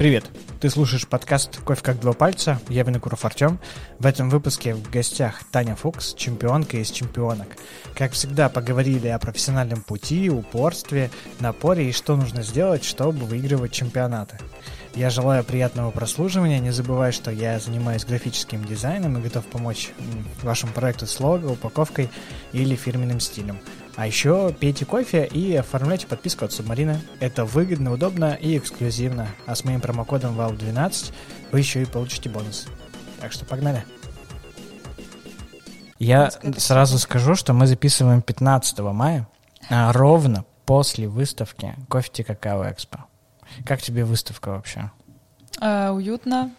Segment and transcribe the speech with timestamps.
[0.00, 0.24] Привет!
[0.62, 2.58] Ты слушаешь подкаст «Кофе как два пальца».
[2.70, 3.60] Я Винокуров Артем.
[3.98, 7.48] В этом выпуске в гостях Таня Фукс, чемпионка из чемпионок.
[7.94, 14.38] Как всегда, поговорили о профессиональном пути, упорстве, напоре и что нужно сделать, чтобы выигрывать чемпионаты.
[14.94, 16.58] Я желаю приятного прослушивания.
[16.58, 19.92] Не забывай, что я занимаюсь графическим дизайном и готов помочь
[20.42, 22.10] вашему проекту с лого, упаковкой
[22.52, 23.60] или фирменным стилем.
[23.96, 27.00] А еще пейте кофе и оформляйте подписку от Субмарины.
[27.20, 29.28] Это выгодно, удобно и эксклюзивно.
[29.46, 31.12] А с моим промокодом VAL12
[31.52, 32.66] вы еще и получите бонус.
[33.20, 33.84] Так что погнали.
[35.98, 39.28] Я сразу скажу, что мы записываем 15 мая,
[39.68, 43.09] а ровно после выставки Кофе Какао Экспо.
[43.64, 44.90] Как тебе выставка вообще?
[45.60, 46.50] А, уютно,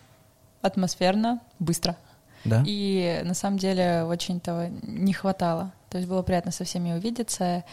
[0.62, 1.98] атмосферно, быстро.
[2.44, 2.64] Да?
[2.66, 5.72] И на самом деле очень этого не хватало.
[5.90, 7.64] То есть было приятно со всеми увидеться,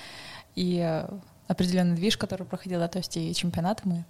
[0.55, 1.09] и э,
[1.47, 4.05] определенный движ, который проходил, да, то есть и чемпионат мы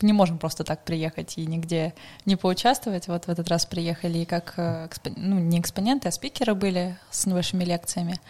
[0.00, 1.94] не можем просто так приехать и нигде
[2.24, 3.08] не поучаствовать.
[3.08, 7.26] Вот в этот раз приехали и как, э, ну, не экспоненты, а спикеры были с
[7.26, 8.20] небольшими лекциями.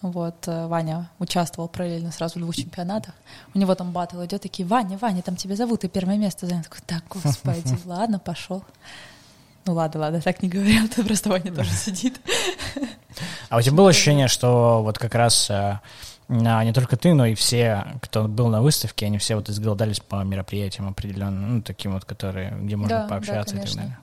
[0.00, 3.14] Вот э, Ваня участвовал параллельно сразу в двух чемпионатах.
[3.54, 6.62] У него там батл идет, такие, Ваня, Ваня, там тебя зовут, и первое место занял.
[6.62, 8.64] Такой, так, господи, ладно, пошел.
[9.66, 12.18] Ну ладно, ладно, так не говорил, ты просто Ваня тоже сидит.
[13.50, 15.50] А у тебя было ощущение, что вот как раз
[16.30, 20.00] э, не только ты, но и все, кто был на выставке, они все вот изголодались
[20.00, 23.98] по мероприятиям определенным, ну, таким вот, которые, где можно да, пообщаться да, и так далее.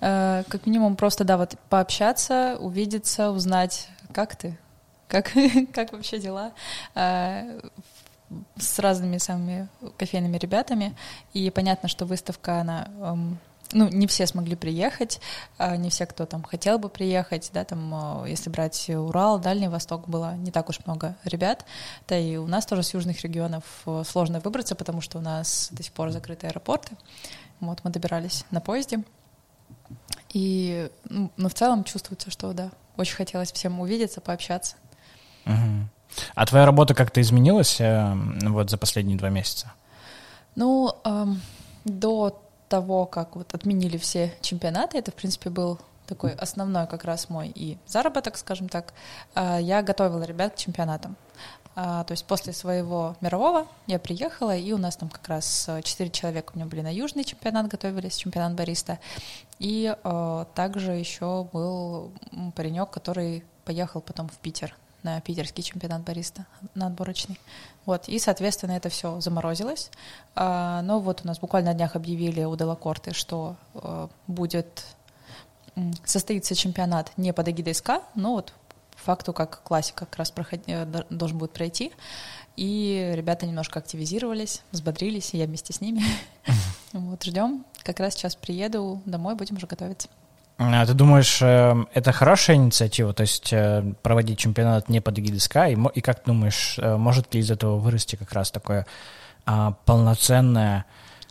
[0.00, 4.58] Э, как минимум просто, да, вот пообщаться, увидеться, узнать, как ты,
[5.08, 5.32] как,
[5.72, 6.52] как вообще дела,
[6.94, 7.60] э,
[8.56, 10.96] с разными самыми кофейными ребятами.
[11.34, 13.38] И понятно, что выставка, она эм,
[13.72, 15.20] ну, не все смогли приехать,
[15.58, 19.68] а, не все, кто там хотел бы приехать, да, там, а, если брать Урал, Дальний
[19.68, 21.64] Восток, было не так уж много ребят,
[22.08, 25.68] да и у нас тоже с южных регионов э, сложно выбраться, потому что у нас
[25.72, 26.96] до сих пор закрыты аэропорты,
[27.60, 29.04] вот, мы добирались на поезде,
[30.32, 34.76] и, ну, но в целом чувствуется, что, да, очень хотелось всем увидеться, пообщаться.
[35.46, 35.88] Угу.
[36.34, 39.72] А твоя работа как-то изменилась э, вот за последние два месяца?
[40.54, 41.40] Ну, эм,
[41.84, 47.28] до того, как вот отменили все чемпионаты, это, в принципе, был такой основной как раз
[47.28, 48.94] мой и заработок, скажем так,
[49.34, 51.16] а, я готовила ребят к чемпионатам.
[51.74, 56.08] А, то есть после своего мирового я приехала, и у нас там как раз четыре
[56.08, 58.98] человека у меня были на южный чемпионат, готовились, чемпионат бариста.
[59.58, 62.10] И а, также еще был
[62.56, 67.38] паренек, который поехал потом в Питер на питерский чемпионат бариста, на отборочный.
[67.86, 69.90] Вот, и, соответственно, это все заморозилось.
[70.34, 74.84] А, но вот у нас буквально на днях объявили у Делакорты, что а, будет
[76.04, 78.52] состоится чемпионат не под эгидой СК, но вот
[79.02, 80.60] факту как классика как раз проход...
[80.66, 81.92] Э, должен будет пройти.
[82.56, 86.02] И ребята немножко активизировались, взбодрились, и я вместе с ними.
[86.92, 87.64] Вот, ждем.
[87.84, 90.10] Как раз сейчас приеду домой, будем уже готовиться.
[90.58, 95.40] А ты думаешь, э, это хорошая инициатива, то есть э, проводить чемпионат не под эгидой
[95.40, 98.86] СКА, и, и как думаешь, э, может ли из этого вырасти как раз такое
[99.44, 100.84] а, полноценная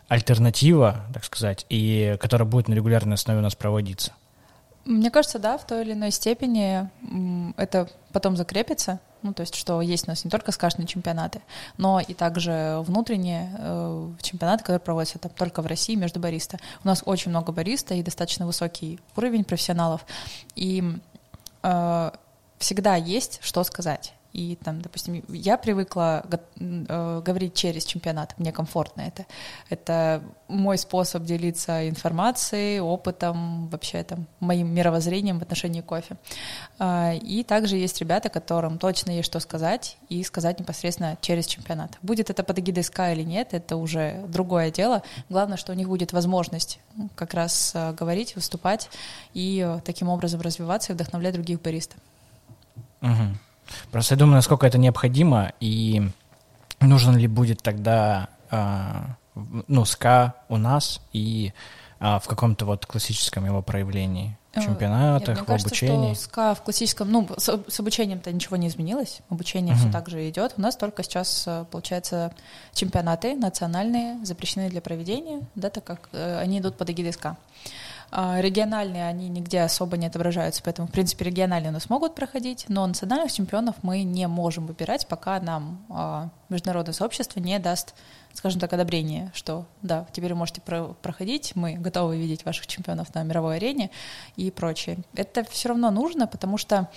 [0.09, 4.11] альтернатива, так сказать, и которая будет на регулярной основе у нас проводиться?
[4.85, 6.89] Мне кажется, да, в той или иной степени
[7.57, 8.99] это потом закрепится.
[9.21, 11.41] Ну, то есть, что есть у нас не только скашные чемпионаты,
[11.77, 16.57] но и также внутренние э, чемпионаты, которые проводятся там только в России между бариста.
[16.83, 20.03] У нас очень много бариста и достаточно высокий уровень профессионалов.
[20.55, 20.83] И
[21.61, 22.11] э,
[22.57, 24.13] всегда есть что сказать.
[24.33, 26.23] И там, допустим, я привыкла
[26.59, 29.25] э, говорить через чемпионат, мне комфортно это.
[29.69, 36.15] Это мой способ делиться информацией, опытом, вообще там, моим мировоззрением в отношении кофе.
[36.79, 41.97] Э, и также есть ребята, которым точно есть что сказать, и сказать непосредственно через чемпионат.
[42.01, 45.03] Будет это под эгидой СКА или нет, это уже другое дело.
[45.29, 46.79] Главное, что у них будет возможность
[47.15, 48.89] как раз э, говорить, выступать
[49.33, 51.99] и э, таким образом развиваться и вдохновлять других баристов.
[53.01, 53.50] Угу.
[53.91, 56.09] Просто я думаю, насколько это необходимо, и
[56.79, 59.03] нужен ли будет тогда э,
[59.67, 61.53] ну, ска у нас и
[61.99, 64.37] э, в каком-то вот классическом его проявлении.
[64.53, 66.13] В э, чемпионатах, Нет, в кажется, обучении.
[66.13, 69.79] Что ска в классическом, ну, с, с обучением-то ничего не изменилось, обучение uh-huh.
[69.79, 70.55] все так же идет.
[70.57, 72.33] У нас только сейчас, э, получается,
[72.73, 77.37] чемпионаты национальные запрещены для проведения, да, так как э, они идут под эгидой ска.
[78.13, 82.65] А, региональные, они нигде особо не отображаются, поэтому, в принципе, региональные у нас могут проходить,
[82.67, 87.95] но национальных чемпионов мы не можем выбирать, пока нам а, международное сообщество не даст
[88.33, 93.13] скажем так, одобрение, что да, теперь вы можете про проходить, мы готовы видеть ваших чемпионов
[93.13, 93.91] на мировой арене
[94.35, 94.99] и прочее.
[95.15, 96.89] Это все равно нужно, потому что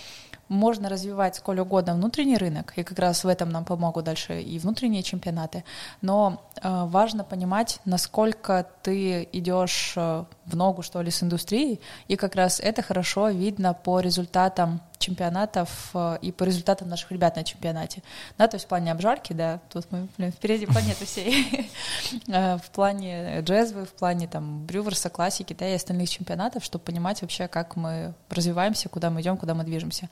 [0.49, 4.58] можно развивать сколь угодно внутренний рынок, и как раз в этом нам помогут дальше и
[4.58, 5.64] внутренние чемпионаты,
[6.02, 12.17] но э, важно понимать, насколько ты идешь э, в ногу, что ли, с индустрией, и
[12.17, 17.45] как раз это хорошо видно по результатам чемпионатов э, и по результатам наших ребят на
[17.45, 18.03] чемпионате.
[18.39, 21.71] Да, то есть в плане обжарки, да, тут мы, блин, впереди планеты всей.
[22.29, 27.23] Э, в плане джезвы, в плане там брюверса, классики, да, и остальных чемпионатов, чтобы понимать
[27.23, 30.09] вообще, как мы развиваемся, куда мы идем, куда мы движемся.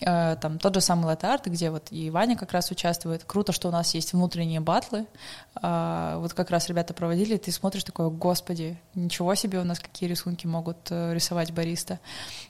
[0.00, 3.24] Э, там тот же самый латарт, где вот и Ваня как раз участвует.
[3.24, 5.06] Круто, что у нас есть внутренние батлы.
[5.54, 10.46] Вот как раз ребята проводили, ты смотришь такое, господи, ничего себе у нас какие рисунки
[10.46, 11.98] могут рисовать бариста.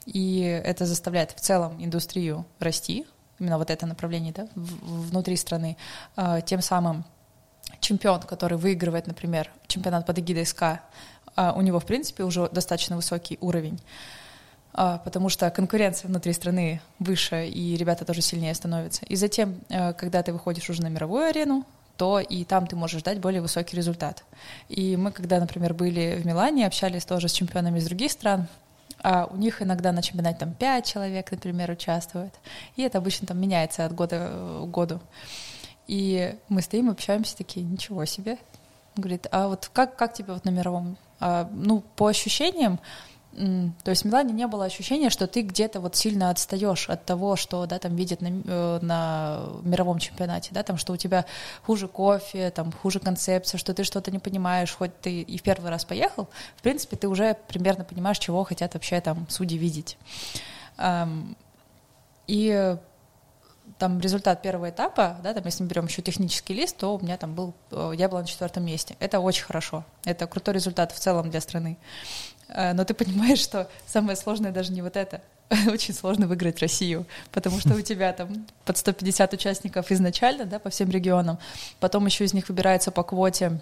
[0.05, 3.05] И это заставляет в целом индустрию расти,
[3.39, 5.77] именно вот это направление да, внутри страны,
[6.15, 7.05] а, тем самым
[7.79, 10.81] чемпион, который выигрывает, например, чемпионат под эгидой СК,
[11.35, 13.79] а, у него, в принципе, уже достаточно высокий уровень,
[14.73, 19.05] а, потому что конкуренция внутри страны выше, и ребята тоже сильнее становятся.
[19.05, 21.65] И затем, когда ты выходишь уже на мировую арену,
[21.97, 24.23] то и там ты можешь дать более высокий результат.
[24.69, 28.47] И мы, когда, например, были в Милане, общались тоже с чемпионами из других стран,
[29.09, 32.33] а у них иногда на чемпионате там 5 человек, например, участвует.
[32.75, 34.17] И это обычно там меняется от года
[34.63, 34.99] к году.
[35.87, 38.37] И мы стоим, общаемся, такие, ничего себе.
[38.97, 40.97] говорит, а вот как, как тебе вот на мировом?
[41.21, 42.81] А, ну, по ощущениям,
[43.37, 47.35] то есть в Милане не было ощущения, что ты где-то вот сильно отстаешь от того,
[47.35, 51.25] что да, там видят на, э, на мировом чемпионате, да, там, что у тебя
[51.63, 55.69] хуже кофе, там, хуже концепция, что ты что-то не понимаешь, хоть ты и в первый
[55.69, 59.97] раз поехал, в принципе, ты уже примерно понимаешь, чего хотят вообще там судьи видеть.
[62.25, 62.77] И
[63.77, 67.17] там результат первого этапа, да, там, если мы берем еще технический лист, то у меня
[67.17, 68.95] там был, э, я была на четвертом месте.
[68.99, 69.83] Это очень хорошо.
[70.03, 71.77] Это крутой результат в целом для страны.
[72.49, 75.21] Э, но ты понимаешь, что самое сложное даже не вот это.
[75.67, 80.69] Очень сложно выиграть Россию, потому что у тебя там под 150 участников изначально, да, по
[80.69, 81.37] всем регионам.
[81.79, 83.59] Потом еще из них выбирается по квоте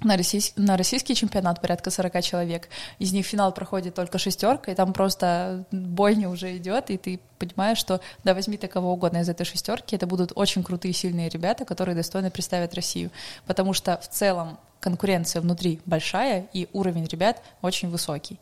[0.00, 2.68] на, российский, на российский чемпионат порядка 40 человек.
[2.98, 7.78] Из них финал проходит только шестерка, и там просто бойня уже идет, и ты понимаешь,
[7.78, 11.64] что да, возьми ты кого угодно из этой шестерки, это будут очень крутые, сильные ребята,
[11.64, 13.10] которые достойно представят Россию.
[13.46, 18.38] Потому что в целом конкуренция внутри большая, и уровень ребят очень высокий.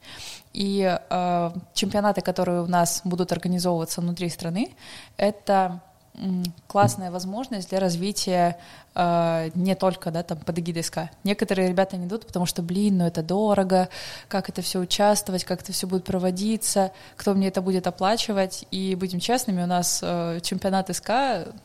[0.53, 4.75] И э, чемпионаты, которые у нас будут организовываться внутри страны,
[5.17, 5.81] это
[6.69, 8.56] классная возможность для развития
[8.94, 10.99] э, не только да, там, под эгидой СК.
[11.25, 13.88] Некоторые ребята не идут, потому что, блин, ну это дорого,
[14.28, 18.66] как это все участвовать, как это все будет проводиться, кто мне это будет оплачивать.
[18.70, 21.11] И будем честными, у нас э, чемпионат СК,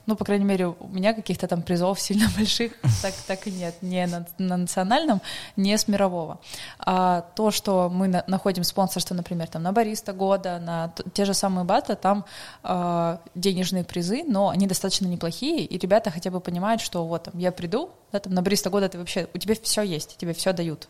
[0.05, 3.75] ну, по крайней мере, у меня каких-то там призов сильно больших так, так и нет,
[3.81, 5.21] не на, на национальном,
[5.55, 6.39] не с мирового.
[6.79, 11.33] А то, что мы на, находим спонсорство, например, там, на Бариста года, на те же
[11.33, 12.25] самые баты, там
[12.63, 17.37] э, денежные призы, но они достаточно неплохие, и ребята хотя бы понимают, что вот там,
[17.37, 20.53] я приду, да, там, на бариста года ты вообще, у тебя все есть, тебе все
[20.53, 20.87] дают.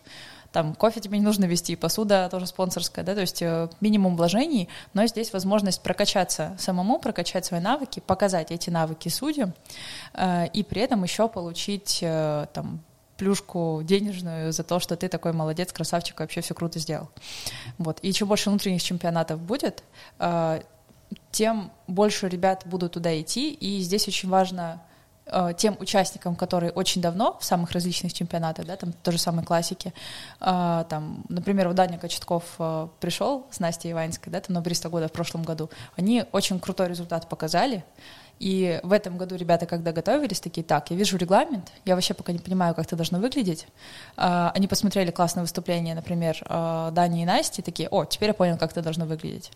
[0.52, 4.70] Там кофе тебе не нужно вести, посуда тоже спонсорская, да, то есть э, минимум вложений,
[4.94, 9.54] но здесь возможность прокачаться самому, прокачать свои навыки, показать эти навыки судьям,
[10.14, 12.82] э, и при этом еще получить э, там
[13.18, 17.10] плюшку денежную за то, что ты такой молодец, красавчик, вообще все круто сделал.
[17.78, 18.00] Вот.
[18.02, 19.84] И чем больше внутренних чемпионатов будет,
[21.32, 24.82] тем больше ребят будут туда идти, и здесь очень важно
[25.32, 29.46] Э, тем участникам, которые очень давно в самых различных чемпионатах, да, там то же самое
[29.46, 29.94] классики,
[30.40, 34.90] э, там, например, у Даня Кочетков э, пришел с Настей Иванской, да, там на 300
[34.90, 37.84] года в прошлом году, они очень крутой результат показали,
[38.40, 42.32] и в этом году ребята, когда готовились, такие, так, я вижу регламент, я вообще пока
[42.32, 43.68] не понимаю, как это должно выглядеть.
[44.16, 48.58] А, они посмотрели классное выступление, например, а, Дани и Насти, такие, о, теперь я понял,
[48.58, 49.52] как это должно выглядеть.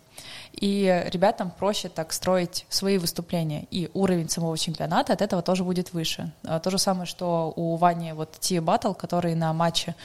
[0.51, 5.93] И ребятам проще так строить свои выступления, и уровень самого чемпионата от этого тоже будет
[5.93, 6.33] выше.
[6.43, 9.95] А, то же самое, что у Вани вот Ти Батл, который на матче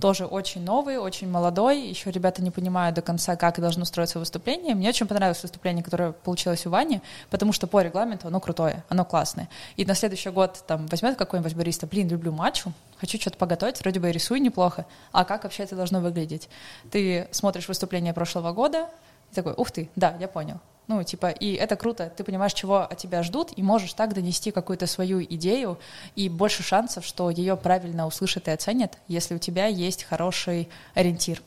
[0.00, 4.74] тоже очень новый, очень молодой, еще ребята не понимают до конца, как должно строиться выступление.
[4.74, 7.00] Мне очень понравилось выступление, которое получилось у Вани,
[7.30, 9.48] потому что по регламенту оно крутое, оно классное.
[9.76, 14.00] И на следующий год там возьмет какой-нибудь бариста, блин, люблю матчу, хочу что-то поготовить, вроде
[14.00, 16.48] бы и рисую неплохо, а как вообще это должно выглядеть?
[16.90, 18.88] Ты смотришь выступление прошлого года,
[19.32, 20.60] и такой, ух ты, да, я понял.
[20.88, 24.50] Ну, типа, и это круто, ты понимаешь, чего от тебя ждут, и можешь так донести
[24.50, 25.78] какую-то свою идею,
[26.16, 31.42] и больше шансов, что ее правильно услышат и оценят, если у тебя есть хороший ориентир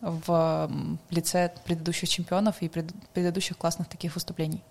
[0.00, 0.70] в
[1.10, 2.70] лице предыдущих чемпионов и
[3.12, 4.62] предыдущих классных таких выступлений.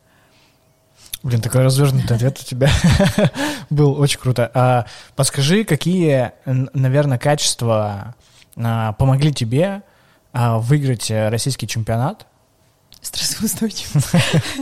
[1.21, 2.69] Блин, такой развернутый ответ у тебя
[3.69, 4.49] был очень круто.
[4.53, 4.85] А,
[5.17, 8.15] подскажи, какие, наверное, качества
[8.55, 9.81] а, помогли тебе
[10.31, 12.25] а, выиграть российский чемпионат?
[13.03, 14.11] Стрессоустойчивость.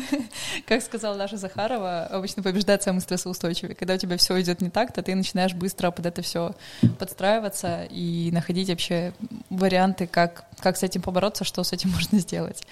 [0.67, 3.75] Как сказала Даша Захарова, обычно побеждать самый стрессоустойчивый.
[3.75, 6.55] Когда у тебя все идет не так, то ты начинаешь быстро под это все
[6.97, 9.13] подстраиваться и находить вообще
[9.51, 12.63] варианты, как, как с этим побороться, что с этим можно сделать.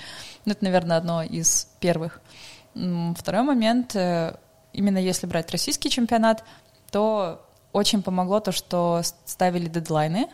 [0.45, 2.19] Ну, это, наверное, одно из первых.
[2.73, 4.35] Второй момент, э,
[4.73, 6.43] именно если брать российский чемпионат,
[6.89, 10.29] то очень помогло то, что ставили дедлайны,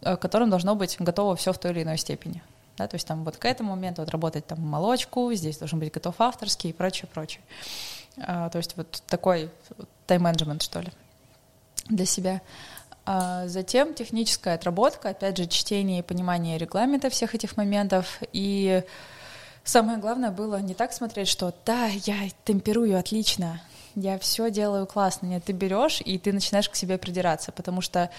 [0.00, 2.42] э, которым должно быть готово все в той или иной степени.
[2.76, 5.92] Да, то есть там вот к этому моменту вот работать там молочку, здесь должен быть
[5.92, 7.42] готов авторский и прочее, прочее.
[8.18, 9.50] А, то есть вот такой
[10.06, 10.92] тайм-менеджмент, что ли,
[11.88, 12.40] для себя.
[13.04, 18.82] А затем техническая отработка, опять же, чтение и понимание регламента всех этих моментов и
[19.64, 23.60] Самое главное было не так смотреть, что да, я темперую отлично,
[23.94, 25.26] я все делаю классно.
[25.26, 28.10] Нет, ты берешь и ты начинаешь к себе придираться, потому что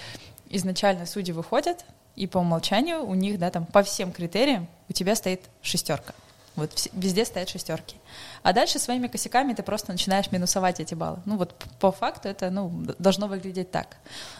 [0.49, 1.83] изначально судьи выходят,
[2.15, 6.13] и по умолчанию у них, да, там по всем критериям у тебя стоит шестерка.
[6.55, 7.97] Вот везде стоят шестерки.
[8.43, 11.19] А дальше своими косяками ты просто начинаешь минусовать эти баллы.
[11.25, 13.97] Ну вот по факту это ну, должно выглядеть так.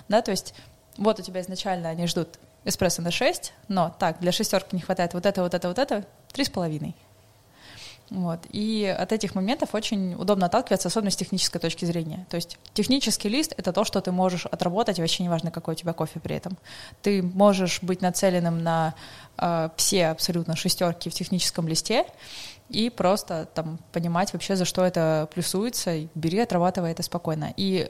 [0.10, 0.54] Да, то есть
[0.98, 5.13] вот у тебя изначально они ждут эспрессо на 6, но так, для шестерки не хватает
[5.13, 6.96] вот это, вот это, вот это, три с половиной.
[8.12, 8.41] Вот.
[8.50, 12.27] И от этих моментов очень удобно отталкиваться, особенно с технической точки зрения.
[12.30, 15.94] То есть технический лист— это то, что ты можешь отработать, вообще неважно, какой у тебя
[15.94, 16.58] кофе при этом.
[17.01, 18.96] Ты можешь быть нацеленным на
[19.38, 22.06] э, все абсолютно шестерки в техническом листе
[22.68, 27.53] и просто там понимать вообще, за что это плюсуется, и бери, отрабатывай это спокойно.
[27.56, 27.89] И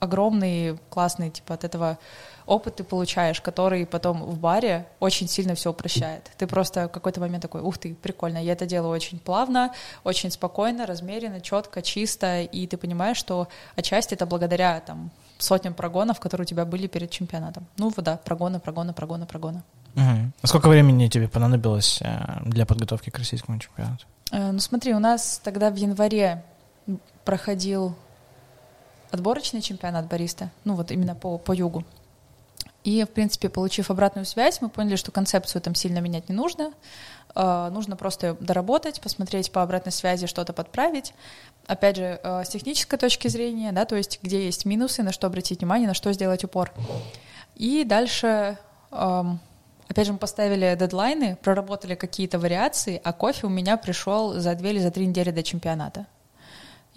[0.00, 1.98] огромный, классный, типа, от этого
[2.46, 6.30] опыт ты получаешь, который потом в баре очень сильно все упрощает.
[6.38, 9.72] Ты просто в какой-то момент такой, ух ты, прикольно, я это делаю очень плавно,
[10.04, 16.20] очень спокойно, размеренно, четко, чисто, и ты понимаешь, что отчасти это благодаря там сотням прогонов,
[16.20, 17.66] которые у тебя были перед чемпионатом.
[17.76, 19.62] Ну, да, прогоны, прогоны, прогоны, прогоны.
[19.94, 20.32] Угу.
[20.42, 24.04] А сколько времени тебе понадобилось э, для подготовки к российскому чемпионату?
[24.32, 26.42] Э, ну, смотри, у нас тогда в январе
[27.24, 27.94] проходил
[29.10, 31.84] отборочный чемпионат бариста, ну вот именно по, по югу.
[32.84, 36.72] И, в принципе, получив обратную связь, мы поняли, что концепцию там сильно менять не нужно.
[37.34, 41.12] Э, нужно просто доработать, посмотреть по обратной связи, что-то подправить.
[41.66, 45.26] Опять же, э, с технической точки зрения, да, то есть где есть минусы, на что
[45.26, 46.72] обратить внимание, на что сделать упор.
[47.56, 48.56] И дальше,
[48.90, 54.70] опять же, мы поставили дедлайны, проработали какие-то вариации, а кофе у меня пришел за две
[54.70, 56.06] или за три недели до чемпионата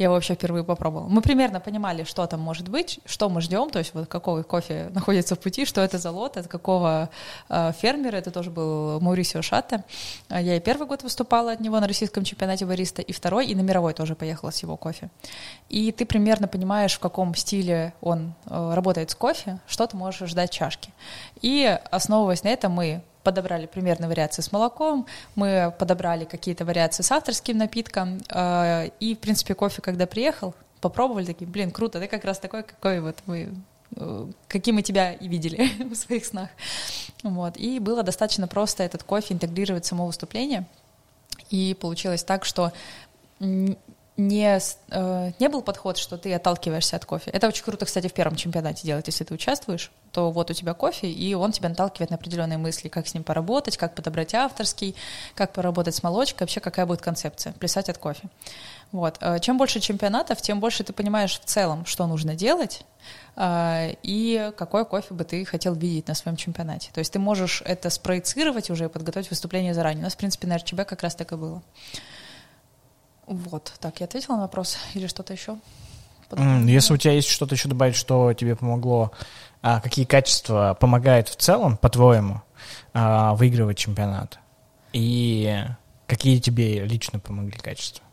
[0.02, 1.08] я вообще впервые попробовала.
[1.08, 4.90] Мы примерно понимали, что там может быть, что мы ждем, то есть вот какой кофе
[4.94, 7.10] находится в пути, что это за лот, от какого
[7.50, 9.84] э, фермера, это тоже был Маурисио Шатте.
[10.30, 13.56] А я и первый год выступала от него на российском чемпионате бариста, и второй, и
[13.56, 15.10] на мировой тоже поехала с его кофе.
[15.70, 20.30] И ты примерно понимаешь, в каком стиле он э, работает с кофе, что ты можешь
[20.30, 20.92] ждать чашки.
[21.42, 27.12] И основываясь на этом, мы подобрали примерно вариации с молоком, мы подобрали какие-то вариации с
[27.12, 32.26] авторским напитком, э, и, в принципе, кофе, когда приехал, попробовали, такие, блин, круто, ты как
[32.26, 33.54] раз такой, какой вот мы
[33.96, 36.50] э, каким мы тебя и видели в своих снах.
[37.24, 37.58] Вот.
[37.58, 40.66] И было достаточно просто этот кофе интегрировать в само выступление.
[41.50, 42.72] И получилось так, что
[44.28, 44.60] не,
[44.90, 47.32] э, не был подход, что ты отталкиваешься от кофе.
[47.32, 50.74] Это очень круто, кстати, в первом чемпионате делать, если ты участвуешь, то вот у тебя
[50.74, 54.96] кофе, и он тебя наталкивает на определенные мысли, как с ним поработать, как подобрать авторский,
[55.36, 58.30] как поработать с молочкой, вообще какая будет концепция, плясать от кофе.
[58.92, 59.18] Вот.
[59.22, 62.86] Э, чем больше чемпионатов, тем больше ты понимаешь в целом, что нужно делать,
[63.36, 66.90] э, и какой кофе бы ты хотел видеть на своем чемпионате.
[66.94, 70.02] То есть ты можешь это спроецировать уже и подготовить выступление заранее.
[70.02, 71.62] У нас, в принципе, на РЧБ как раз так и было.
[73.28, 75.58] Вот, так, я ответила на вопрос или что-то еще?
[76.66, 79.12] Если у тебя есть что-то еще добавить, что тебе помогло,
[79.62, 82.42] а, какие качества помогают в целом, по-твоему,
[82.94, 84.40] а, выигрывать чемпионат?
[84.94, 85.64] И
[86.08, 88.04] какие тебе лично помогли качества?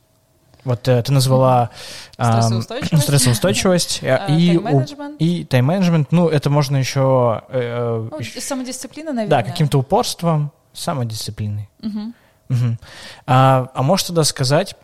[0.65, 1.71] Вот э, ты назвала
[2.13, 5.17] стрессоустойчивость, стрессоустойчивость а, и, тайм-менеджмент.
[5.21, 6.13] и тайм-менеджмент.
[6.13, 7.43] Ну, это можно еще...
[7.49, 9.43] Э, ну, самодисциплина, наверное.
[9.43, 11.71] Да, каким-то упорством, самодисциплиной.
[11.83, 12.13] Угу.
[12.51, 12.77] Угу.
[13.27, 14.77] А, а можешь тогда сказать,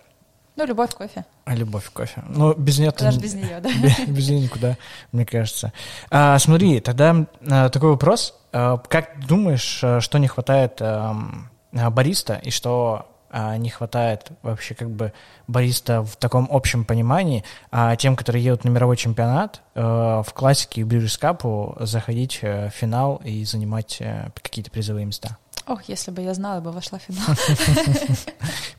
[0.57, 1.25] ну, любовь к кофе.
[1.45, 2.23] А любовь к кофе.
[2.29, 2.93] Ну, без нее...
[2.97, 3.69] Даже без нее, да.
[4.07, 4.77] Без, нее никуда,
[5.11, 5.73] мне кажется.
[6.11, 8.35] А, смотри, тогда а, такой вопрос.
[8.53, 11.17] А, как думаешь, а, что не хватает а,
[11.73, 15.13] а, бариста и что а, не хватает вообще как бы
[15.49, 17.43] бариста в таком общем понимании,
[17.73, 22.71] а тем, которые едут на мировой чемпионат, а, в классике и British Cup заходить в
[22.71, 24.01] финал и занимать
[24.41, 25.37] какие-то призовые места?
[25.67, 27.27] Ох, если бы я знала, бы вошла в финал.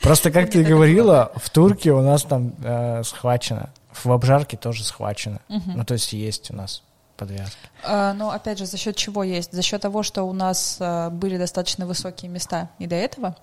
[0.01, 3.69] Просто, как ты говорила, в Турке у нас там э, схвачено.
[3.91, 5.39] В обжарке тоже схвачено.
[5.47, 6.83] Ну, то есть есть у нас
[7.17, 7.57] подвязки.
[7.83, 9.51] А, но опять же, за счет чего есть?
[9.51, 13.35] За счет того, что у нас а, были достаточно высокие места и до этого.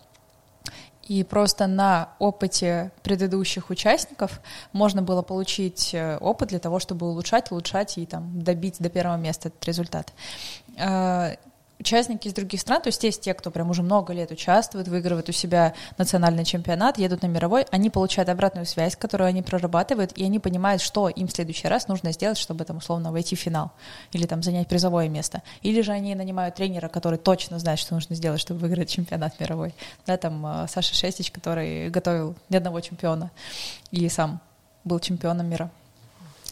[1.09, 4.41] И просто на опыте предыдущих участников
[4.73, 9.17] можно было получить э, опыт для того, чтобы улучшать, улучшать и там, добить до первого
[9.17, 10.13] места этот результат.
[10.79, 11.33] А,
[11.83, 15.29] участники из других стран, то есть есть те, кто прям уже много лет участвует, выигрывает
[15.29, 20.25] у себя национальный чемпионат, едут на мировой, они получают обратную связь, которую они прорабатывают, и
[20.25, 23.73] они понимают, что им в следующий раз нужно сделать, чтобы там условно войти в финал
[24.13, 25.43] или там занять призовое место.
[25.63, 29.75] Или же они нанимают тренера, который точно знает, что нужно сделать, чтобы выиграть чемпионат мировой.
[30.07, 33.31] Да, там э, Саша Шестич, который готовил ни одного чемпиона
[33.91, 34.41] и сам
[34.85, 35.71] был чемпионом мира.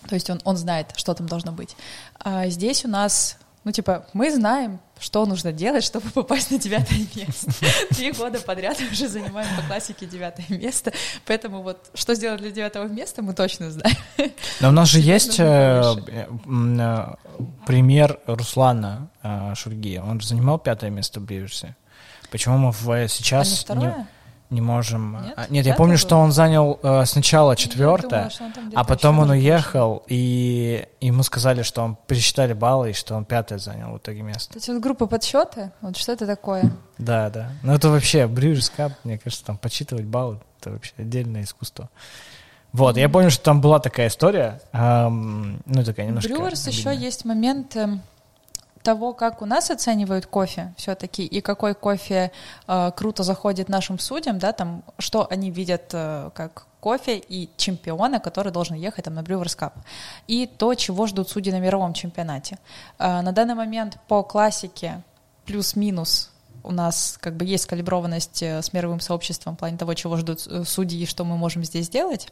[0.08, 1.76] То есть он, он знает, что там должно быть.
[2.18, 6.98] А здесь у нас ну, типа, мы знаем, что нужно делать, чтобы попасть на девятое
[7.14, 7.52] место.
[7.90, 10.92] Три года подряд мы уже занимаем по классике девятое место,
[11.26, 13.96] поэтому вот что сделать для девятого места, мы точно знаем.
[14.60, 17.14] Но у нас же есть э, э,
[17.66, 19.98] пример Руслана э, Шульги.
[19.98, 21.76] Он же занимал пятое место в Бриверсе.
[22.30, 23.48] Почему мы в, сейчас...
[23.48, 24.06] А не второе?
[24.50, 25.22] Не можем.
[25.22, 28.30] Нет, а, нет я помню, что он занял э, сначала четвертое,
[28.74, 33.58] а потом он уехал, и ему сказали, что он пересчитали баллы, и что он пятое
[33.58, 34.58] занял в итоге место.
[34.58, 36.70] Это вот группа подсчета, вот что это такое?
[36.98, 37.52] Да, да.
[37.62, 41.88] Ну это вообще Брюжес Кап, мне кажется, там подсчитывать баллы, это вообще отдельное искусство.
[42.72, 46.32] Вот, я помню, что там была такая история, эм, ну такая немножко...
[46.32, 48.02] Брюерс еще есть момент, эм,
[48.82, 52.32] того, как у нас оценивают кофе все-таки и какой кофе
[52.66, 58.20] э, круто заходит нашим судьям, да, там, что они видят э, как кофе и чемпиона,
[58.20, 59.72] который должен ехать там на Brewers Cup,
[60.26, 62.58] и то, чего ждут судьи на мировом чемпионате.
[62.98, 65.02] Э, на данный момент по классике
[65.44, 66.30] плюс-минус
[66.62, 70.46] у нас как бы есть калиброванность э, с мировым сообществом в плане того, чего ждут
[70.46, 72.28] э, судьи и что мы можем здесь сделать.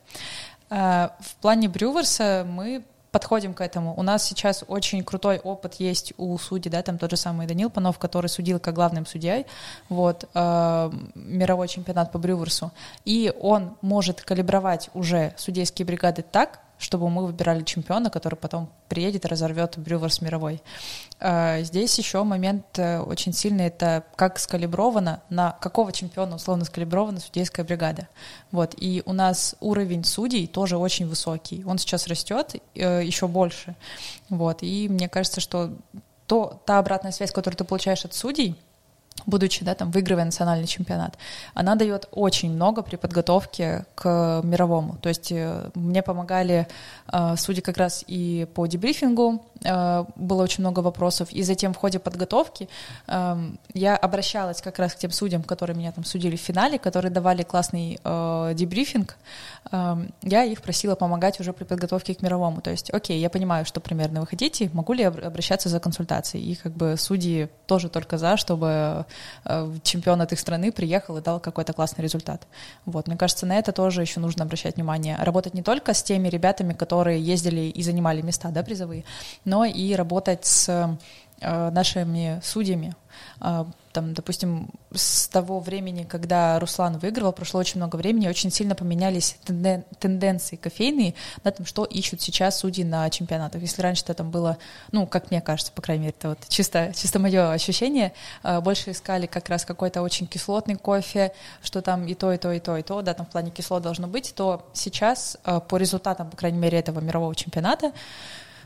[0.70, 3.94] Э, в плане Брюверса мы подходим к этому.
[3.96, 7.70] У нас сейчас очень крутой опыт есть у судей, да, там тот же самый Данил
[7.70, 9.46] Панов, который судил как главным судьей,
[9.88, 12.72] вот, э, мировой чемпионат по Брюверсу,
[13.04, 19.24] и он может калибровать уже судейские бригады так, чтобы мы выбирали чемпиона, который потом приедет
[19.24, 20.62] и разорвет Брюверс мировой.
[21.20, 27.20] А, здесь еще момент э, очень сильный, это как скалибровано, на какого чемпиона условно скалибрована
[27.20, 28.08] судейская бригада.
[28.52, 28.74] Вот.
[28.76, 31.64] И у нас уровень судей тоже очень высокий.
[31.66, 33.74] Он сейчас растет э, еще больше.
[34.28, 34.62] Вот.
[34.62, 35.72] И мне кажется, что
[36.26, 38.56] то, та обратная связь, которую ты получаешь от судей,
[39.26, 41.18] будучи, да, там, выигрывая национальный чемпионат,
[41.54, 44.96] она дает очень много при подготовке к мировому.
[45.02, 46.66] То есть э, мне помогали
[47.12, 51.98] э, судьи как раз и по дебрифингу, было очень много вопросов, и затем в ходе
[51.98, 52.68] подготовки
[53.06, 53.36] э,
[53.74, 57.42] я обращалась как раз к тем судьям, которые меня там судили в финале, которые давали
[57.42, 59.16] классный э, дебрифинг,
[59.72, 62.60] э, я их просила помогать уже при подготовке к мировому.
[62.60, 66.52] То есть, окей, я понимаю, что примерно вы хотите, могу ли я обращаться за консультацией?
[66.52, 69.06] И как бы судьи тоже только за, чтобы
[69.44, 72.46] Э, чемпион от их страны приехал и дал какой-то классный результат.
[72.84, 75.16] Вот, мне кажется, на это тоже еще нужно обращать внимание.
[75.20, 79.04] Работать не только с теми ребятами, которые ездили и занимали места, да, призовые,
[79.48, 80.68] но и работать с
[81.40, 82.94] э, нашими судьями,
[83.40, 88.74] а, там, допустим, с того времени, когда Руслан выигрывал, прошло очень много времени, очень сильно
[88.74, 93.60] поменялись тенден- тенденции кофейные, да, там, что ищут сейчас судьи на чемпионатах.
[93.62, 94.58] Если раньше это там было,
[94.92, 98.90] ну, как мне кажется, по крайней мере, это вот чисто, чисто мое ощущение, а, больше
[98.90, 101.32] искали как раз какой-то очень кислотный кофе,
[101.62, 103.82] что там и то, и то, и то, и то, да, там в плане кислот
[103.82, 107.92] должно быть, то сейчас а, по результатам, по крайней мере, этого мирового чемпионата,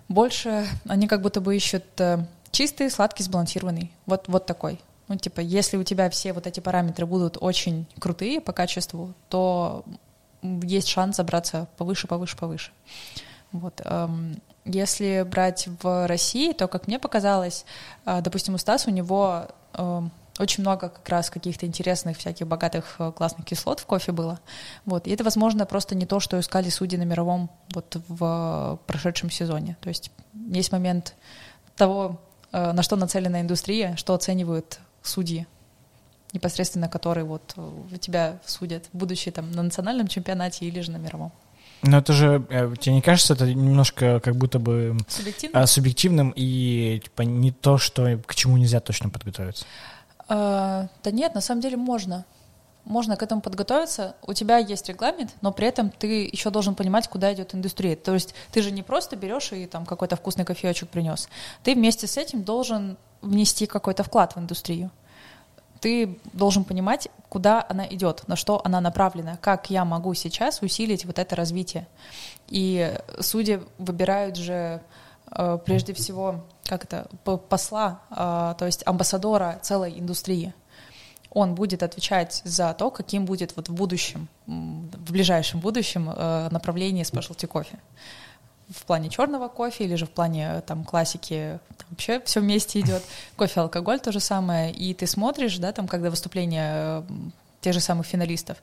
[0.08, 3.92] больше они как будто бы ищут э, чистый, сладкий, сбалансированный.
[4.06, 4.80] Вот, вот такой.
[5.08, 9.84] Ну, типа, если у тебя все вот эти параметры будут очень крутые по качеству, то
[10.42, 12.72] есть шанс забраться повыше, повыше, повыше.
[13.52, 13.82] Вот.
[13.84, 17.64] Эм, если брать в России, то, как мне показалось,
[18.06, 22.96] э, допустим, у Стаса у него эм, очень много как раз каких-то интересных, всяких богатых,
[22.98, 24.40] э, классных кислот в кофе было.
[24.84, 25.06] Вот.
[25.06, 29.76] И это, возможно, просто не то, что искали судьи на мировом вот в прошедшем сезоне.
[29.80, 31.14] То есть есть момент
[31.76, 32.18] того,
[32.52, 35.46] Э, на что нацелена индустрия, что оценивают судьи,
[36.32, 41.32] непосредственно которые вот э, тебя судят, будучи там на национальном чемпионате или же на мировом.
[41.82, 46.32] Но это же, э, тебе не кажется, это немножко как будто бы субъективным, а, субъективным
[46.36, 49.64] и типа не то, что к чему нельзя точно подготовиться?
[50.34, 52.24] А, да нет, на самом деле можно
[52.84, 54.16] можно к этому подготовиться.
[54.26, 57.94] У тебя есть регламент, но при этом ты еще должен понимать, куда идет индустрия.
[57.94, 61.28] То есть ты же не просто берешь и там какой-то вкусный кофеечек принес.
[61.62, 64.90] Ты вместе с этим должен внести какой-то вклад в индустрию.
[65.80, 71.04] ты должен понимать, куда она идет, на что она направлена, как я могу сейчас усилить
[71.04, 71.86] вот это развитие.
[72.48, 74.80] И судьи выбирают же
[75.64, 77.06] прежде всего, как это,
[77.48, 80.54] посла, э, то есть амбассадора целой индустрии.
[81.30, 87.04] Он будет отвечать за то, каким будет вот в будущем, в ближайшем будущем э, направление
[87.04, 87.78] спешлти кофе
[88.70, 93.02] в плане черного кофе или же в плане там классики там вообще все вместе идет.
[93.36, 94.72] Кофе, алкоголь то же самое.
[94.72, 97.04] И ты смотришь, да, там, когда выступление
[97.60, 98.56] тех же самых финалистов,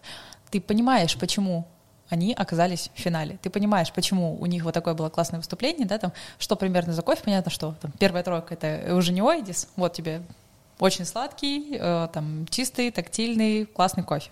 [0.50, 1.68] ты понимаешь, почему
[2.10, 3.38] они оказались в финале.
[3.42, 7.02] Ты понимаешь, почему у них вот такое было классное выступление, да, там, что примерно за
[7.02, 10.22] кофе, понятно, что там первая тройка— это уже не Оидис, вот тебе
[10.80, 14.32] очень сладкий, э, там, чистый, тактильный, классный кофе.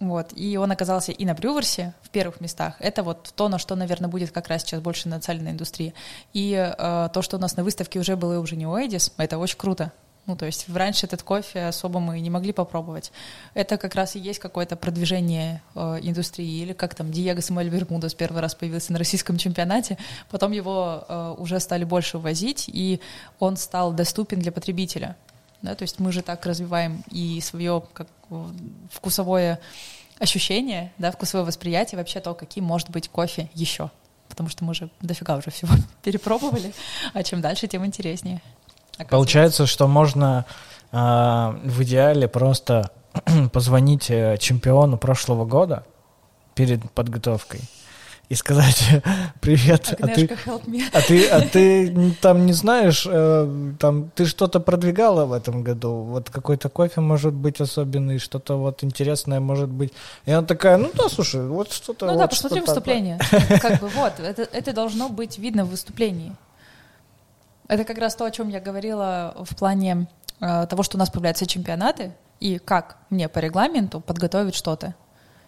[0.00, 0.32] Вот.
[0.34, 2.74] И он оказался и на Брюверсе в первых местах.
[2.80, 5.94] Это вот то, на что, наверное, будет как раз сейчас больше нацелена индустрия.
[6.32, 9.58] И э, то, что у нас на выставке уже было уже не Оэдис, это очень
[9.58, 9.92] круто.
[10.26, 13.10] Ну, то есть раньше этот кофе особо мы не могли попробовать.
[13.54, 16.62] Это как раз и есть какое-то продвижение э, индустрии.
[16.62, 19.98] Или как там Диего Самуэль Бермудес первый раз появился на российском чемпионате,
[20.30, 23.00] потом его э, уже стали больше возить, и
[23.40, 25.16] он стал доступен для потребителя
[25.62, 28.08] да, то есть мы же так развиваем и свое как
[28.90, 29.60] вкусовое
[30.18, 33.90] ощущение, да, вкусовое восприятие, вообще то, каким может быть кофе еще,
[34.28, 36.74] потому что мы же дофига уже всего перепробовали,
[37.14, 38.42] а чем дальше, тем интереснее.
[39.08, 40.44] Получается, что можно
[40.90, 42.90] э, в идеале просто
[43.52, 45.84] позвонить э, чемпиону прошлого года
[46.54, 47.60] перед подготовкой
[48.32, 48.82] и сказать
[49.40, 50.30] привет, а ты,
[50.92, 56.02] а ты, а ты там не знаешь, э, там ты что-то продвигала в этом году,
[56.02, 59.92] вот какой-то кофе может быть особенный, что-то вот интересное может быть.
[60.24, 62.06] И она такая, ну да, слушай, вот что-то.
[62.06, 63.18] Ну вот да, посмотри выступление,
[63.60, 66.32] как бы вот, это, это должно быть видно в выступлении.
[67.68, 70.08] Это как раз то, о чем я говорила в плане
[70.40, 74.94] э, того, что у нас появляются чемпионаты, и как мне по регламенту подготовить что-то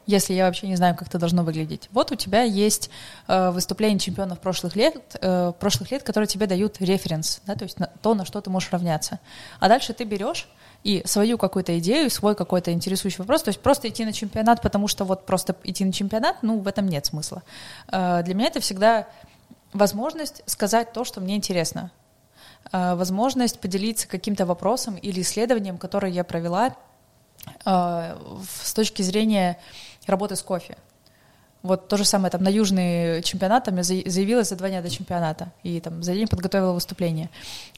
[0.07, 1.89] если я вообще не знаю, как это должно выглядеть.
[1.93, 2.91] Вот у тебя есть
[3.27, 7.79] э, выступления чемпионов прошлых лет, э, прошлых лет, которые тебе дают референс, да, то есть
[7.79, 9.19] на, то, на что ты можешь равняться.
[9.61, 10.49] А дальше ты берешь
[10.83, 14.89] и свою какую-то идею, свой какой-то интересующий вопрос, то есть просто идти на чемпионат, потому
[14.89, 17.43] что вот просто идти на чемпионат, ну, в этом нет смысла.
[17.91, 19.09] Э, для меня это всегда
[19.73, 21.91] возможность сказать то, что мне интересно,
[22.73, 26.75] возможность поделиться каким-то вопросом или исследованием, которое я провела
[27.65, 28.17] э,
[28.63, 29.59] с точки зрения
[30.07, 30.77] работы с кофе.
[31.63, 34.91] Вот то же самое, там на южный чемпионат там я заявилась за два дня до
[34.91, 37.31] чемпионата и там за день подготовила выступление.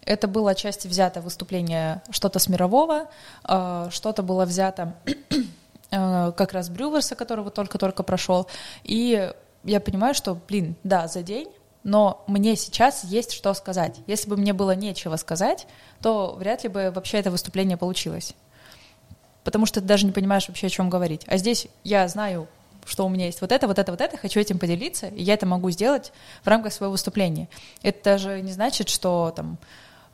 [0.04, 3.06] Это было отчасти взято выступление что-то с мирового,
[3.48, 4.94] э, что-то было взято
[5.90, 8.48] э, как раз Брюверса, который вот только-только прошел.
[8.82, 11.48] И я понимаю, что, блин, да, за день,
[11.86, 13.96] но мне сейчас есть что сказать.
[14.06, 15.66] Если бы мне было нечего сказать,
[16.02, 18.34] то вряд ли бы вообще это выступление получилось
[19.46, 21.22] потому что ты даже не понимаешь вообще, о чем говорить.
[21.28, 22.48] А здесь я знаю,
[22.84, 25.34] что у меня есть вот это, вот это, вот это, хочу этим поделиться, и я
[25.34, 27.48] это могу сделать в рамках своего выступления.
[27.80, 29.56] Это даже не значит, что там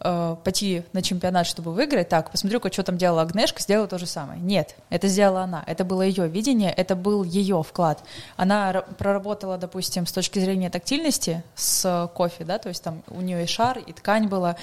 [0.02, 4.06] э, пойти на чемпионат, чтобы выиграть, так, посмотрю-ка, что там делала Агнешка, сделаю то же
[4.06, 4.40] самое.
[4.40, 8.02] Нет, это сделала она, это было ее видение, это был ее вклад.
[8.36, 13.44] Она проработала, допустим, с точки зрения тактильности с кофе, да, то есть там у нее
[13.44, 14.56] и шар, и ткань была.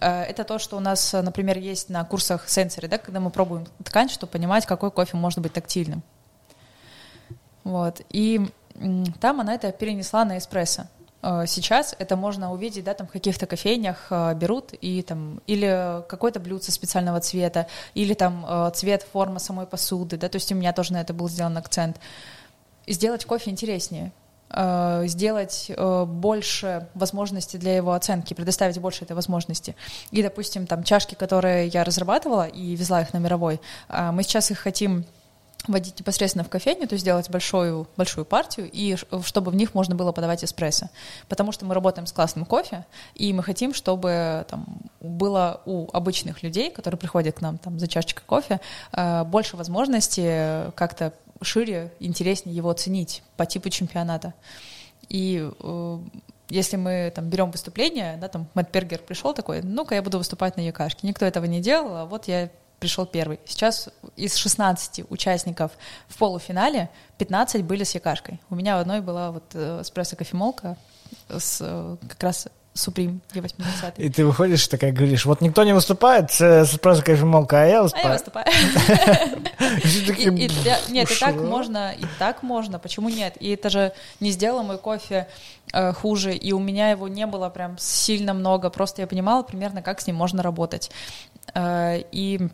[0.00, 3.66] Э, это то, что у нас, например, есть на курсах сенсоры, да, когда мы пробуем
[3.84, 6.02] ткань, чтобы понимать, какой кофе может быть тактильным.
[7.64, 8.40] Вот, и
[9.20, 10.86] там она это перенесла на эспрессо.
[11.24, 16.02] Э, сейчас это можно увидеть, да, там в каких-то кофейнях э, берут и там или
[16.06, 20.54] какое-то блюдце специального цвета, или там э, цвет, форма самой посуды, да, то есть у
[20.54, 21.98] меня тоже на это был сделан акцент.
[22.86, 24.12] Сделать кофе интереснее,
[25.08, 25.72] сделать
[26.06, 29.74] больше возможностей для его оценки, предоставить больше этой возможности.
[30.10, 33.58] И, допустим, там чашки, которые я разрабатывала и везла их на мировой,
[33.88, 35.06] мы сейчас их хотим
[35.66, 39.94] водить непосредственно в кофейню, то есть сделать большую, большую партию, и чтобы в них можно
[39.94, 40.88] было подавать эспрессо.
[41.28, 44.66] Потому что мы работаем с классным кофе, и мы хотим, чтобы там,
[45.00, 48.60] было у обычных людей, которые приходят к нам там, за чашечкой кофе,
[48.92, 54.34] э, больше возможности как-то шире, интереснее его оценить по типу чемпионата.
[55.08, 55.98] И э,
[56.48, 60.56] если мы там берем выступление, да, там Мэтт Бергер пришел такой, ну-ка я буду выступать
[60.56, 61.06] на якашке.
[61.06, 62.50] Никто этого не делал, а вот я
[62.84, 63.40] пришел первый.
[63.46, 65.72] Сейчас из 16 участников
[66.06, 68.40] в полуфинале 15 были с якашкой.
[68.50, 70.76] У меня в одной была вот э, эспрессо-кофемолка
[71.30, 73.94] с э, как раз Суприм E80.
[73.96, 78.06] И ты выходишь такая говоришь, вот никто не выступает с эспрессо кофемолка, а я выступаю.
[78.06, 78.46] А я выступаю.
[80.90, 83.36] Нет, и так можно, и так можно, почему нет?
[83.40, 85.28] И это же не сделало мой кофе
[85.72, 89.80] э, хуже, и у меня его не было прям сильно много, просто я понимала примерно,
[89.80, 90.90] как с ним можно работать.
[91.56, 92.48] И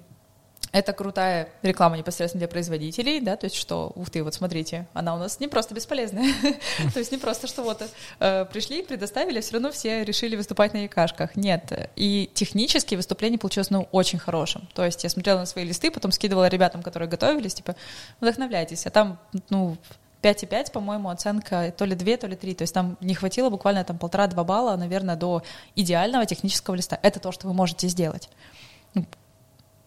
[0.72, 5.14] это крутая реклама непосредственно для производителей, да, то есть что, ух ты, вот смотрите, она
[5.14, 6.33] у нас не просто бесполезная,
[6.92, 7.83] то есть не просто, что вот
[8.20, 13.70] э, пришли, предоставили, все равно все решили выступать на якашках, нет, и технически выступление получилось,
[13.70, 17.54] ну, очень хорошим, то есть я смотрела на свои листы, потом скидывала ребятам, которые готовились,
[17.54, 17.74] типа,
[18.20, 19.76] вдохновляйтесь, а там, ну,
[20.22, 22.54] 5,5, по-моему, оценка то ли 2, то ли 3.
[22.54, 25.42] То есть там не хватило буквально там полтора-два балла, наверное, до
[25.74, 26.98] идеального технического листа.
[27.02, 28.28] Это то, что вы можете сделать.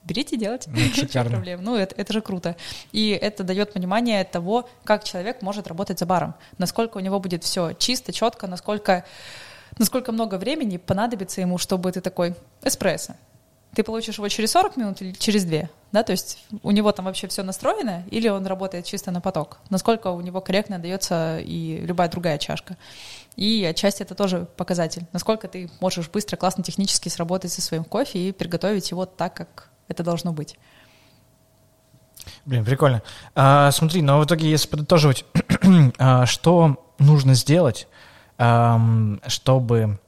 [0.04, 0.66] Берите делать.
[0.68, 1.32] Ну, шикарно.
[1.32, 1.64] проблем.
[1.64, 2.56] Ну, это, это же круто.
[2.92, 7.44] И это дает понимание того, как человек может работать за баром, насколько у него будет
[7.44, 9.06] все чисто, четко, насколько,
[9.78, 13.14] насколько много времени понадобится ему, чтобы ты такой эспрессо.
[13.76, 17.06] Ты получишь его через 40 минут или через 2, да, то есть у него там
[17.06, 21.78] вообще все настроено, или он работает чисто на поток, насколько у него корректно дается и
[21.78, 22.78] любая другая чашка.
[23.36, 28.30] И отчасти это тоже показатель, насколько ты можешь быстро, классно, технически сработать со своим кофе
[28.30, 30.58] и приготовить его так, как это должно быть.
[32.46, 33.02] Блин, прикольно.
[33.36, 35.26] А, смотри, но в итоге, если подытоживать,
[35.98, 37.88] а, что нужно сделать,
[38.38, 40.00] чтобы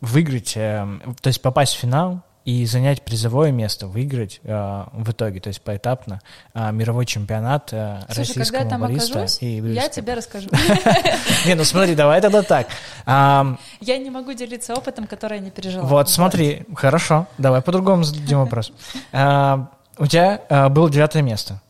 [0.00, 0.88] выиграть, а,
[1.20, 5.62] то есть попасть в финал и занять призовое место, выиграть а, в итоге, то есть
[5.62, 6.20] поэтапно,
[6.54, 10.48] а, мировой чемпионат а, Слушай, российского когда я там окажусь, и я тебе расскажу.
[11.46, 12.66] Не, ну смотри, давай тогда так.
[13.06, 15.84] Я не могу делиться опытом, который я не пережила.
[15.84, 18.72] Вот, смотри, хорошо, давай по-другому зададим вопрос.
[19.12, 21.60] А, У тебя а, было девятое место.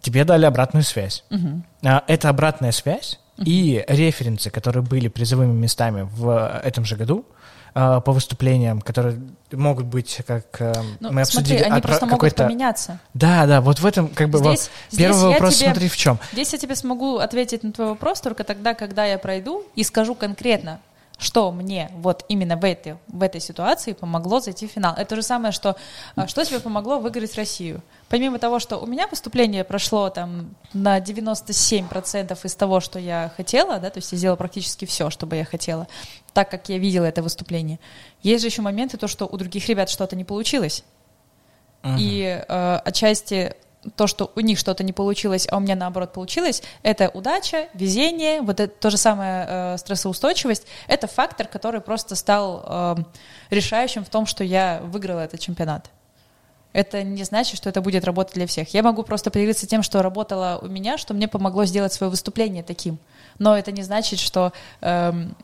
[0.00, 1.24] Тебе дали обратную связь.
[1.82, 7.24] А, Эта обратная связь и референсы, которые были призовыми местами в этом же году
[7.74, 9.20] а, по выступлениям, которые
[9.52, 12.98] могут быть, как а, Ну, мы смотри, обсудили, они отра- просто могут поменяться.
[13.14, 15.96] Да, да, вот в этом как бы вот Здесь, первый здесь вопрос, тебе- смотри, в
[15.96, 16.18] чем.
[16.32, 20.14] Здесь я тебе смогу ответить на твой вопрос только тогда, когда я пройду и скажу
[20.14, 20.80] конкретно,
[21.20, 24.94] что мне вот именно в этой, в этой ситуации помогло зайти в финал.
[24.94, 25.76] Это то же самое, что,
[26.16, 27.82] а, что тебе помогло выиграть Россию.
[28.08, 33.78] Помимо того, что у меня выступление прошло там на 97% из того, что я хотела,
[33.78, 35.86] да, то есть я сделала практически все, что бы я хотела,
[36.32, 37.78] так как я видела это выступление.
[38.22, 40.84] Есть же еще моменты, то, что у других ребят что-то не получилось.
[41.98, 43.54] И э, отчасти
[43.96, 48.42] то, что у них что-то не получилось, а у меня наоборот получилось, это удача, везение,
[48.42, 50.66] вот это то же самое э, стрессоустойчивость.
[50.86, 52.96] Это фактор, который просто стал э,
[53.50, 55.90] решающим в том, что я выиграла этот чемпионат.
[56.72, 58.72] Это не значит, что это будет работать для всех.
[58.74, 62.62] Я могу просто поделиться тем, что работало у меня, что мне помогло сделать свое выступление
[62.62, 62.98] таким.
[63.38, 65.34] Но это не значит, что эм,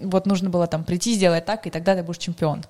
[0.00, 2.62] вот нужно было там прийти, сделать так, и тогда ты будешь чемпион.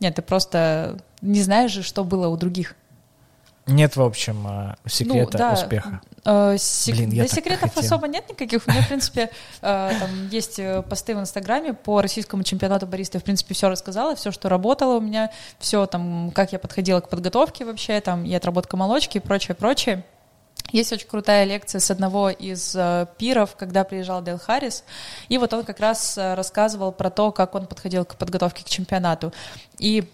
[0.00, 2.74] Нет, ты просто не знаешь же, что было у других.
[3.66, 5.52] Нет, в общем, а, секрета Ну, да.
[5.54, 6.00] успеха.
[6.24, 7.82] Э, сек- Блин, я да секретов хотел.
[7.84, 8.64] особо нет никаких.
[8.66, 13.16] У меня, в принципе, э, там есть э, посты в Инстаграме по российскому чемпионату бариста.
[13.16, 17.00] Я, в принципе, все рассказала, все, что работало у меня, все там, как я подходила
[17.00, 20.04] к подготовке вообще, там, и отработка молочки и прочее, прочее.
[20.72, 24.84] Есть очень крутая лекция с одного из э, пиров, когда приезжал Дэл Харрис,
[25.28, 28.68] и вот он как раз э, рассказывал про то, как он подходил к подготовке к
[28.68, 29.32] чемпионату.
[29.78, 30.08] И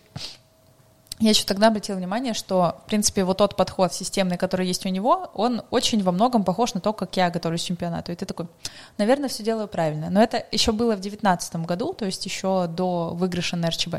[1.23, 4.89] я еще тогда обратила внимание, что, в принципе, вот тот подход системный, который есть у
[4.89, 8.11] него, он очень во многом похож на то, как я готовлюсь к чемпионату.
[8.11, 8.49] И ты такой,
[8.99, 10.11] наверное, все делаю правильно.
[10.11, 13.97] Но это еще было в 2019 году, то есть еще до выигрыша на РЧБ.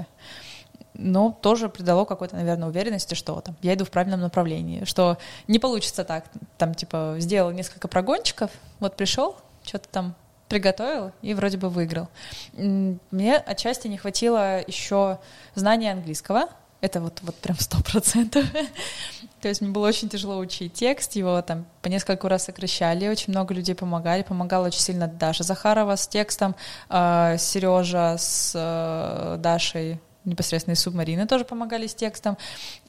[0.95, 5.59] Но тоже придало какой-то, наверное, уверенности, что там, я иду в правильном направлении, что не
[5.59, 6.25] получится так,
[6.57, 10.15] там, типа, сделал несколько прогончиков, вот пришел, что-то там
[10.49, 12.09] приготовил и вроде бы выиграл.
[12.53, 15.19] Мне отчасти не хватило еще
[15.55, 16.49] знания английского,
[16.84, 18.46] это вот, вот прям сто процентов.
[19.41, 23.32] То есть мне было очень тяжело учить текст, его там по несколько раз сокращали, очень
[23.32, 26.56] много людей помогали, помогала очень сильно Даша Захарова с текстом,
[26.89, 32.38] Сережа с э, Дашей непосредственно из субмарины тоже помогали с текстом.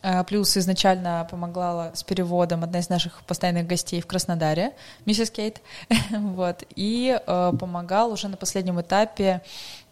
[0.02, 4.72] А, Плюс изначально помогала с переводом одна из наших постоянных гостей в Краснодаре,
[5.06, 5.60] миссис Кейт.
[6.10, 6.64] вот.
[6.76, 9.42] И э, помогал уже на последнем этапе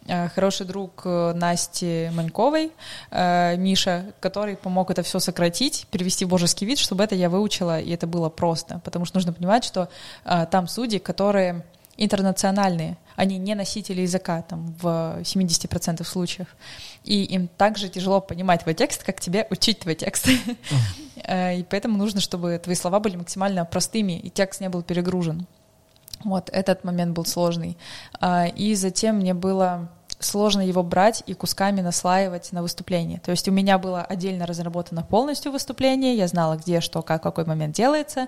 [0.07, 2.71] э, хороший друг э, Насти Маньковой,
[3.11, 8.07] Миша, который помог это все сократить, перевести божеский вид, чтобы это я выучила, и это
[8.07, 8.81] было просто.
[8.83, 9.89] Потому что нужно понимать, что
[10.23, 11.63] там судьи, которые
[11.97, 16.47] интернациональные, они не носители языка там в 70% случаев.
[17.03, 20.27] И им также тяжело понимать твой текст, как тебе учить твой текст.
[21.25, 25.47] Э, И поэтому нужно, чтобы твои слова были максимально простыми, и текст не был перегружен.
[26.25, 27.77] Вот этот момент был сложный.
[28.19, 29.89] А, И затем мне было
[30.23, 33.19] сложно его брать и кусками наслаивать на выступление.
[33.19, 37.45] То есть у меня было отдельно разработано полностью выступление, я знала, где, что, как, какой
[37.45, 38.27] момент делается,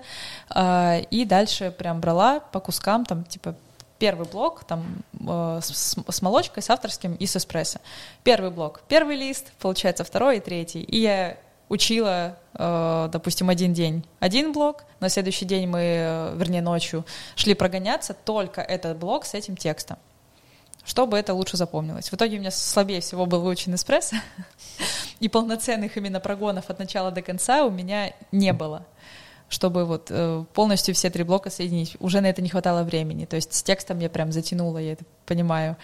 [0.49, 3.55] А, и дальше прям брала по кускам, там, типа,
[3.97, 4.83] первый блок там
[5.19, 7.79] э, с, с молочкой, с авторским и с эспрессо.
[8.23, 10.81] Первый блок, первый лист, получается второй и третий.
[10.81, 11.37] И я
[11.69, 17.05] учила, э, допустим, один день один блок, на следующий день мы, э, вернее, ночью
[17.35, 19.97] шли прогоняться, только этот блок с этим текстом
[20.85, 22.09] чтобы это лучше запомнилось.
[22.09, 24.17] В итоге у меня слабее всего был выучен эспрессо,
[25.19, 28.85] и полноценных именно прогонов от начала до конца у меня не было
[29.47, 31.97] чтобы вот э, полностью все три блока соединить.
[31.99, 33.25] Уже на это не хватало времени.
[33.25, 35.77] То есть с текстом я прям затянула, я это понимаю.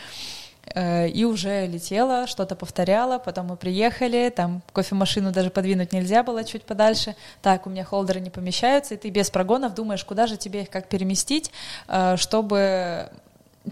[0.73, 6.43] Э, и уже летела, что-то повторяла, потом мы приехали, там кофемашину даже подвинуть нельзя было
[6.43, 7.15] чуть подальше.
[7.41, 10.69] Так, у меня холдеры не помещаются, и ты без прогонов думаешь, куда же тебе их
[10.69, 11.51] как переместить,
[11.87, 13.11] э, чтобы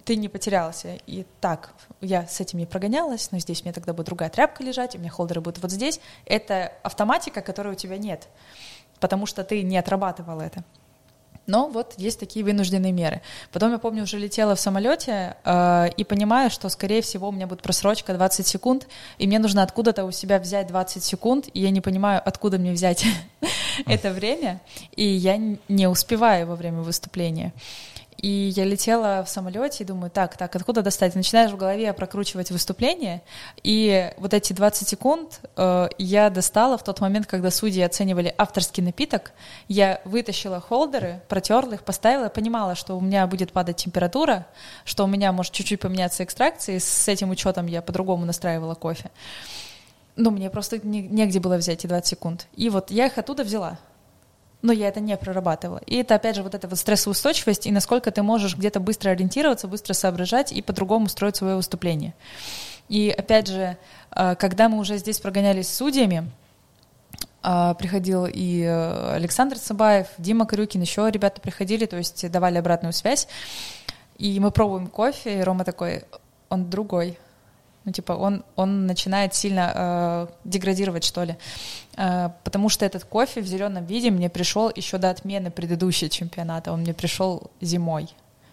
[0.03, 0.97] ты не потерялся.
[1.07, 4.95] И так, я с этим не прогонялась, но здесь меня тогда будет другая тряпка лежать,
[4.95, 5.99] у меня холдеры будут вот здесь.
[6.25, 8.27] Это автоматика, которой у тебя нет,
[8.99, 10.63] потому что ты не отрабатывал это.
[11.49, 13.21] Но вот есть такие вынужденные меры.
[13.51, 17.47] Потом я помню, уже летела в самолете э, и понимаю, что, скорее всего, у меня
[17.47, 21.71] будет просрочка 20 секунд, и мне нужно откуда-то у себя взять 20 секунд, и я
[21.71, 23.03] не понимаю, откуда мне взять
[23.87, 24.61] это время,
[24.95, 27.51] и я не успеваю во время выступления.
[28.21, 31.15] И я летела в самолете и думаю, так, так, откуда достать?
[31.15, 33.21] начинаешь в голове прокручивать выступление,
[33.63, 38.83] и вот эти 20 секунд э, я достала в тот момент, когда судьи оценивали авторский
[38.83, 39.31] напиток.
[39.69, 44.47] Я вытащила холдеры, протерла их, поставила, понимала, что у меня будет падать температура,
[44.83, 49.11] что у меня может чуть-чуть поменяться экстракция, и с этим учетом я по-другому настраивала кофе.
[50.17, 52.47] Ну, мне просто не, негде было взять эти 20 секунд.
[52.57, 53.79] И вот я их оттуда взяла
[54.61, 55.81] но я это не прорабатывала.
[55.85, 59.67] И это, опять же, вот эта вот стрессоустойчивость, и насколько ты можешь где-то быстро ориентироваться,
[59.67, 62.13] быстро соображать и по-другому строить свое выступление.
[62.89, 63.77] И, опять же,
[64.11, 66.29] э, когда мы уже здесь прогонялись с судьями,
[67.43, 72.93] э, приходил и э, Александр Сабаев, Дима Крюкин, еще ребята приходили, то есть давали обратную
[72.93, 73.27] связь,
[74.17, 76.03] и мы пробуем кофе, и Рома такой,
[76.49, 77.17] он другой,
[77.89, 81.37] ну, типа, он, он начинает сильно э, деградировать, что ли.
[81.97, 86.71] Э, потому что этот кофе в зеленом виде мне пришел еще до отмены предыдущего чемпионата.
[86.71, 88.07] Он мне пришел зимой.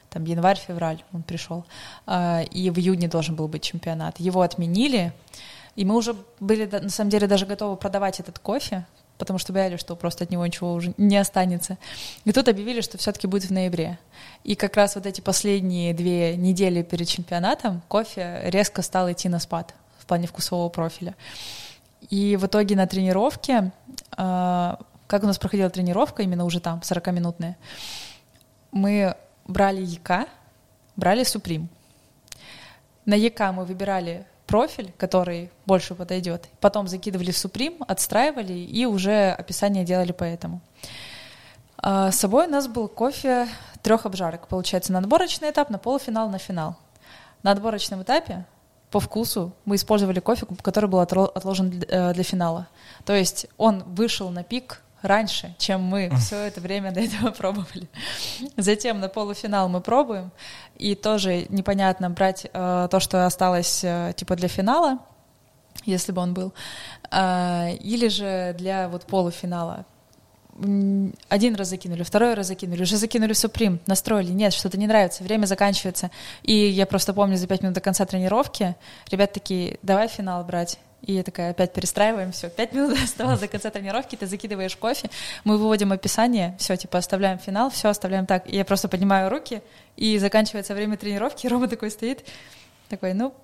[0.08, 1.66] Там январь-февраль он пришел.
[2.06, 4.18] Э, и в июне должен был быть чемпионат.
[4.20, 5.12] Его отменили.
[5.74, 8.86] И мы уже были, на самом деле, даже готовы продавать этот кофе,
[9.18, 11.78] потому что боялись, что просто от него ничего уже не останется.
[12.24, 13.98] И тут объявили, что все-таки будет в ноябре.
[14.44, 19.38] И как раз вот эти последние две недели перед чемпионатом кофе резко стал идти на
[19.38, 21.14] спад в плане вкусового профиля.
[22.10, 23.72] И в итоге на тренировке,
[24.16, 27.56] а, как у нас проходила тренировка, именно уже там, 40-минутная,
[28.70, 30.28] мы брали ЯК,
[30.96, 31.68] брали Суприм.
[33.04, 36.48] На ЯК мы выбирали профиль, который больше подойдет.
[36.60, 40.60] Потом закидывали в Supreme, отстраивали и уже описание делали по этому.
[41.78, 43.48] А с собой у нас был кофе
[43.82, 44.48] трех обжарок.
[44.48, 46.76] Получается, на отборочный этап, на полуфинал, на финал.
[47.42, 48.44] На отборочном этапе
[48.90, 52.68] по вкусу мы использовали кофе, который был отложен э, для финала.
[53.04, 57.88] То есть он вышел на пик раньше, чем мы все это время до этого пробовали.
[58.56, 60.30] Затем на полуфинал мы пробуем,
[60.76, 64.98] и тоже непонятно брать э, то, что осталось э, типа для финала,
[65.84, 66.52] если бы он был,
[67.10, 69.84] э, или же для вот полуфинала.
[71.28, 75.44] Один раз закинули, второй раз закинули, уже закинули Суприм, настроили, нет, что-то не нравится, время
[75.44, 76.10] заканчивается.
[76.42, 78.74] И я просто помню за пять минут до конца тренировки,
[79.10, 80.78] ребят такие, давай финал брать.
[81.02, 85.10] И я такая, опять перестраиваем, все, пять минут осталось до конца тренировки, ты закидываешь кофе,
[85.44, 88.48] мы выводим описание, все, типа, оставляем финал, все оставляем так.
[88.48, 89.62] И я просто поднимаю руки,
[89.96, 92.24] и заканчивается время тренировки, и Рома такой стоит,
[92.88, 93.34] такой, ну,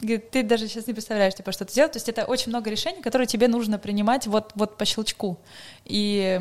[0.00, 1.92] ты даже сейчас не представляешь, типа, что ты делаешь.
[1.92, 5.38] То есть это очень много решений, которые тебе нужно принимать вот, вот по щелчку.
[5.84, 6.40] И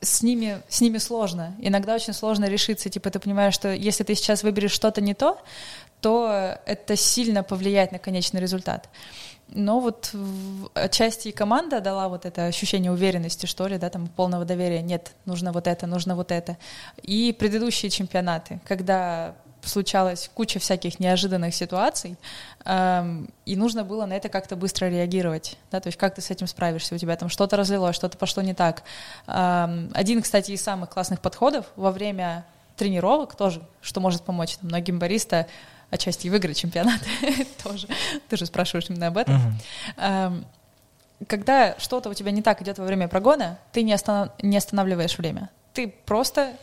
[0.00, 1.54] с ними, с ними сложно.
[1.60, 2.90] Иногда очень сложно решиться.
[2.90, 5.40] Типа, ты понимаешь, что если ты сейчас выберешь что-то не то,
[6.02, 8.88] то это сильно повлияет на конечный результат.
[9.48, 10.14] Но вот
[10.74, 14.82] отчасти и команда дала вот это ощущение уверенности, что ли, да, там полного доверия.
[14.82, 16.56] Нет, нужно вот это, нужно вот это.
[17.02, 22.16] И предыдущие чемпионаты, когда случалась куча всяких неожиданных ситуаций,
[22.64, 26.30] эм, и нужно было на это как-то быстро реагировать, да, то есть как ты с
[26.30, 28.82] этим справишься, у тебя там что-то разлилось, что-то пошло не так.
[29.28, 32.44] Эм, один, кстати, из самых классных подходов во время
[32.76, 35.46] тренировок тоже, что может помочь многим бариста
[35.92, 37.00] отчасти выиграть чемпионат
[37.62, 37.86] тоже.
[38.28, 39.38] Ты же спрашиваешь именно об этом.
[41.28, 44.30] Когда что-то у тебя не так идет во время прогона, ты не, останов...
[44.42, 45.50] не останавливаешь время.
[45.72, 46.56] Ты просто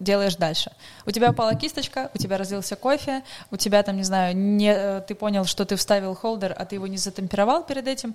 [0.00, 0.72] делаешь дальше.
[1.04, 5.02] У тебя упала кисточка, у тебя разлился кофе, у тебя там, не знаю, не, э,
[5.06, 8.14] ты понял, что ты вставил холдер, а ты его не затемперовал перед этим.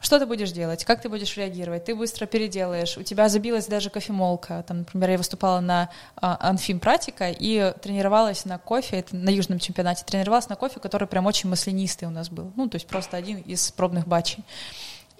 [0.00, 0.84] Что ты будешь делать?
[0.86, 1.84] Как ты будешь реагировать?
[1.84, 2.96] Ты быстро переделаешь.
[2.96, 4.64] У тебя забилась даже кофемолка.
[4.66, 9.58] Там, например, я выступала на а, Анфим Пратика и тренировалась на кофе, это на южном
[9.58, 12.50] чемпионате, тренировалась на кофе, который прям очень маслянистый у нас был.
[12.56, 14.42] Ну, то есть просто один из пробных батчей.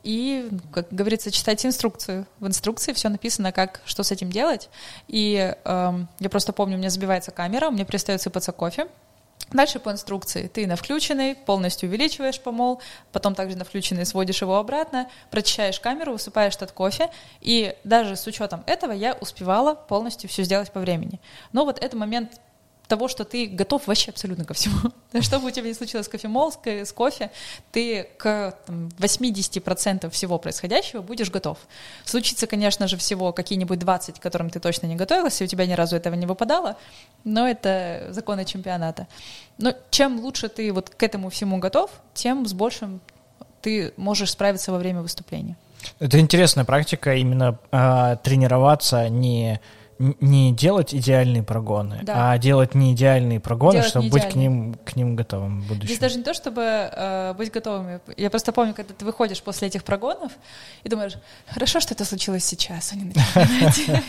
[0.03, 2.27] и, как говорится, читайте инструкцию.
[2.39, 4.71] В инструкции все написано, как, что с этим делать.
[5.09, 8.87] И эм, я просто помню, у меня забивается камера, у меня перестает сыпаться кофе,
[9.53, 12.81] Дальше по инструкции ты на включенный полностью увеличиваешь помол,
[13.11, 18.27] потом также на включенный сводишь его обратно, прочищаешь камеру, высыпаешь этот кофе, и даже с
[18.27, 21.21] учетом этого я успевала полностью все сделать по времени.
[21.53, 22.41] Но вот этот момент
[22.91, 24.77] того, что ты готов вообще абсолютно ко всему.
[25.21, 27.31] Что бы у тебя ни случилось с кофемол, с кофе,
[27.73, 31.59] ты к там, 80% всего происходящего будешь готов.
[32.05, 35.67] Случится, конечно же, всего какие-нибудь 20, к которым ты точно не готовился, и у тебя
[35.67, 36.77] ни разу этого не выпадало,
[37.25, 39.07] но это законы чемпионата.
[39.59, 43.01] Но чем лучше ты вот к этому всему готов, тем с большим
[43.63, 45.57] ты можешь справиться во время выступления.
[46.01, 49.61] Это интересная практика, именно э, тренироваться не
[50.01, 52.33] не делать идеальные прогоны, да.
[52.33, 55.87] а делать не идеальные прогоны, делать чтобы быть к ним, к ним готовым в будущем.
[55.87, 58.01] Здесь даже не то, чтобы э, быть готовыми.
[58.17, 60.33] Я просто помню, когда ты выходишь после этих прогонов
[60.85, 63.13] и думаешь, хорошо, что это случилось сейчас, а не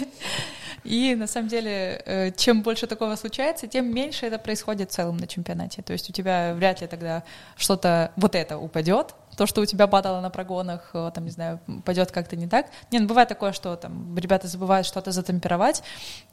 [0.84, 5.18] И на самом деле, э, чем больше такого случается, тем меньше это происходит в целом
[5.18, 5.82] на чемпионате.
[5.82, 7.24] То есть у тебя вряд ли тогда
[7.56, 11.60] что-то вот это упадет, то, что у тебя падало на прогонах, э, там, не знаю,
[11.86, 12.68] пойдет как-то не так.
[12.92, 15.84] Не, ну, бывает такое, что там ребята забывают что-то затемперовать.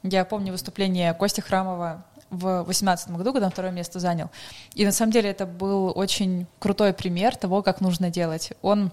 [0.03, 4.29] Я помню выступление Кости Храмова в 2018 году, когда он второе место занял.
[4.75, 8.53] И на самом деле это был очень крутой пример того, как нужно делать.
[8.61, 8.91] Он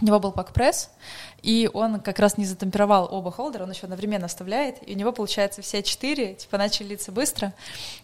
[0.00, 0.90] у него был пак-пресс,
[1.42, 5.12] и он как раз не затемперовал оба холдера, он еще одновременно вставляет, и у него,
[5.12, 7.52] получается, все четыре, типа, начали литься быстро.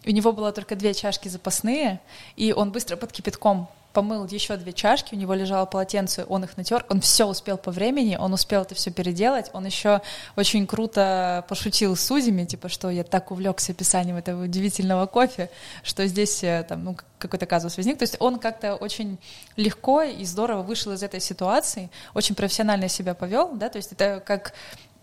[0.03, 2.01] И у него было только две чашки запасные,
[2.35, 6.57] и он быстро под кипятком помыл еще две чашки, у него лежало полотенце, он их
[6.57, 10.01] натер, он все успел по времени, он успел это все переделать, он еще
[10.35, 15.49] очень круто пошутил с судьями, типа, что я так увлекся описанием этого удивительного кофе,
[15.81, 17.97] что здесь э, там, ну, какой-то казус возник.
[17.97, 19.17] То есть он как-то очень
[19.55, 24.21] легко и здорово вышел из этой ситуации, очень профессионально себя повел, да, то есть это
[24.25, 24.53] как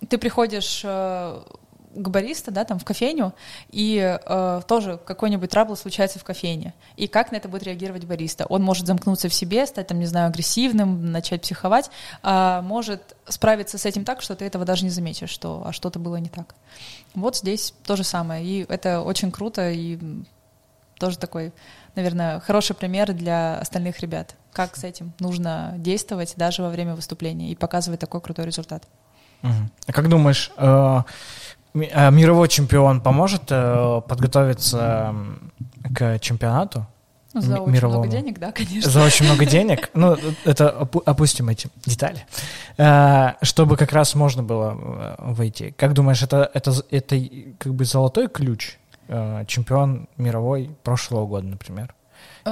[0.09, 1.43] ты приходишь э,
[1.95, 3.35] к бариста, да, там в кофейню,
[3.71, 6.75] и э, тоже какой-нибудь трабл случается в кофейне.
[6.97, 8.47] И как на это будет реагировать бариста?
[8.47, 11.91] Он может замкнуться в себе, стать, там, не знаю, агрессивным, начать психовать,
[12.23, 15.99] а может справиться с этим так, что ты этого даже не заметишь, что а что-то
[15.99, 16.55] было не так.
[17.15, 18.45] Вот здесь то же самое.
[18.45, 19.99] И это очень круто, и
[20.99, 21.53] тоже такой,
[21.97, 27.51] наверное, хороший пример для остальных ребят, как с этим нужно действовать даже во время выступления
[27.51, 28.85] и показывать такой крутой результат.
[29.43, 31.03] А как думаешь, э,
[31.75, 35.15] мировой чемпион поможет э, подготовиться
[35.95, 36.87] к чемпионату?
[37.35, 38.01] Ну, за очень мировому.
[38.01, 38.91] много денег, да, конечно.
[38.91, 39.89] За очень много денег.
[39.95, 40.69] Ну, это
[41.07, 42.27] опустим эти детали.
[42.77, 45.73] Э, чтобы как раз можно было э, войти.
[45.73, 48.77] Как думаешь, это, это, это как бы золотой ключ?
[49.47, 51.95] Чемпион мировой прошлого года, например.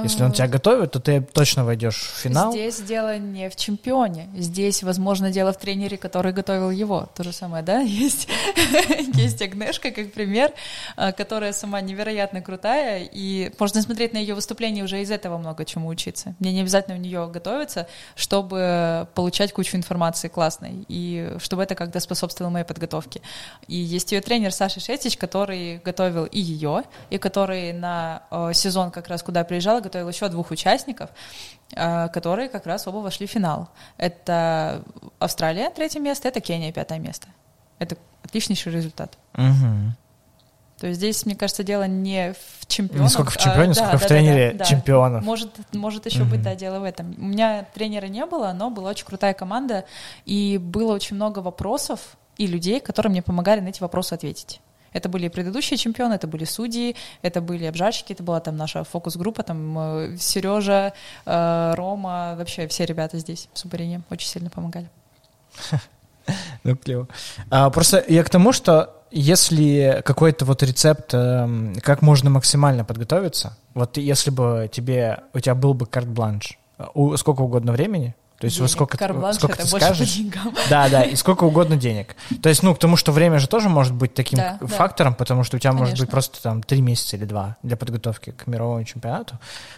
[0.03, 2.51] Если он тебя готовит, то ты точно войдешь в финал.
[2.51, 4.29] Здесь дело не в чемпионе.
[4.35, 7.09] Здесь, возможно, дело в тренере, который готовил его.
[7.15, 7.79] То же самое, да?
[8.01, 8.27] Есть,
[9.15, 10.51] есть Агнешка, как пример,
[10.95, 15.65] а, которая сама невероятно крутая, и можно смотреть на ее выступление уже из этого много
[15.65, 16.35] чему учиться.
[16.39, 21.99] Мне не обязательно у нее готовиться, чтобы получать кучу информации классной, и чтобы это как-то
[21.99, 23.21] способствовало моей подготовке.
[23.67, 28.91] И есть ее тренер Саша Шетич, который готовил и ее, и который на э, сезон
[28.91, 31.09] как раз, куда приезжал, готовил еще двух участников,
[31.75, 33.69] э, которые как раз оба вошли в финал.
[33.97, 34.83] Это
[35.19, 37.27] Австралия, третье место, это Кения, пятое место.
[37.79, 39.17] Это отличнейший результат.
[39.33, 39.95] Угу.
[40.81, 43.03] То есть здесь, мне кажется, дело не в чемпионах.
[43.03, 45.23] Не сколько в чемпионе, а, сколько да, в да, тренере да, да, чемпионов.
[45.23, 46.31] Может, может еще угу.
[46.31, 47.13] быть, да, дело в этом.
[47.19, 49.85] У меня тренера не было, но была очень крутая команда,
[50.25, 54.59] и было очень много вопросов и людей, которые мне помогали на эти вопросы ответить.
[54.93, 59.43] Это были предыдущие чемпионы, это были судьи, это были обжарщики, это была там наша фокус-группа,
[59.43, 60.93] там э, Сережа,
[61.25, 64.89] э, Рома, вообще все ребята здесь в Субарине очень сильно помогали.
[66.63, 67.07] Ну, клево.
[67.49, 73.57] А, просто я к тому, что если какой-то вот рецепт, эм, как можно максимально подготовиться,
[73.73, 76.83] вот если бы тебе, у тебя был бы карт-бланш, э,
[77.17, 78.71] сколько угодно времени, то есть денег.
[78.71, 78.97] сколько,
[79.33, 80.19] сколько ты скажешь.
[80.67, 82.15] Да, да, и сколько угодно денег.
[82.41, 85.17] То есть, ну, к тому, что время же тоже может быть таким да, фактором, да.
[85.17, 85.89] потому что у тебя Конечно.
[85.89, 89.37] может быть просто там три месяца или два для подготовки к мировому чемпионату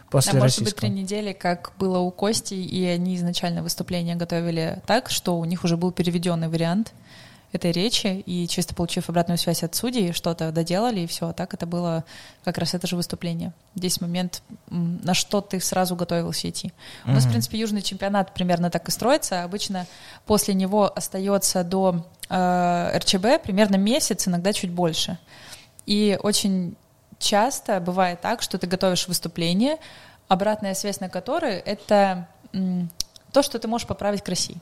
[0.10, 0.64] после а российского.
[0.64, 5.38] может быть три недели, как было у Кости, и они изначально выступление готовили так, что
[5.38, 6.94] у них уже был переведенный вариант
[7.54, 11.30] этой речи, и чисто получив обратную связь от судей, что-то доделали, и все.
[11.30, 12.04] А так это было
[12.44, 13.54] как раз это же выступление.
[13.76, 16.68] Здесь момент, на что ты сразу готовился идти.
[16.68, 17.10] Mm-hmm.
[17.10, 19.44] У нас, в принципе, южный чемпионат примерно так и строится.
[19.44, 19.86] Обычно
[20.26, 25.20] после него остается до э, РЧБ примерно месяц, иногда чуть больше.
[25.86, 26.76] И очень
[27.20, 29.78] часто бывает так, что ты готовишь выступление,
[30.28, 32.28] обратная связь на которое— это
[33.32, 34.58] то, что ты можешь поправить к России.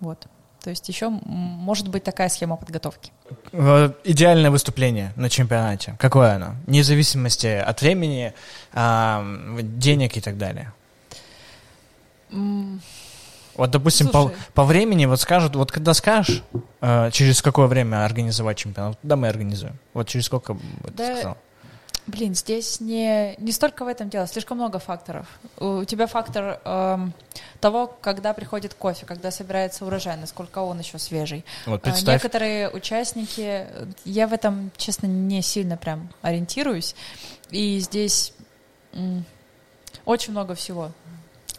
[0.00, 0.26] Вот.
[0.66, 3.12] То есть еще может быть такая схема подготовки.
[3.52, 5.94] Э, идеальное выступление на чемпионате.
[5.96, 6.56] Какое оно?
[6.66, 8.34] Вне зависимости от времени,
[8.74, 10.72] денег и так далее.
[12.30, 16.42] Вот, допустим, по, по времени вот скажут, вот когда скажешь,
[16.80, 19.76] э, через какое время организовать чемпионат, да мы организуем.
[19.94, 20.58] Вот через сколько
[20.96, 21.38] да, сказал?
[22.06, 25.26] Блин, здесь не, не столько в этом дело, слишком много факторов.
[25.58, 27.12] У тебя фактор эм,
[27.60, 31.44] того, когда приходит кофе, когда собирается урожай, насколько он еще свежий.
[31.66, 32.14] Вот э, представь.
[32.14, 33.66] Некоторые участники,
[34.04, 36.94] я в этом, честно, не сильно прям ориентируюсь.
[37.50, 38.32] И здесь
[38.92, 39.24] м,
[40.04, 40.92] очень много всего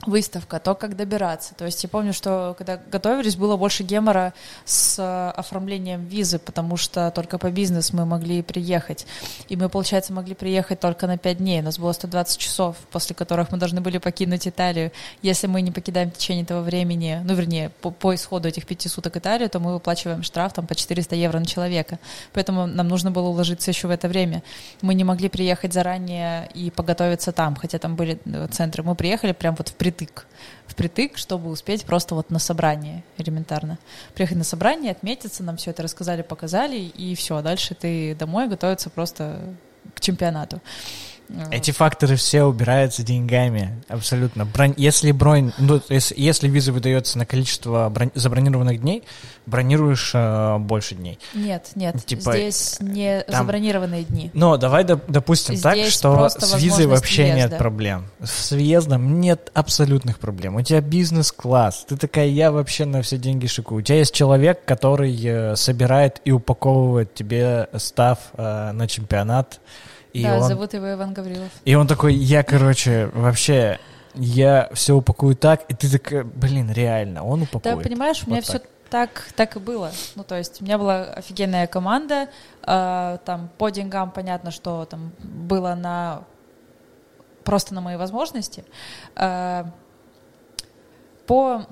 [0.05, 1.55] выставка, то, как добираться.
[1.55, 4.33] То есть я помню, что когда готовились, было больше гемора
[4.65, 9.07] с э, оформлением визы, потому что только по бизнес мы могли приехать.
[9.49, 11.61] И мы, получается, могли приехать только на 5 дней.
[11.61, 14.91] У нас было 120 часов, после которых мы должны были покинуть Италию.
[15.21, 18.89] Если мы не покидаем в течение этого времени, ну, вернее, по, по исходу этих пяти
[18.89, 21.99] суток Италию, то мы выплачиваем штраф там по 400 евро на человека.
[22.33, 24.43] Поэтому нам нужно было уложиться еще в это время.
[24.81, 28.83] Мы не могли приехать заранее и поготовиться там, хотя там были э, центры.
[28.83, 30.27] Мы приехали прям вот в впритык.
[30.67, 33.79] Впритык, чтобы успеть просто вот на собрание элементарно.
[34.13, 37.41] Приехать на собрание, отметиться, нам все это рассказали, показали, и все.
[37.41, 39.39] Дальше ты домой готовиться просто
[39.95, 40.61] к чемпионату.
[41.51, 44.45] Эти факторы все убираются деньгами, абсолютно.
[44.45, 49.03] Бронь, если бронь, ну, если, если виза выдается на количество бронь, забронированных дней,
[49.45, 51.19] бронируешь э, больше дней.
[51.33, 54.31] Нет, нет, типа, здесь не там, забронированные дни.
[54.33, 57.49] Но давай доп, допустим здесь так, что с визой вообще въезда.
[57.49, 58.05] нет проблем.
[58.23, 60.55] С въездом нет абсолютных проблем.
[60.55, 63.79] У тебя бизнес-класс, ты такая, я вообще на все деньги шикую.
[63.79, 69.59] У тебя есть человек, который э, собирает и упаковывает тебе став э, на чемпионат,
[70.17, 70.43] и да, он...
[70.43, 71.51] зовут его Иван Гаврилов.
[71.63, 73.79] И он такой, я, короче, вообще,
[74.15, 77.77] я все упакую так, и ты такая, блин, реально, он упакует.
[77.77, 79.91] Да, понимаешь, у меня вот все так, так и было.
[80.15, 82.29] Ну, то есть у меня была офигенная команда,
[82.63, 86.23] э, там по деньгам понятно, что там было на
[87.43, 88.63] просто на мои возможности.
[89.15, 89.65] Э,
[91.27, 91.65] по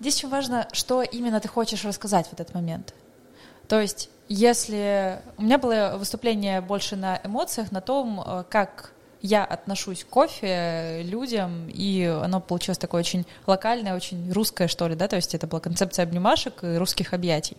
[0.00, 2.94] здесь очень важно, что именно ты хочешь рассказать в этот момент.
[3.68, 5.20] То есть если...
[5.36, 11.02] У меня было выступление больше на эмоциях, на том, э, как я отношусь к кофе,
[11.02, 15.46] людям, и оно получилось такое очень локальное, очень русское, что ли, да, то есть это
[15.46, 17.56] была концепция обнимашек и русских объятий.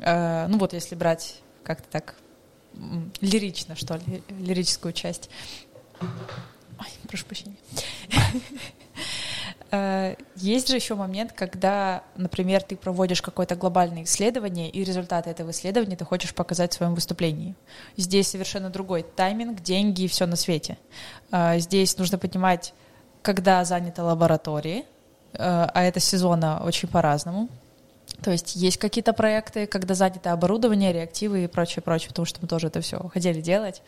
[0.00, 2.14] Э, ну вот если брать как-то так
[3.20, 5.28] лирично, что ли, лирическую часть.
[6.00, 7.56] Ой, прошу прощения.
[9.72, 15.50] Э, есть же еще момент, когда, например, ты проводишь какое-то глобальное исследование, и результаты этого
[15.50, 17.54] исследования ты хочешь показать в своем выступлении.
[17.96, 20.76] Здесь совершенно другой тайминг, деньги и все на свете.
[21.30, 22.74] Э, здесь нужно понимать,
[23.22, 24.84] когда заняты лаборатории,
[25.32, 27.48] э, а это сезона очень по-разному.
[28.22, 32.46] То есть есть какие-то проекты, когда занято оборудование, реактивы и прочее, прочее, потому что мы
[32.46, 33.80] тоже это все хотели делать.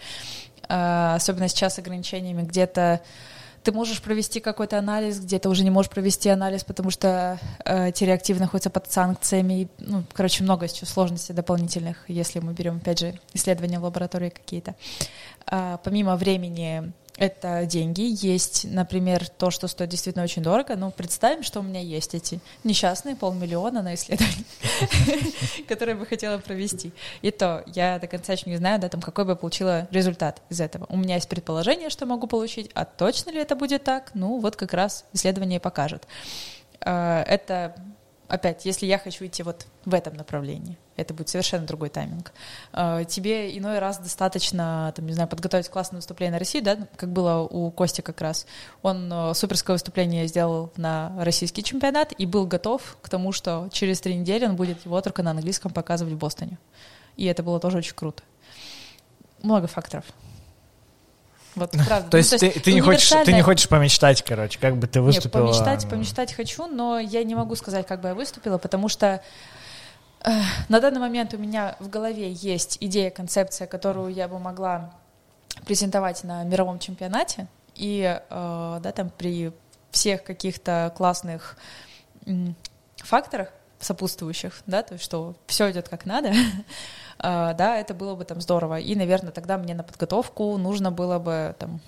[0.66, 3.02] Особенно сейчас с ограничениями где-то
[3.64, 8.04] ты можешь провести какой-то анализ, где-то уже не можешь провести анализ, потому что э, те
[8.04, 9.68] реактивы находятся под санкциями.
[9.78, 14.74] Ну, короче, много сейчас сложностей дополнительных, если мы берем, опять же, исследования в лаборатории какие-то.
[15.46, 18.02] А, помимо времени это деньги.
[18.02, 20.74] Есть, например, то, что стоит действительно очень дорого.
[20.74, 24.44] Ну, представим, что у меня есть эти несчастные полмиллиона на исследование,
[25.68, 26.92] которые бы хотела провести.
[27.22, 30.60] И то я до конца еще не знаю, да, там, какой бы получила результат из
[30.60, 30.86] этого.
[30.88, 34.10] У меня есть предположение, что могу получить, а точно ли это будет так?
[34.14, 36.06] Ну, вот как раз исследование покажет.
[36.80, 37.76] А, это
[38.28, 42.32] опять, если я хочу идти вот в этом направлении, это будет совершенно другой тайминг.
[42.72, 47.10] А, тебе иной раз достаточно, там, не знаю, подготовить классное выступление на России, да, как
[47.10, 48.46] было у Кости как раз.
[48.82, 54.00] Он э, суперское выступление сделал на российский чемпионат и был готов к тому, что через
[54.00, 56.58] три недели он будет его только на английском показывать в Бостоне.
[57.16, 58.22] И это было тоже очень круто.
[59.42, 60.04] Много факторов.
[61.54, 62.10] Вот, правда.
[62.10, 64.76] То есть, ну, то есть ты, ты, не хочешь, ты не хочешь помечтать, короче, как
[64.76, 65.46] бы ты выступила?
[65.46, 69.06] Нет, помечтать, помечтать хочу, но я не могу сказать, как бы я выступила, потому что
[69.06, 69.20] э,
[70.68, 74.94] на данный момент у меня в голове есть идея, концепция, которую я бы могла
[75.66, 78.20] презентовать на мировом чемпионате, и э,
[78.82, 79.52] да, там при
[79.90, 81.56] всех каких-то классных
[82.96, 86.32] факторах сопутствующих, да, то есть что все идет как надо,
[87.18, 88.80] А, да, это было бы там здорово.
[88.80, 91.80] И, наверное, тогда мне на подготовку нужно было бы там,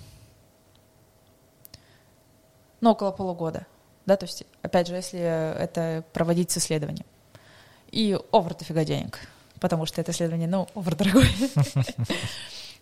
[2.81, 3.65] ну, около полугода,
[4.05, 7.05] да, то есть, опять же, если это проводить с исследованием.
[7.91, 9.19] И овер дофига денег,
[9.59, 11.29] потому что это исследование, ну, овер дорогое.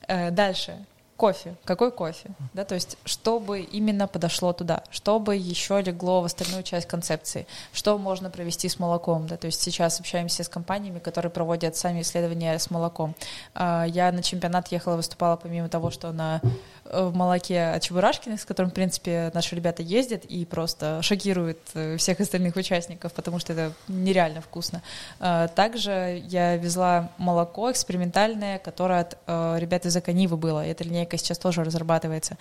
[0.08, 0.86] Э, дальше.
[1.18, 1.56] Кофе.
[1.64, 2.30] Какой кофе?
[2.54, 7.98] Да, то есть, чтобы именно подошло туда, чтобы еще легло в остальную часть концепции, что
[7.98, 12.58] можно провести с молоком, да, то есть сейчас общаемся с компаниями, которые проводят сами исследования
[12.60, 13.16] с молоком.
[13.54, 16.42] А, я на чемпионат ехала, выступала помимо того, что на
[16.86, 21.60] э, в молоке от Чебурашкиных, с которым, в принципе, наши ребята ездят и просто шокируют
[21.76, 24.82] э, всех остальных участников, потому что это нереально вкусно.
[25.20, 30.66] А, также я везла молоко экспериментальное, которое от э, ребят из Аканивы было.
[30.66, 32.38] Это линейка линейка сейчас тоже разрабатывается.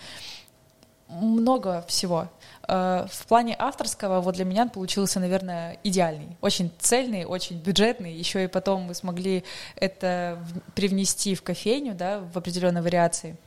[1.07, 2.27] Много всего.
[2.67, 6.35] Э, в плане авторского вот для меня получился, наверное, идеальный.
[6.41, 8.13] Очень цельный, очень бюджетный.
[8.13, 9.43] Еще и потом мы смогли
[9.75, 10.39] это
[10.73, 13.37] привнести в кофейню, да, в определенной вариации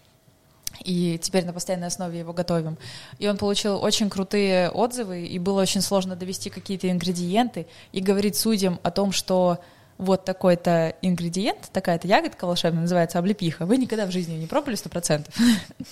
[0.85, 2.77] и теперь на постоянной основе его готовим.
[3.19, 8.37] И он получил очень крутые отзывы, и было очень сложно довести какие-то ингредиенты и говорить
[8.37, 9.59] судьям о том, что
[9.99, 14.89] вот такой-то ингредиент, такая-то ягодка волшебная, называется облепиха, вы никогда в жизни не пробовали сто
[14.89, 15.35] процентов.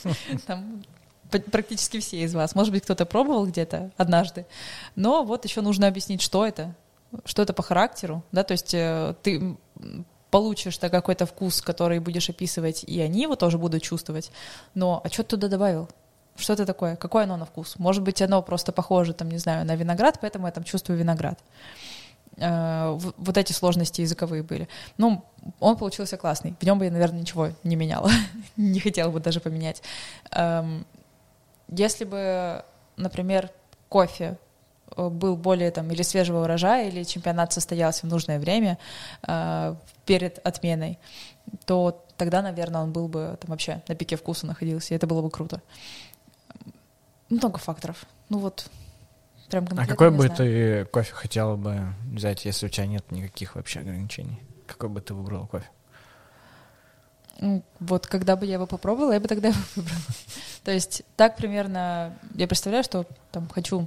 [1.51, 2.55] практически все из вас.
[2.55, 4.47] Может быть, кто-то пробовал где-то однажды.
[4.95, 6.75] Но вот еще нужно объяснить, что это,
[7.25, 9.57] что это по характеру, да, то есть э, ты
[10.31, 14.31] получишь -то какой-то вкус, который будешь описывать, и они его тоже будут чувствовать.
[14.75, 15.89] Но а что ты туда добавил?
[16.37, 16.97] Что это такое?
[16.97, 17.77] Какое оно на вкус?
[17.79, 21.39] Может быть, оно просто похоже, там, не знаю, на виноград, поэтому я там чувствую виноград.
[22.39, 24.69] Э, вот эти сложности языковые были.
[24.99, 25.25] Ну,
[25.61, 26.55] он получился классный.
[26.61, 28.11] В нем бы я, наверное, ничего не меняла.
[28.57, 29.83] не хотела бы даже поменять.
[30.33, 30.87] Эм,
[31.69, 32.65] если бы,
[32.97, 33.51] например,
[33.89, 34.37] кофе
[34.97, 38.79] э, был более там или свежего урожая, или чемпионат состоялся в нужное время
[39.27, 39.75] э,
[40.05, 40.99] перед отменой,
[41.65, 45.23] то тогда, наверное, он был бы там вообще на пике вкуса находился, и это было
[45.23, 45.63] бы круто.
[47.31, 48.05] Много факторов.
[48.29, 48.69] Ну вот,
[49.51, 50.37] Прям а какой бы знаю.
[50.37, 54.41] ты кофе хотела бы взять, если у тебя нет никаких вообще ограничений?
[54.67, 55.69] Какой бы ты выбрал кофе?
[57.39, 60.01] Ну, вот когда бы я его попробовала, я бы тогда его выбрала.
[60.65, 63.87] То есть так примерно я представляю, что там хочу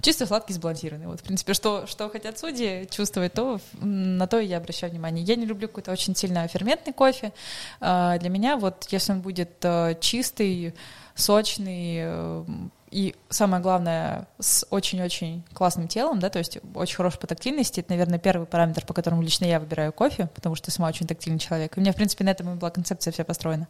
[0.00, 1.06] чисто сладкий сбалансированный.
[1.06, 5.24] Вот, в принципе, что, что хотят судьи чувствовать, то на то я обращаю внимание.
[5.24, 7.32] Я не люблю какой-то очень сильно ферментный кофе.
[7.80, 10.74] А, для меня вот, если он будет э, чистый,
[11.14, 12.44] сочный, э,
[12.90, 17.90] и самое главное, с очень-очень классным телом, да, то есть очень хороший по тактильности, это,
[17.90, 21.38] наверное, первый параметр, по которому лично я выбираю кофе, потому что я сама очень тактильный
[21.38, 21.76] человек.
[21.76, 23.68] И у меня, в принципе, на этом и была концепция вся построена,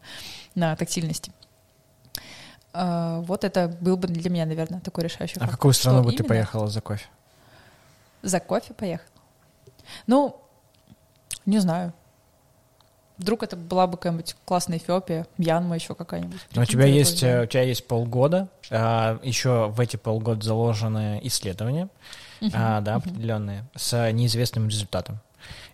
[0.55, 1.33] на тактильности.
[2.73, 5.49] А, вот это был бы для меня, наверное, такой решающий а фактор.
[5.49, 7.07] А в какую страну бы ты поехала за кофе?
[8.23, 9.09] За кофе поехала?
[10.07, 10.41] Ну,
[11.47, 11.93] не знаю.
[13.19, 16.41] Вдруг это была бы какая-нибудь классная Эфиопия, Мьянма еще какая-нибудь.
[16.55, 21.21] Но у тебя есть, э, у тебя есть полгода, а, еще в эти полгода заложены
[21.25, 21.89] исследования,
[22.41, 22.97] uh-huh, а, да, uh-huh.
[22.99, 25.19] определенные, с неизвестным результатом.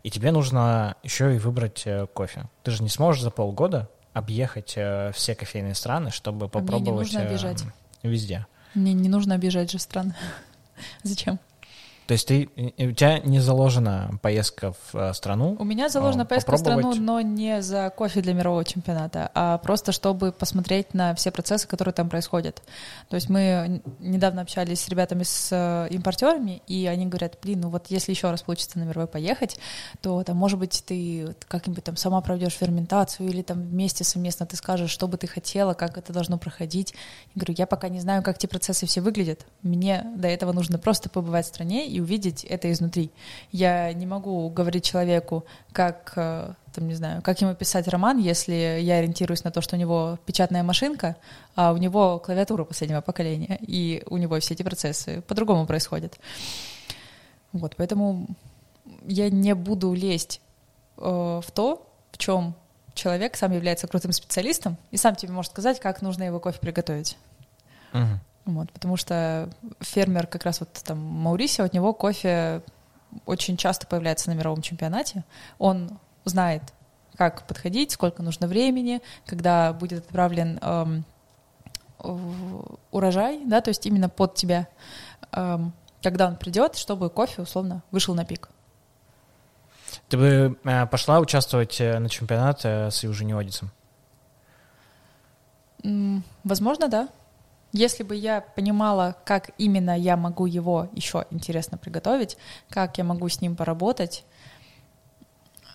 [0.02, 2.44] И тебе нужно еще и выбрать э, кофе.
[2.62, 6.90] Ты же не сможешь за полгода объехать э, все кофейные страны, чтобы попробовать а мне
[6.90, 7.64] не нужно обижать.
[8.02, 8.46] везде.
[8.74, 10.14] Мне не нужно обижать же страны.
[11.02, 11.38] Зачем?
[12.06, 15.56] То есть ты, у тебя не заложена поездка в э, страну?
[15.58, 19.92] У меня заложена поездка в страну, но не за кофе для мирового чемпионата, а просто
[19.92, 22.62] чтобы посмотреть на все процессы, которые там происходят.
[23.08, 27.70] То есть мы недавно общались с ребятами, с э, импортерами, и они говорят, блин, ну
[27.70, 29.58] вот если еще раз получится на мировой поехать,
[30.02, 34.56] то там, может быть, ты как-нибудь там сама проведешь ферментацию или там вместе совместно ты
[34.56, 36.92] скажешь, что бы ты хотела, как это должно проходить.
[37.34, 39.46] Я говорю, я пока не знаю, как эти процессы все выглядят.
[39.62, 43.10] Мне до этого нужно просто побывать в стране и увидеть это изнутри.
[43.52, 48.52] Я не могу говорить человеку, как, э, там, не знаю, как ему писать роман, если
[48.80, 51.16] я ориентируюсь на то, что у него печатная машинка,
[51.54, 56.18] а у него клавиатура последнего поколения, и у него все эти процессы по-другому происходят.
[57.52, 58.26] Вот, поэтому
[59.06, 60.40] я не буду лезть
[60.96, 62.54] э, в то, в чем
[62.94, 67.16] человек сам является крутым специалистом и сам тебе может сказать, как нужно его кофе приготовить.
[67.92, 68.18] Uh-huh.
[68.44, 69.48] Вот, потому что
[69.80, 72.62] фермер как раз вот там Маурисио, от него кофе
[73.26, 75.24] очень часто появляется на мировом чемпионате.
[75.58, 76.62] Он знает,
[77.16, 81.04] как подходить, сколько нужно времени, когда будет отправлен эм,
[82.90, 84.68] урожай, да, то есть именно под тебя,
[85.32, 85.72] эм,
[86.02, 88.50] когда он придет, чтобы кофе условно вышел на пик.
[90.08, 93.70] Ты бы э, пошла участвовать э, на чемпионат э, с Южинеодицем?
[96.44, 97.08] Возможно, да.
[97.74, 102.36] Если бы я понимала, как именно я могу его еще интересно приготовить,
[102.70, 104.24] как я могу с ним поработать.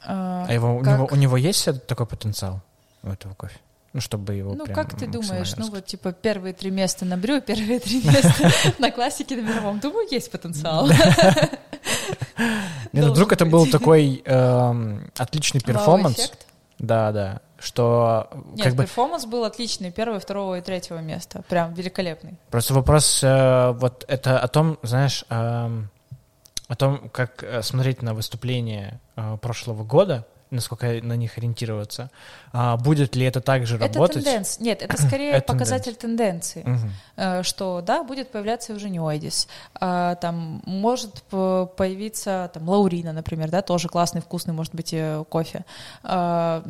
[0.05, 0.87] А его, как...
[0.87, 2.61] у, него, у него есть такой потенциал
[3.03, 3.57] у этого кофе?
[3.91, 7.41] Ну, чтобы его Ну, как ты думаешь, ну, вот, типа, первые три места на brew,
[7.41, 10.87] первые три места на классике на мировом, думаю, есть потенциал.
[12.93, 16.31] Не, ну, вдруг это был такой эм, отличный перформанс.
[16.77, 17.41] Да, да.
[17.59, 22.37] Что Нет, как бы перформанс был отличный, первого, второго и третьего места, прям великолепный.
[22.49, 25.89] просто вопрос э, вот это о том, знаешь, эм,
[26.67, 32.09] о том, как э, смотреть на выступления э, прошлого года, насколько на них ориентироваться,
[32.51, 34.23] А будет ли это также Это работать?
[34.23, 34.63] тенденция.
[34.63, 36.65] Нет, это скорее Это показатель тенденции.
[37.15, 39.47] Э, что да, будет появляться уже Ньюайдис.
[39.75, 45.65] А, там может появиться там Лаурина, например, да, тоже классный, вкусный, может быть, э, кофе.
[46.03, 46.63] А,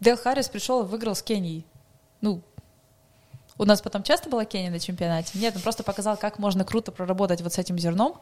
[0.00, 1.66] Дэл Харрис пришел и выиграл с Кенией.
[2.20, 2.42] Ну,
[3.58, 5.38] у нас потом часто была Кения на чемпионате?
[5.38, 8.14] Нет, он просто показал, как можно круто проработать вот с этим зерном,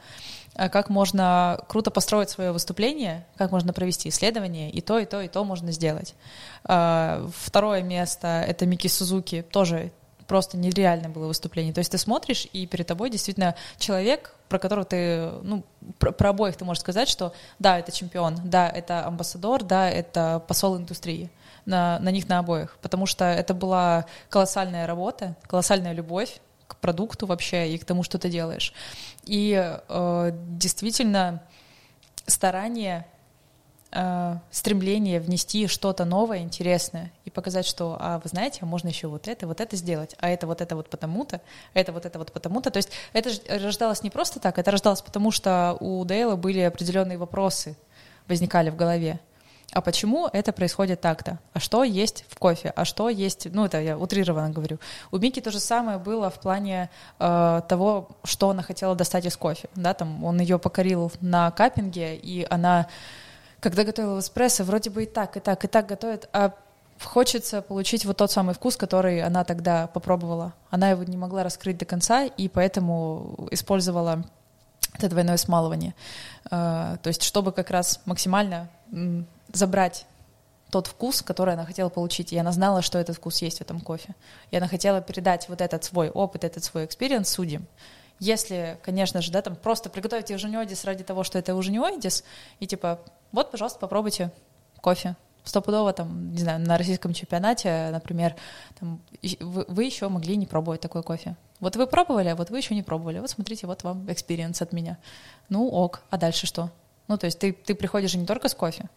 [0.57, 5.20] а как можно круто построить свое выступление, как можно провести исследование, и то, и то,
[5.20, 6.16] и то можно сделать.
[6.64, 9.93] А, Второе место— это Мики Сузуки, тоже
[10.26, 11.72] просто нереальное было выступление.
[11.72, 15.64] То есть ты смотришь, и перед тобой действительно человек, про которого ты, ну,
[16.01, 20.43] про, про обоих ты можешь сказать, что да, это чемпион, да, это амбассадор, да, это
[20.49, 21.31] посол индустрии
[21.68, 27.26] на, на них на обоих, потому что это была колоссальная работа, колоссальная любовь к продукту
[27.26, 28.72] вообще и к тому, что ты делаешь.
[29.24, 29.52] И
[29.88, 31.42] э, действительно
[32.26, 33.06] старание
[33.92, 39.28] э, стремление внести что-то новое, интересное и показать, что, а вы знаете, можно еще вот
[39.28, 41.42] это, вот это сделать, а это вот это вот потому-то,
[41.74, 42.70] а это вот это вот потому-то.
[42.70, 43.30] То есть это
[43.62, 47.76] рождалось не просто так, это рождалось потому, что у Дейла были определенные вопросы,
[48.26, 49.20] возникали в голове.
[49.72, 51.38] А почему это происходит так-то?
[51.52, 52.72] А что есть в кофе?
[52.74, 53.48] А что есть...
[53.52, 54.78] Ну, это я утрированно говорю.
[55.10, 56.88] У Мики то же самое было в плане
[57.18, 59.68] э, того, что она хотела достать из кофе.
[59.74, 62.88] Да, там он ее покорил на каппинге, и она
[63.60, 66.54] когда готовила эспрессо, вроде бы и так, и так, и так готовит, а
[67.02, 70.52] хочется получить вот тот самый вкус, который она тогда попробовала.
[70.70, 74.24] Она его не могла раскрыть до конца, и поэтому использовала
[74.94, 75.94] это двойное смалывание.
[76.50, 78.68] Э, То есть, чтобы как раз максимально
[79.53, 80.07] забрать
[80.70, 82.32] тот вкус, который она хотела получить.
[82.32, 84.14] И она знала, что этот вкус есть в этом кофе.
[84.51, 87.66] И она хотела передать вот этот свой опыт, этот свой experience судьям.
[88.20, 92.24] Если, конечно же, да, там просто приготовить eugenioides ради того, что это eugenioides,
[92.59, 94.32] и типа, вот, пожалуйста, попробуйте
[94.80, 95.16] кофе.
[95.44, 98.34] Стопудово там, не знаю, на российском чемпионате, например,
[98.78, 99.01] там,
[99.40, 101.36] вы, вы еще могли не пробовать такой кофе.
[101.61, 103.20] Вот вы пробовали, а вот вы еще не пробовали.
[103.20, 104.99] Вот смотрите, вот вам experience от меня.
[105.49, 106.70] Ну, ок, а дальше что?
[107.07, 108.90] Ну, то есть ты, ты приходишь не только с кофе.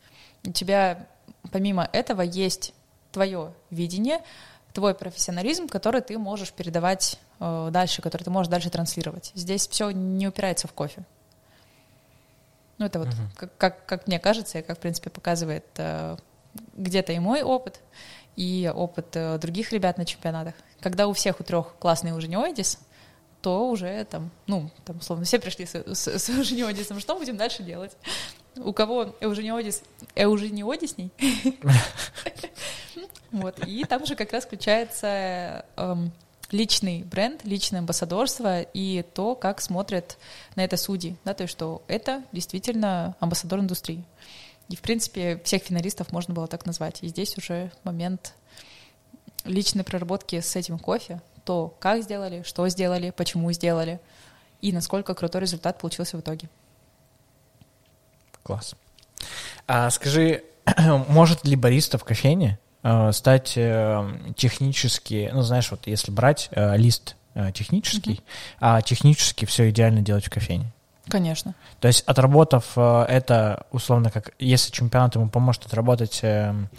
[0.46, 1.08] У тебя
[1.52, 2.74] помимо этого есть
[3.12, 4.22] твое видение,
[4.74, 9.32] твой профессионализм, который ты можешь передавать э, дальше, который ты можешь дальше транслировать.
[9.36, 11.04] Здесь все не упирается в кофе.
[12.78, 16.18] Ну, это вот как, как, как мне кажется, и как, в принципе, показывает э,
[16.74, 17.80] где-то и мой опыт,
[18.36, 20.56] и опыт э, других ребят на чемпионатах.
[20.80, 22.80] Когда у всех у трех классный ужинёидис,
[23.42, 27.64] то уже там, ну, там, условно, все пришли с, с, с ужинёидисом, что будем дальше
[27.64, 27.96] делать?
[28.58, 29.84] У кого эужениодис,
[30.16, 31.12] эужениодисней?
[33.32, 36.12] Вот, и там же как раз включается эм,
[36.52, 40.18] личный бренд, личное амбассадорство и то, как смотрят
[40.56, 44.04] на это судьи, да, то есть что это действительно амбассадор индустрии.
[44.68, 47.00] И, в принципе, всех финалистов можно было так назвать.
[47.02, 48.34] И здесь уже момент
[49.44, 54.00] личной проработки с этим кофе, то, как сделали, что сделали, почему сделали,
[54.62, 56.50] и насколько крутой результат получился в итоге.
[58.44, 58.76] Класс.
[59.68, 60.44] А скажи,
[61.08, 66.76] может ли бариста в кофейне э, стать э, технически, ну, знаешь, вот если брать э,
[66.78, 68.22] лист э, технический,
[68.60, 70.72] а технически все идеально делать в кофейне?
[71.08, 71.56] Конечно.
[71.80, 76.70] То есть отработав э, это, условно, как если чемпионат ему поможет отработать эм,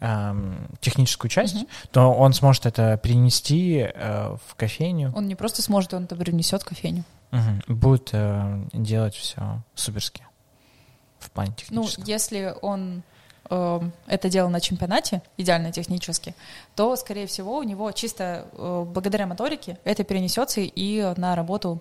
[0.00, 1.66] эм, техническую часть, Мгм.
[1.90, 6.64] то он сможет это перенести э, в кофейню, Он не просто сможет, он это принесет
[6.64, 7.04] кофейню.
[7.30, 7.62] Мгм.
[7.66, 10.22] будет э, делать все суперски
[11.22, 13.02] в плане Ну, если он
[13.50, 16.34] эм, это делал на чемпионате, идеально технически,
[16.74, 21.80] то, скорее всего, у него чисто э, благодаря моторике это перенесется и на работу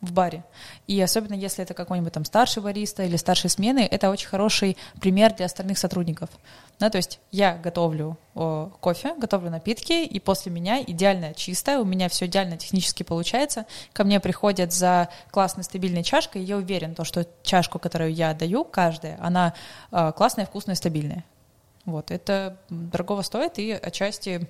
[0.00, 0.44] в баре.
[0.86, 5.34] И особенно если это какой-нибудь там старший бариста или старшей смены, это очень хороший пример
[5.34, 6.30] для остальных сотрудников.
[6.78, 11.84] Да, то есть я готовлю э, кофе, готовлю напитки, и после меня идеально чистое, у
[11.84, 13.66] меня все идеально технически получается.
[13.92, 18.32] Ко мне приходят за классной стабильной чашкой, и я уверен, то, что чашку, которую я
[18.34, 19.54] даю, каждая, она
[19.90, 21.24] э, классная, вкусная, стабильная.
[21.84, 24.46] Вот, это дорогого стоит, и отчасти,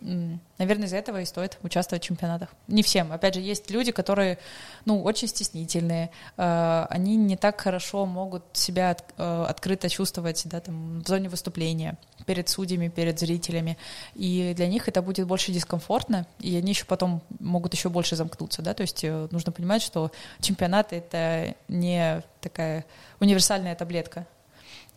[0.00, 2.50] наверное, из-за этого и стоит участвовать в чемпионатах.
[2.68, 3.12] Не всем.
[3.12, 4.38] Опять же, есть люди, которые,
[4.84, 11.00] ну, очень стеснительные, э, они не так хорошо могут себя э, открыто чувствовать, да, там,
[11.00, 11.96] в зоне выступления,
[12.26, 13.78] перед судьями, перед зрителями,
[14.14, 18.62] и для них это будет больше дискомфортно, и они еще потом могут еще больше замкнуться,
[18.62, 22.84] да, то есть э, нужно понимать, что чемпионат— это не такая
[23.20, 24.26] универсальная таблетка,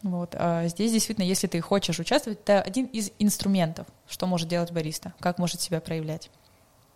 [0.04, 0.36] Вот.
[0.38, 5.14] А здесь действительно, если ты хочешь участвовать, это один из инструментов, что может делать бариста,
[5.20, 6.30] как может себя проявлять.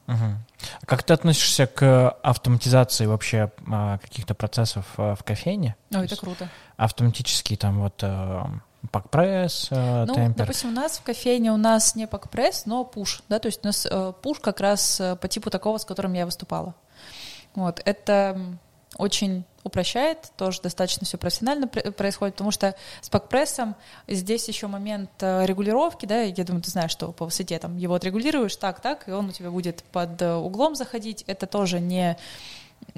[0.08, 0.16] Угу.
[0.82, 5.76] А как ты относишься к автоматизации вообще а, каких-то процессов а, в кофейне?
[5.94, 6.50] Ой, это круто.
[6.78, 8.04] Автоматический там вот
[8.92, 10.46] пакпресс, ну, темпер.
[10.46, 13.68] допустим, у нас в кофейне у нас не пакпресс, но пуш, да, то есть у
[13.68, 13.88] нас
[14.22, 16.76] пуш как раз по типу такого, с которым я выступала.
[17.56, 18.40] Вот, это
[18.98, 23.76] очень упрощает, тоже достаточно все профессионально происходит, потому что с пакпрессом
[24.08, 27.96] здесь еще момент э, регулировки, да, я думаю, ты знаешь, что по высоте там его
[27.96, 32.16] отрегулируешь так, так, и он у тебя будет под э, углом заходить, это тоже не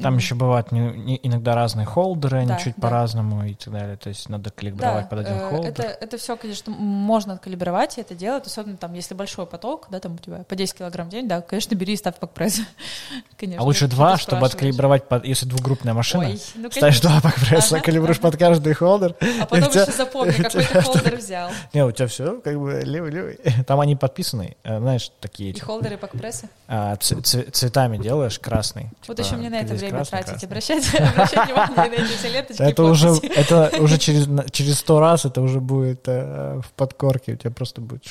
[0.01, 2.81] там еще бывают не, не, иногда разные холдеры, они да, чуть да.
[2.83, 3.97] по-разному и так далее.
[3.97, 5.69] То есть надо калибровать да, под один э, холдер.
[5.71, 9.99] Это, это все, конечно, можно откалибровать и это делать, особенно там, если большой поток, да,
[9.99, 12.59] там у тебя по 10 килограмм в день, да, конечно, бери и ставь пакпресс.
[13.37, 17.77] конечно, а лучше два, чтобы откалибровать, под, если двухгруппная машина, Ой, ну, ставишь два пакпресса,
[17.77, 18.31] ага, калибруешь ага.
[18.31, 19.15] под каждый холдер.
[19.41, 21.49] А потом еще запомни, какой ты холдер взял.
[21.73, 23.39] Не, у тебя все как бы левый-левый.
[23.65, 25.51] Там они подписаны, э, знаешь, такие.
[25.51, 26.49] И холдеры пакпрессы?
[26.67, 28.89] А, цветами делаешь, красный.
[29.07, 32.61] Вот еще мне на это время тратить, обращать, обращать внимание на эти все ленточки.
[32.61, 37.35] Это уже, это уже через, через сто раз это уже будет э, в подкорке, у
[37.35, 38.03] тебя просто будет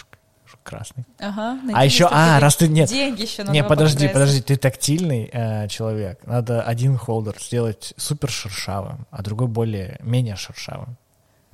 [0.62, 1.04] красный.
[1.20, 1.58] Ага.
[1.72, 2.88] А еще, а, раз ты нет.
[2.88, 6.20] Деньги еще Не, подожди, подожди, ты тактильный э, человек.
[6.26, 10.96] Надо один холдер сделать супер шершавым, а другой более менее шершавым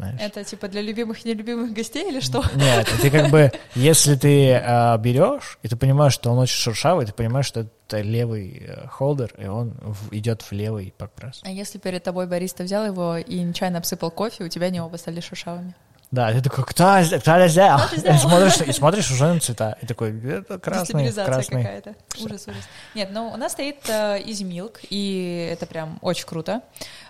[0.03, 0.21] знаешь.
[0.21, 2.45] Это типа для любимых и нелюбимых гостей или что?
[2.55, 7.07] Нет, ты как бы, если ты а, берешь, и ты понимаешь, что он очень шершавый,
[7.07, 11.41] ты понимаешь, что это левый э, холдер, и он в, идет в левый пакпресс.
[11.45, 14.97] А если перед тобой бариста взял его и нечаянно обсыпал кофе, у тебя они оба
[14.97, 15.75] стали шершавыми?
[16.13, 17.81] Да, ты такой, кто, кто взял?
[17.93, 19.79] И смотришь, и смотришь уже на цвета.
[19.81, 21.63] И такой, это красный, красный.
[21.63, 21.95] какая-то.
[22.21, 22.65] Ужас, ужас.
[22.95, 26.61] Нет, ну у нас стоит э, Easy Milk, и это прям очень круто.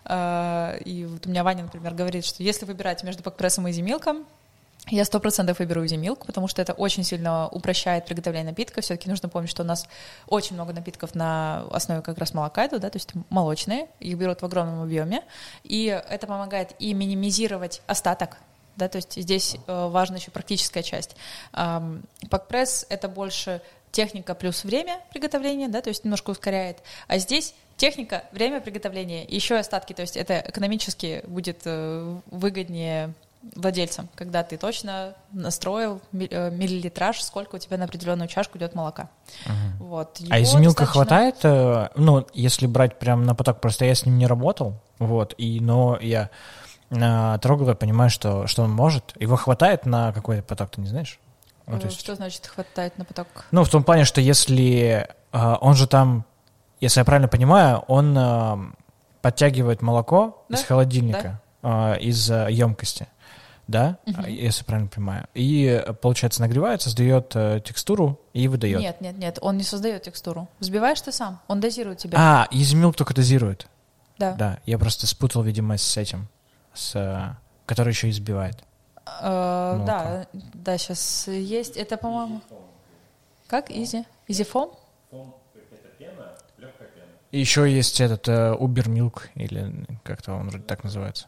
[0.04, 3.84] Э, и вот у меня Ваня, например, говорит, что если выбирать между пакпрессом и Easy
[3.84, 4.24] Milk,
[4.86, 8.82] я сто процентов выберу Easy Milk, потому что это очень сильно упрощает приготовление напитка.
[8.82, 9.88] Все-таки нужно помнить, что у нас
[10.28, 14.42] очень много напитков на основе как раз молока идут, да, то есть молочные, их берут
[14.42, 15.24] в огромном объеме,
[15.64, 18.36] и это помогает и минимизировать остаток
[18.76, 21.16] да, то есть здесь э, важна еще практическая часть.
[22.30, 23.60] Пакпресс— это больше
[23.92, 29.54] техника плюс время приготовления, да, то есть немножко ускоряет, а здесь техника, время приготовления, еще
[29.54, 33.12] и остатки, то есть это экономически будет э, выгоднее
[33.54, 39.10] владельцам, когда ты точно настроил э, миллилитраж, сколько у тебя на определенную чашку идет молока.
[39.46, 39.86] Угу.
[39.86, 40.20] Вот.
[40.30, 40.92] а из милка достаточно...
[41.40, 45.60] хватает, ну, если брать прям на поток, просто я с ним не работал, вот, и,
[45.60, 46.30] но я
[46.92, 49.14] э, трогал, я понимаю, что, что он может.
[49.20, 51.18] Его хватает на какой-то поток, ты не знаешь?
[51.66, 51.98] Ну, есть...
[51.98, 53.26] Что значит хватает на поток?
[53.50, 56.24] Ну, в том плане, что если э, он же там,
[56.80, 58.56] если я правильно понимаю, он э,
[59.20, 60.58] подтягивает молоко да?
[60.58, 61.94] из холодильника, да?
[61.94, 63.08] э, из э, емкости
[63.68, 64.22] да, угу.
[64.26, 65.26] если правильно понимаю.
[65.34, 68.80] И, получается, нагревает, создает э, текстуру и выдает.
[68.80, 70.48] Нет, нет, нет, он не создает текстуру.
[70.60, 72.18] Взбиваешь ты сам, он дозирует тебя.
[72.18, 73.66] А, измилк только дозирует.
[74.18, 74.32] Да.
[74.32, 76.28] Да, я просто спутал, видимо, с этим,
[76.74, 78.62] с, который еще избивает.
[79.20, 81.76] Э, да, да, сейчас есть.
[81.76, 82.40] Это, по-моему...
[83.46, 83.70] Как?
[83.70, 84.04] Изи?
[84.28, 84.70] Изифом?
[87.30, 91.26] И еще есть этот э, Uber Milk, или как-то он вроде так называется.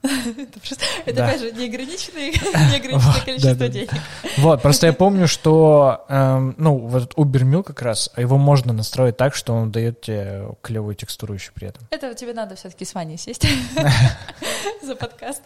[0.02, 2.30] Это, просто, это опять же неограниченное,
[2.70, 3.68] неограниченное количество да, да.
[3.68, 3.90] денег.
[4.38, 9.16] Вот, просто я помню, что эм, ну, вот Uber Meal как раз, его можно настроить
[9.16, 11.82] так, что он дает тебе клевую текстуру еще при этом.
[11.90, 13.46] Это тебе надо все-таки с Ваней сесть
[14.82, 15.42] за подкаст.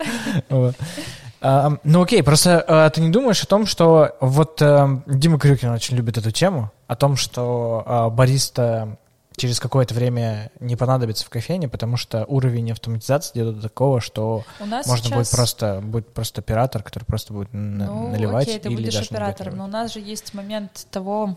[0.51, 5.97] Ну окей, просто а, ты не думаешь о том, что вот эм, Дима Крюкин очень
[5.97, 8.97] любит эту тему, о том, что а, бариста
[9.37, 14.45] через какое-то время не понадобится в кофейне, потому что уровень автоматизации идет до такого, что
[14.61, 15.13] можно сейчас...
[15.13, 18.49] будет просто будет просто оператор, который просто будет ну, наливать.
[18.49, 21.37] Окей, ты или будешь даже оператором, но у нас же есть момент того,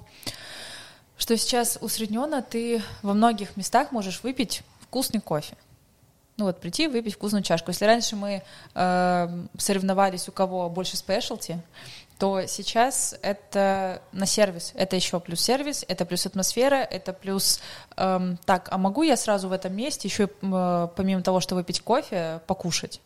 [1.18, 5.56] что сейчас усредненно ты во многих местах можешь выпить вкусный кофе.
[6.38, 7.72] Ну вот прийти, выпить вкусную чашку.
[7.72, 8.43] Если раньше мы
[8.74, 11.62] э, соревновались, у кого больше спешлти,
[12.18, 14.72] то сейчас это на сервис.
[14.76, 17.59] Это еще плюс сервис, это плюс атмосфера, это плюс
[17.97, 21.82] эм, так, а могу я сразу в этом месте еще э, помимо того, что выпить
[21.82, 23.01] кофе, покушать?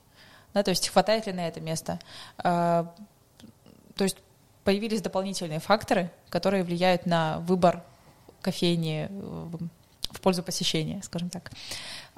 [0.53, 1.99] Да, то есть хватает ли на это место?
[2.43, 2.85] Э,
[3.95, 4.17] то есть
[4.63, 7.83] появились дополнительные факторы, которые влияют на выбор
[8.41, 9.57] кофейни в,
[10.11, 11.51] в пользу посещения, скажем так.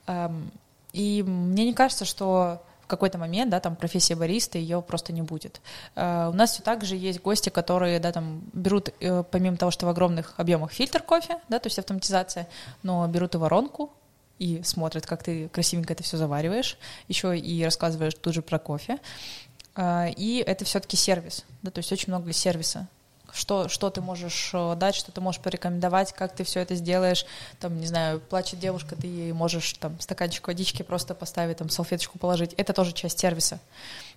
[0.07, 0.51] Эм,
[0.91, 2.61] и мне не кажется, что
[2.91, 5.61] какой-то момент, да, там профессия бариста, ее просто не будет.
[5.95, 9.71] Uh, у нас все так же есть гости, которые, да, там берут, uh, помимо того,
[9.71, 12.47] что в огромных объемах фильтр кофе, да, то есть автоматизация,
[12.83, 13.91] но берут и воронку,
[14.39, 16.77] и смотрят, как ты красивенько это все завариваешь,
[17.07, 18.97] еще и рассказываешь тут же про кофе.
[19.75, 22.87] А, и это все-таки сервис, да, то есть очень много сервиса
[23.33, 27.25] что, что ты можешь э, дать, что ты можешь порекомендовать, как ты все это сделаешь.
[27.59, 32.19] Там, не знаю, плачет девушка, ты ей можешь там стаканчик водички просто поставить, там салфеточку
[32.19, 32.53] положить.
[32.53, 33.59] Это тоже часть сервиса.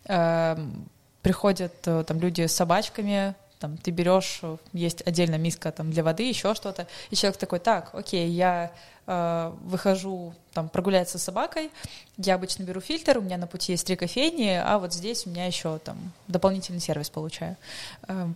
[0.07, 0.89] Эм,
[1.23, 3.35] приходят э, там люди с собачками,
[3.65, 7.61] там ты берешь, э, есть отдельно миска там для воды, еще что-то, и человек такой,
[7.61, 8.71] так, окей, я
[9.07, 11.71] э, выхожу там прогуляться с собакой,
[12.19, 15.31] я обычно беру фильтр, у меня на пути есть три кофейни, а вот здесь у
[15.31, 15.97] меня еще там
[16.29, 17.57] дополнительный сервис получаю.
[18.07, 18.29] Э,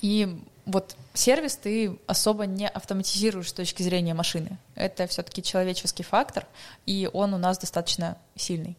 [0.00, 4.58] и вот сервис ты особо не автоматизируешь с точки зрения машины.
[4.74, 6.46] Это все-таки человеческий фактор,
[6.84, 8.76] и он у нас достаточно сильный.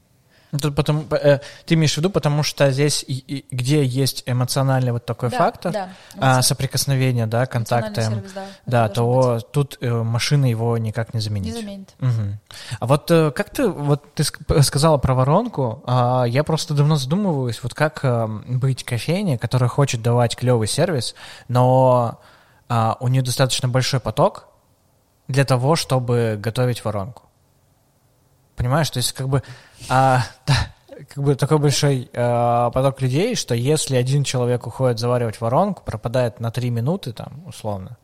[0.51, 4.23] Ну, тут потом, э, ты имеешь в виду, потому что здесь, и, и, где есть
[4.25, 9.51] эмоциональный вот такой да, фактор, да, а, соприкосновение, да, контакты, сервис, да, да то быть.
[9.51, 11.53] тут э, машина его никак не заменит.
[11.53, 11.89] Не заменит.
[11.99, 12.37] Угу.
[12.79, 17.61] А вот э, как ты, вот ты сказала про воронку, э, я просто давно задумываюсь,
[17.61, 21.13] вот как э, быть кофейней, которая хочет давать клевый сервис,
[21.47, 22.19] но
[22.69, 24.47] э, у нее достаточно большой поток
[25.27, 27.23] для того, чтобы готовить воронку.
[28.55, 29.41] Понимаешь, то есть как бы,
[29.87, 30.55] а, да,
[31.07, 36.39] как бы такой большой э, поток людей, что если один человек уходит заваривать воронку, пропадает
[36.39, 37.97] на 3 минуты там условно,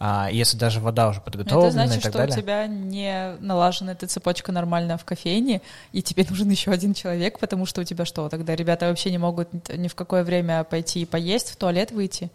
[0.00, 2.36] а если даже вода уже подготовлена Это значит, и так что далее.
[2.36, 5.60] у тебя не налажена эта цепочка нормально в кофейне,
[5.92, 9.18] и тебе нужен еще один человек, потому что у тебя что, тогда ребята вообще не
[9.18, 12.30] могут ни в какое время пойти поесть, в туалет выйти.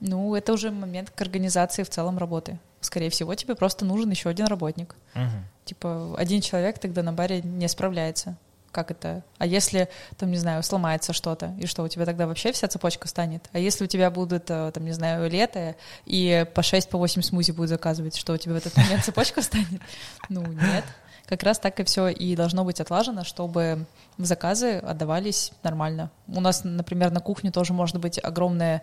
[0.00, 2.58] Ну, это уже момент к организации в целом работы.
[2.80, 4.94] Скорее всего, тебе просто нужен еще один работник.
[5.14, 5.24] Угу.
[5.64, 8.36] Типа, один человек тогда на баре не справляется.
[8.70, 9.24] Как это?
[9.38, 9.88] А если,
[10.18, 13.48] там, не знаю, сломается что-то, и что, у тебя тогда вообще вся цепочка станет?
[13.52, 15.74] А если у тебя будут, э, там, не знаю, лето,
[16.04, 19.42] и по 6, по 8 смузи будут заказывать, что у тебя в этот момент цепочка
[19.42, 19.80] станет?
[20.28, 20.84] Ну, нет.
[21.26, 23.86] Как раз так и все и должно быть отлажено, чтобы
[24.16, 26.10] заказы отдавались нормально.
[26.26, 28.82] У нас, например, на кухне тоже может быть огромная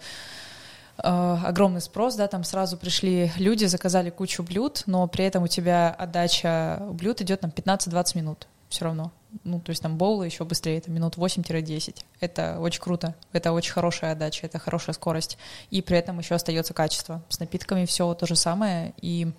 [0.97, 5.89] огромный спрос, да, там сразу пришли люди, заказали кучу блюд, но при этом у тебя
[5.89, 9.11] отдача блюд идет там 15-20 минут все равно.
[9.43, 12.03] Ну, то есть там боулы еще быстрее, это минут 8-10.
[12.19, 15.37] Это очень круто, это очень хорошая отдача, это хорошая скорость.
[15.69, 17.21] И при этом еще остается качество.
[17.29, 18.93] С напитками все то же самое.
[19.01, 19.31] И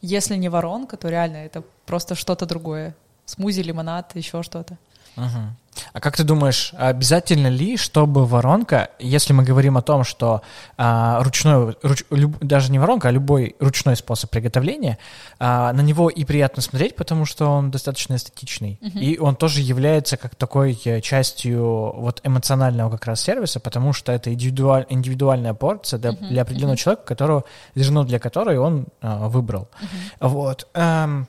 [0.00, 2.94] если не воронка, то реально это просто что-то другое.
[3.24, 4.78] Смузи, лимонад, еще что-то.
[5.18, 5.56] Угу.
[5.92, 10.42] А как ты думаешь, обязательно ли, чтобы воронка, если мы говорим о том, что
[10.76, 14.98] а, ручной, руч, люб, даже не воронка, а любой ручной способ приготовления,
[15.38, 19.00] а, на него и приятно смотреть, потому что он достаточно эстетичный, uh-huh.
[19.00, 24.12] и он тоже является как такой э, частью вот эмоционального как раз сервиса, потому что
[24.12, 26.28] это индивидуаль, индивидуальная порция для, uh-huh.
[26.28, 26.80] для определенного uh-huh.
[26.80, 27.44] человека, которого,
[27.74, 29.68] зерно для которой он а, выбрал.
[29.80, 30.28] Uh-huh.
[30.28, 30.68] Вот.
[30.74, 31.24] А,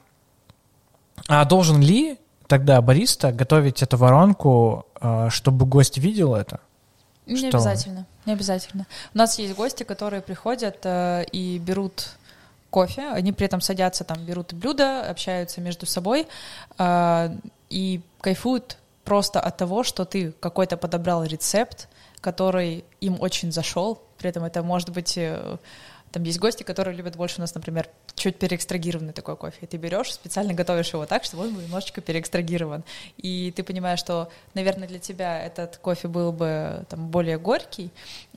[1.27, 2.17] а должен ли
[2.49, 6.59] тогда бариста готовить эту воронку, э, чтобы гость видел это?
[7.27, 7.47] Не что?
[7.49, 8.87] обязательно, не обязательно.
[9.13, 12.09] У нас есть гости, которые приходят э, и берут
[12.71, 16.27] кофе, они при этом садятся там, берут блюдо, общаются между собой
[16.79, 17.29] э,
[17.69, 21.87] и кайфуют просто от того, что ты какой-то подобрал рецепт,
[22.19, 24.01] который им очень зашел.
[24.17, 25.19] При этом это может быть
[26.11, 29.57] там есть гости, которые любят больше у нас, например, чуть переэкстрагированный такой кофе.
[29.61, 32.83] И ты берешь, специально готовишь его так, чтобы он был немножечко переэкстрагирован.
[33.17, 37.91] И ты понимаешь, что, наверное, для тебя этот кофе был бы там, более горький,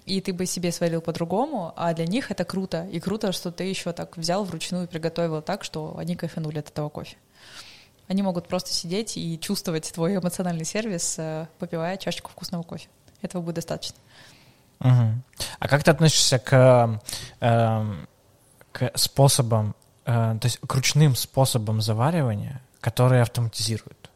[0.04, 2.86] и ты бы себе сварил по-другому, а для них это круто.
[2.92, 6.68] И круто, что ты еще так взял вручную и приготовил так, что они кайфанули от
[6.68, 7.16] этого кофе.
[8.08, 12.88] Они могут просто сидеть и чувствовать твой эмоциональный сервис, э, попивая чашечку вкусного кофе.
[13.22, 13.96] Этого будет достаточно.
[14.82, 15.22] Угу.
[15.58, 17.00] А как ты относишься к,
[17.40, 17.94] э,
[18.72, 19.74] к способам,
[20.04, 24.10] э, то есть к ручным способам заваривания, которые автоматизируют?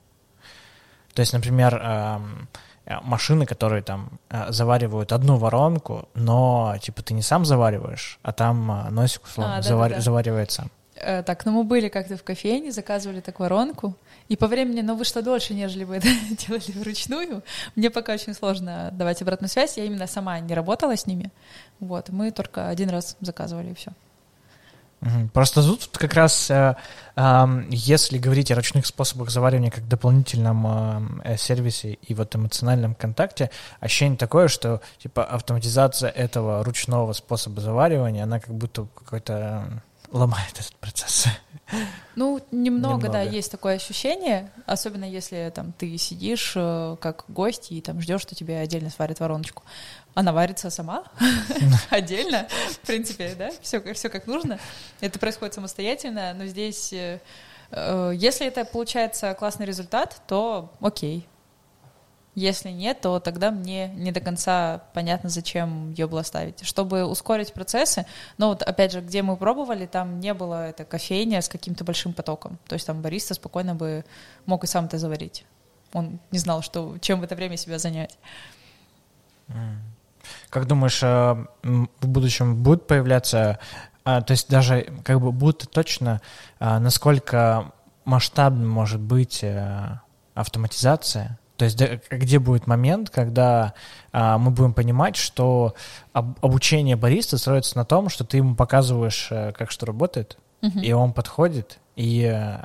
[1.15, 2.21] То есть, например, э,
[3.03, 8.89] машины, которые там э, заваривают одну воронку, но типа ты не сам завариваешь, а там
[8.91, 9.91] носик условно а, да, завар...
[9.91, 10.03] да, да.
[10.03, 10.71] заваривает сам.
[10.95, 13.95] Так, ну мы были как-то в кофейне, заказывали так воронку,
[14.29, 16.09] и по времени, но вышло дольше, нежели бы это
[16.47, 17.43] делали вручную.
[17.75, 21.31] Мне пока очень сложно давать обратную связь, я именно сама не работала с ними.
[21.81, 23.93] Вот, мы только один раз заказывали, и все.
[25.35, 26.75] Просто тут как раз, э,
[27.69, 34.17] если говорить о ручных способах заваривания как дополнительном э, сервисе и вот эмоциональном контакте, ощущение
[34.17, 41.27] такое, что типа автоматизация этого ручного способа заваривания, она как будто какой-то ломает этот процесс.
[42.15, 47.73] Ну, немного, немного, да, есть такое ощущение, особенно если там ты сидишь э, как гость
[47.73, 49.65] и там ждешь, что тебе отдельно сварят вороночку.
[50.15, 51.05] она варится сама,
[51.91, 54.61] отдельно, в принципе, да, все, все как нужно.
[55.01, 57.21] Это происходит самостоятельно, но здесь, э,
[57.73, 61.27] э, если это получается классный результат, то окей.
[62.37, 66.67] Если нет, то тогда мне не до конца понятно, зачем ее было ставить.
[66.67, 68.05] Чтобы ускорить процессы,
[68.37, 72.13] но вот опять же, где мы пробовали, там не было это кофейня с каким-то большим
[72.13, 72.59] потоком.
[72.69, 74.05] То есть там бариста спокойно бы
[74.45, 75.47] мог и сам это заварить.
[75.95, 78.19] Он не знал, что, чем в это время себя занять.
[80.51, 83.59] Как думаешь, э, в будущем будут появляться,
[84.05, 86.21] а, то есть даже как бы будет точно,
[86.59, 87.73] а, насколько
[88.05, 90.01] масштабным может быть э,
[90.35, 91.39] автоматизация?
[91.57, 91.81] То есть
[92.11, 93.75] где будет момент, когда
[94.13, 95.75] а, мы будем понимать, что
[96.13, 100.83] обучение бариста строится на том, что ты ему показываешь, э, как что работает, uh-huh.
[100.83, 102.59] и он подходит, и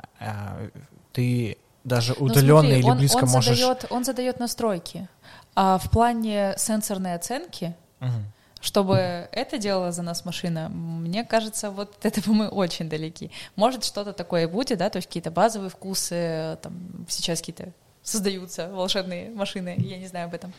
[1.12, 3.58] ты даже удаленно ну, или он, близко он можешь...
[3.58, 5.08] Задает, он задает настройки.
[5.54, 8.10] А в плане сенсорной оценки, угу.
[8.60, 13.30] чтобы это делала за нас машина, мне кажется, вот этого мы очень далеки.
[13.56, 17.72] Может, что-то такое будет, да, то есть какие-то базовые вкусы, там сейчас какие-то
[18.02, 20.52] создаются волшебные машины, я не знаю об этом.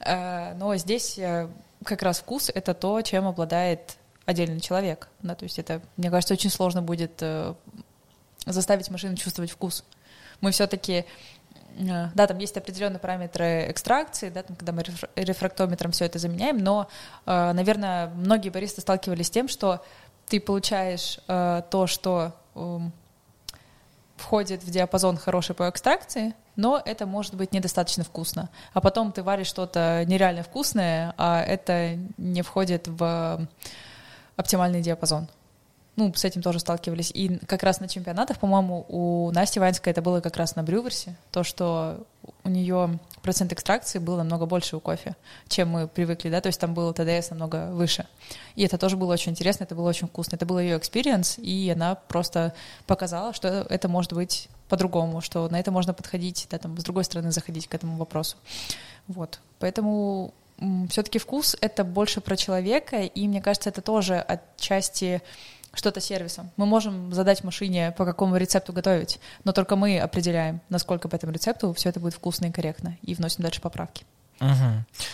[0.00, 1.48] А, но здесь э,
[1.84, 5.08] как раз вкус— это то, чем обладает отдельный человек.
[5.22, 7.54] Да, то есть это, мне кажется, очень сложно будет э,
[8.46, 9.84] заставить машину чувствовать вкус.
[10.40, 11.04] Мы все-таки
[11.78, 14.84] Э, да, там есть определенные параметры экстракции, да, там, когда мы
[15.16, 16.88] рефрактометром все это заменяем, но,
[17.26, 19.84] э, наверное, многие баристы сталкивались с тем, что
[20.26, 22.92] ты получаешь э, то, что эм,
[24.16, 28.50] входит в диапазон хороший по экстракции, но это может быть недостаточно вкусно.
[28.74, 33.48] А потом ты варишь что-то нереально вкусное, а это не входит в
[34.36, 35.28] оптимальный диапазон
[35.98, 37.10] ну, с этим тоже сталкивались.
[37.12, 41.04] И как раз на чемпионатах, по-моему, у Насти Ваньской это было как раз на Brewers
[41.04, 42.06] е, то, что
[42.44, 45.16] у нее процент экстракции был намного больше у кофе,
[45.48, 48.06] чем мы привыкли, да, то есть там был TDS намного выше.
[48.54, 51.68] И это тоже было очень интересно, это было очень вкусно, это был ее experience, и
[51.74, 52.54] она просто
[52.86, 57.04] показала, что это может быть по-другому, что на это можно подходить, да, там, с другой
[57.04, 58.36] стороны заходить к этому вопросу.
[59.06, 60.34] Вот, поэтому
[60.90, 65.22] все-таки вкус— это больше про человека, и мне кажется, это тоже отчасти
[65.72, 66.50] что-то сервисом.
[66.56, 71.32] Мы можем задать машине, по какому рецепту готовить, но только мы определяем, насколько по этому
[71.32, 74.04] рецепту все это будет вкусно и корректно, и вносим дальше поправки.
[74.40, 74.48] Угу.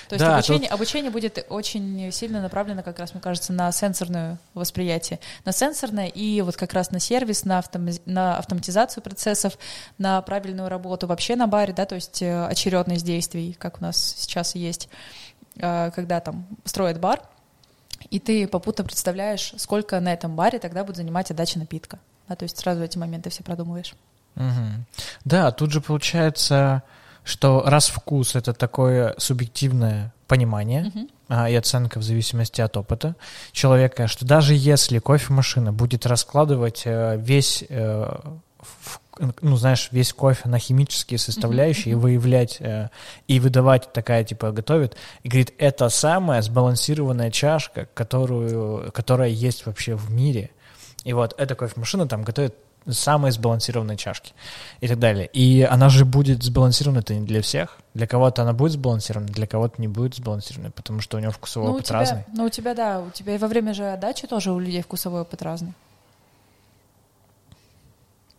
[0.08, 0.72] То есть да, обучение, тут...
[0.72, 5.18] обучение будет очень сильно направлено, как раз, мне кажется, на сенсорное восприятие.
[5.44, 7.88] На сенсорное и вот как раз на сервис, на, автом...
[8.04, 9.58] на автоматизацию процессов,
[9.98, 14.14] на правильную работу вообще на баре, да, то есть э, очередность действий, как у нас
[14.18, 14.88] сейчас есть,
[15.56, 17.22] э, когда там строят бар,
[18.10, 21.98] и ты попутно представляешь, сколько на этом баре тогда будет занимать отдача напитка.
[22.28, 23.94] Да, то есть сразу эти моменты все продумываешь.
[24.36, 24.84] Угу.
[25.24, 26.82] Да, тут же получается,
[27.24, 31.08] что раз вкус это такое субъективное понимание угу.
[31.28, 33.16] а, и оценка в зависимости от опыта
[33.52, 38.16] человека, что даже если кофемашина будет раскладывать э, весь э,
[38.60, 39.00] в
[39.40, 42.00] ну, знаешь, весь кофе на химические составляющие uh-huh, uh-huh.
[42.00, 42.88] и выявлять э,
[43.28, 44.96] и выдавать такая, типа, готовит.
[45.22, 50.50] И говорит, это самая сбалансированная чашка, которую, которая есть вообще в мире.
[51.04, 52.56] И вот эта кофемашина там готовит
[52.88, 54.32] самые сбалансированные чашки
[54.80, 55.26] и так далее.
[55.26, 57.78] И она же будет сбалансирована это не для всех.
[57.94, 61.68] Для кого-то она будет сбалансирована, для кого-то не будет сбалансирована, потому что у него вкусовой
[61.68, 62.24] ну, опыт тебя, разный.
[62.34, 65.22] Ну, у тебя, да, у тебя и во время же отдачи тоже у людей вкусовой
[65.22, 65.72] опыт разный.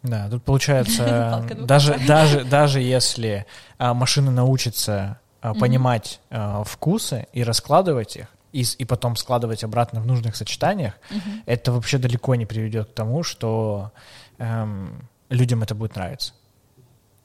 [0.03, 3.45] Да, тут получается, даже, даже, даже если
[3.77, 9.99] а, машина научится а, понимать а, вкусы и раскладывать их, и, и потом складывать обратно
[9.99, 11.41] в нужных сочетаниях, mm-hmm.
[11.45, 13.91] это вообще далеко не приведет к тому, что
[14.37, 16.33] эм, людям это будет нравиться.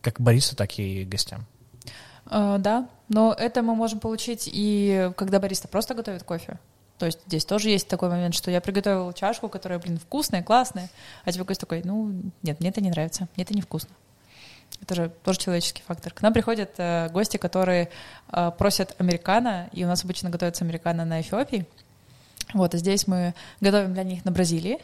[0.00, 1.46] Как Борису, так и гостям.
[2.26, 6.58] Uh, да, но это мы можем получить и когда бариста просто готовит кофе.
[7.00, 10.90] То есть здесь тоже есть такой момент, что я приготовила чашку, которая, блин, вкусная, классная,
[11.24, 13.90] а тебе гость такой, ну, нет, мне это не нравится, мне это невкусно.
[14.82, 16.12] Это же тоже человеческий фактор.
[16.12, 17.88] К нам приходят э, гости, которые
[18.30, 21.66] э, просят американо, и у нас обычно готовится американо на Эфиопии.
[22.52, 24.78] Вот, а здесь мы готовим для них на Бразилии,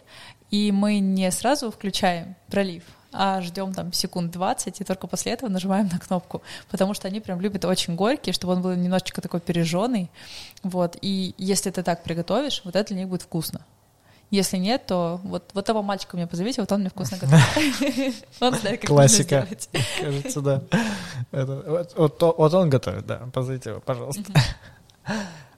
[0.50, 5.48] и мы не сразу включаем пролив, а ждем там секунд 20, и только после этого
[5.48, 9.40] нажимаем на кнопку, потому что они прям любят очень горький, чтобы он был немножечко такой
[9.40, 10.10] пережженный,
[10.62, 13.60] вот, и если ты так приготовишь, вот это для них будет вкусно.
[14.30, 18.24] Если нет, то вот, вот того мальчика мне позовите, вот он мне вкусно готовит.
[18.40, 19.46] Он знает, как Классика,
[20.00, 20.62] кажется, да.
[21.30, 24.24] Вот он готовит, да, позовите его, пожалуйста.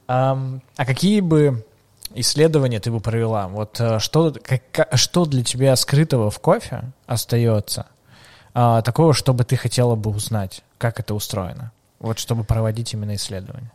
[0.07, 0.37] А
[0.77, 1.65] какие бы
[2.15, 3.49] исследование ты бы провела?
[3.49, 7.87] Вот э, что, как, что для тебя скрытого в кофе остается
[8.55, 11.73] а, такого, чтобы ты хотела бы узнать, как это устроено?
[12.01, 13.71] Вот чтобы проводить именно исследование.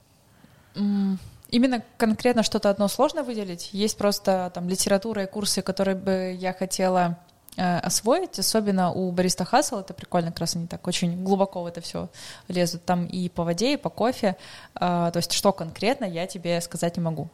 [1.49, 3.69] Именно конкретно что-то одно сложно выделить.
[3.73, 7.17] Есть просто там литература и курсы, которые бы я хотела
[7.57, 11.67] э, освоить, особенно у Бариста Хасл, это прикольно, как раз они так очень глубоко в
[11.67, 12.09] это все
[12.47, 14.35] лезут, там и по воде, и по кофе,
[14.75, 17.29] э, то есть что конкретно я тебе сказать не могу.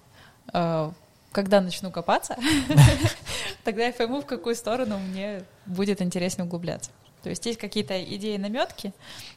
[0.53, 0.91] Э,
[1.31, 2.35] когда начну копаться,
[3.63, 6.91] тогда я пойму, в какую сторону мне будет интересно углубляться.
[7.21, 8.93] То есть есть какие-то идеи, наметки,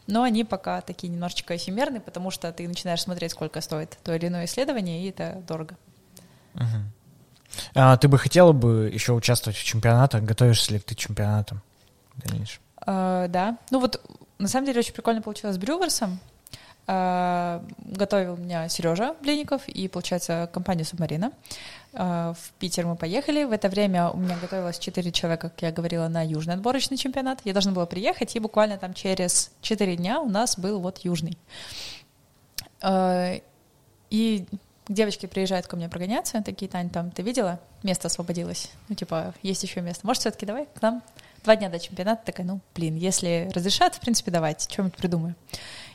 [0.07, 4.29] но они пока такие немножечко эфемерные, потому что ты начинаешь смотреть, сколько стоит то или
[4.29, 5.77] иное исследование, и это дорого.
[6.55, 6.65] Угу.
[7.75, 10.23] А, ты бы хотела бы еще участвовать в чемпионатах?
[10.23, 11.61] Готовишься ли ты к чемпионатам?
[12.87, 13.59] А, да.
[13.71, 14.01] Ну вот,
[14.39, 16.21] на самом деле, очень прикольно получилось с Брюверсом.
[16.87, 21.33] А, готовил меня Сережа Блиников и, получается, компания «Субмарина».
[21.93, 23.45] А, в Питер мы поехали.
[23.45, 27.41] В это время у меня готовилось 4 человека, как я говорила, на южный отборочный чемпионат.
[27.45, 31.39] Я должна была приехать, и буквально там через 4 дня у нас был вот южный.
[32.81, 33.35] А,
[34.11, 34.45] и
[34.89, 37.61] девочки приезжают ко мне прогоняться, такие, Тань, там, ты видела?
[37.83, 38.71] Место освободилось.
[38.89, 40.07] Ну, типа, есть еще место.
[40.07, 41.03] Может, все-таки давай к нам?
[41.45, 42.23] Два дня до чемпионата.
[42.25, 45.35] Такая, ну, блин, если разрешат, в принципе, давайте, что-нибудь придумаю.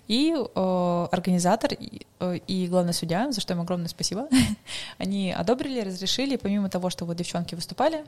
[0.07, 4.27] И э, организатор и, э, и главный судья, за что им огромное спасибо,
[4.97, 8.05] они одобрили, разрешили, помимо того, что вот девчонки выступали,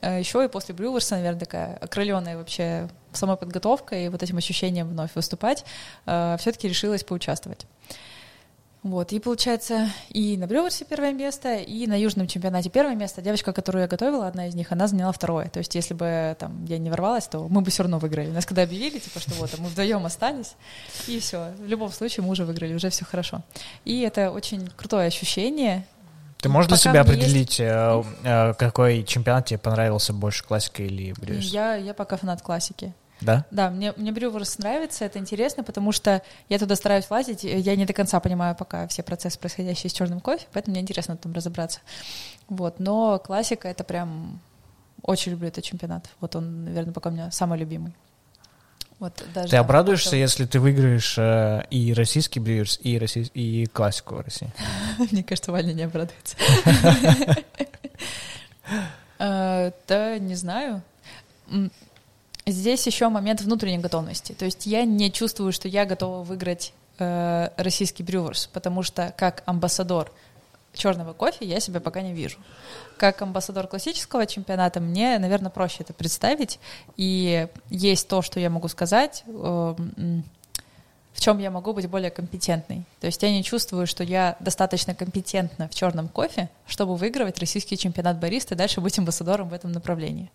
[0.00, 4.88] э, еще и после Брюверса, наверное, такая окрыленная вообще самой подготовкой и вот этим ощущением
[4.88, 5.64] вновь выступать,
[6.06, 7.66] э, все-таки решилась поучаствовать.
[8.86, 13.20] Вот, и получается, и на Брюверсе первое место, и на Южном чемпионате первое место.
[13.20, 15.48] Девочка, которую я готовила, одна из них, она заняла второе.
[15.48, 18.30] То есть, если бы там я не ворвалась, то мы бы все равно выиграли.
[18.30, 20.54] Нас когда объявили, типа, что вот, мы вдвоем остались,
[21.08, 21.50] и все.
[21.58, 23.42] В любом случае мы уже выиграли, уже все хорошо.
[23.84, 25.84] И это очень крутое ощущение.
[26.38, 27.60] Ты можешь для себя определить, есть...
[27.60, 31.46] Э, э, какой чемпионат тебе понравился больше, классика или Брюверс?
[31.46, 32.94] Я, я пока фанат классики.
[33.20, 33.46] Да?
[33.50, 37.86] Да, мне, мне Брюверс нравится, это интересно, потому что я туда стараюсь лазить, я не
[37.86, 41.80] до конца понимаю пока все процессы, происходящие с черным кофе, поэтому мне интересно там разобраться.
[42.48, 44.40] Вот, но классика— это прям...
[45.02, 46.08] Очень люблю этот чемпионат.
[46.20, 47.92] Вот он, наверное, пока у меня самый любимый.
[48.98, 50.20] Вот, даже ты обрадуешься, этого...
[50.20, 53.30] если ты выиграешь э, и российский брюерс, и, россий...
[53.34, 54.50] и классику в России?
[55.10, 56.36] Мне кажется, Ваня не обрадуется.
[59.18, 60.82] Э, да, не знаю.
[62.48, 64.32] Здесь еще момент внутренней готовности.
[64.32, 69.42] То есть я не чувствую, что я готова выиграть э, российский брюверс, потому что как
[69.46, 70.12] амбассадор
[70.72, 72.38] черного кофе я себя пока не вижу.
[72.98, 76.60] Как амбассадор классического чемпионата мне, наверное, проще это представить.
[76.96, 79.74] И есть то, что я могу сказать, э,
[81.12, 82.84] в чем я могу быть более компетентной.
[83.00, 87.76] То есть я не чувствую, что я достаточно компетентна в черном кофе, чтобы выигрывать российский
[87.76, 90.30] чемпионат бариста и дальше быть амбассадором в этом направлении.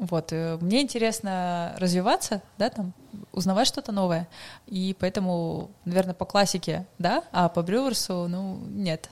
[0.00, 2.94] Вот, э, мне интересно развиваться, да, там,
[3.32, 4.26] узнавать что-то новое.
[4.66, 9.10] И поэтому, наверное, по классике, да, а по Брюверсу, ну, нет.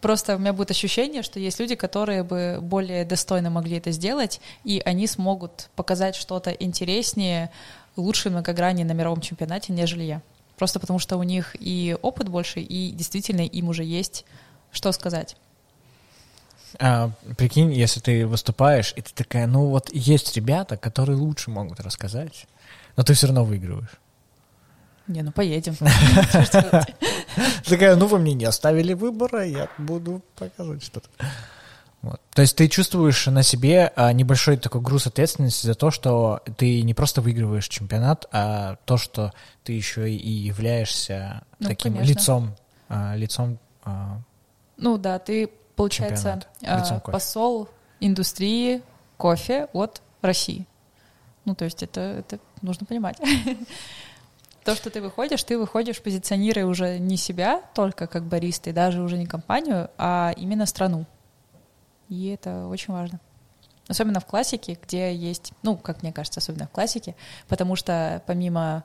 [0.00, 4.40] Просто у меня будет ощущение, что есть люди, которые бы более достойно могли это сделать,
[4.62, 7.50] и они смогут показать что-то интереснее,
[7.96, 10.22] лучше многограннее на мировом чемпионате, нежели я.
[10.56, 14.24] Просто потому что у них и опыт больше, и действительно им уже есть
[14.70, 15.36] что сказать.
[16.78, 21.80] А, прикинь, если ты выступаешь, и ты такая, ну вот есть ребята, которые лучше могут
[21.80, 22.46] рассказать,
[22.96, 23.98] но ты все равно выигрываешь.
[25.08, 25.74] Не, ну поедем.
[27.64, 31.08] Такая, ну вы мне не оставили выбора, я буду показывать что-то.
[32.02, 32.20] Вот.
[32.34, 36.82] То есть ты чувствуешь на себе а, небольшой такой груз ответственности за то, что ты
[36.82, 39.32] не просто выигрываешь чемпионат, а то, что
[39.62, 42.12] ты еще и являешься ну, таким конечно.
[42.12, 42.56] лицом,
[42.88, 43.58] а, лицом.
[43.84, 44.20] А,
[44.76, 47.68] ну да, ты получается, а, посол
[48.00, 48.82] индустрии
[49.16, 50.66] кофе от России.
[51.44, 53.18] Ну, то есть это, это нужно понимать.
[54.64, 59.02] То, что ты выходишь, ты выходишь, позиционируя уже не себя только как бариста, и даже
[59.02, 61.04] уже не компанию, а именно страну.
[62.08, 63.18] И это очень важно.
[63.88, 67.16] Особенно в классике, где есть, ну, как мне кажется, особенно в классике,
[67.48, 68.84] потому что помимо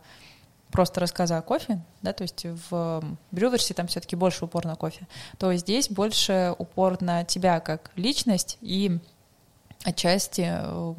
[0.71, 5.07] просто рассказа о кофе, да, то есть в брюверсе там все-таки больше упор на кофе,
[5.37, 8.99] то здесь больше упор на тебя как личность и
[9.83, 10.93] отчасти э,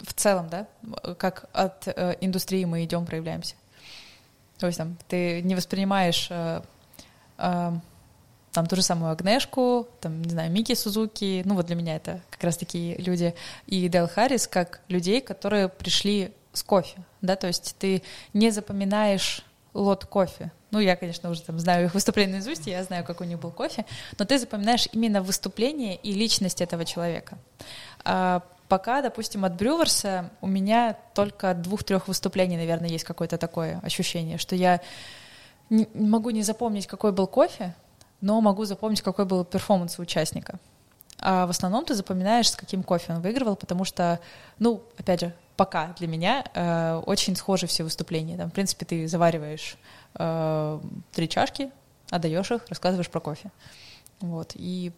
[0.00, 0.66] в целом, да,
[1.14, 3.54] как от э, индустрии мы идем, проявляемся.
[4.58, 6.62] То есть там ты не воспринимаешь э,
[7.36, 12.20] там ту же самую Агнешку, там, не знаю, Мики Сузуки, ну вот для меня это
[12.30, 13.34] как раз такие люди,
[13.66, 18.02] и Дэл Харрис как людей, которые пришли с кофе, да, то есть ты
[18.32, 20.52] не запоминаешь лот кофе.
[20.70, 23.50] Ну, я, конечно, уже там знаю их выступление наизусть, я знаю, как у них был
[23.50, 23.84] кофе,
[24.18, 27.36] но ты запоминаешь именно выступление и личность этого человека.
[28.04, 34.38] А пока, допустим, от Брюверса у меня только двух-трех выступлений, наверное, есть какое-то такое ощущение,
[34.38, 34.80] что я
[35.68, 37.74] не, могу не запомнить, какой был кофе,
[38.22, 40.58] но могу запомнить, какой был перформанс участника.
[41.18, 44.20] А в основном ты запоминаешь, с каким кофе он выигрывал, потому что,
[44.58, 48.36] ну, опять же, пока для меня э, очень схожи все выступления.
[48.36, 49.76] Там, в принципе, ты завариваешь
[50.14, 50.80] э,
[51.12, 51.70] три чашки,
[52.10, 53.50] отдаешь их, рассказываешь про кофе.
[54.20, 54.52] Вот.
[54.54, 54.92] И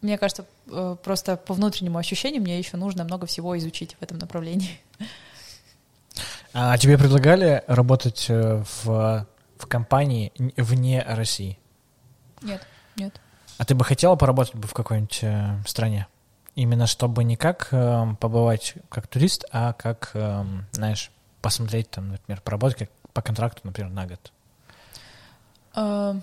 [0.00, 4.18] мне кажется, э, просто по внутреннему ощущению мне еще нужно много всего изучить в этом
[4.18, 4.80] направлении.
[6.54, 9.26] А тебе предлагали работать э, в,
[9.56, 11.58] в компании вне России?
[12.42, 12.66] Нет,
[12.96, 13.18] нет.
[13.58, 16.06] А ты бы хотела поработать бы в какой-нибудь э, стране?
[16.54, 21.10] Именно чтобы не как э, побывать как турист, а как, э, знаешь,
[21.40, 24.32] посмотреть там, например, поработать как по контракту, например, на год.
[25.74, 26.14] Э,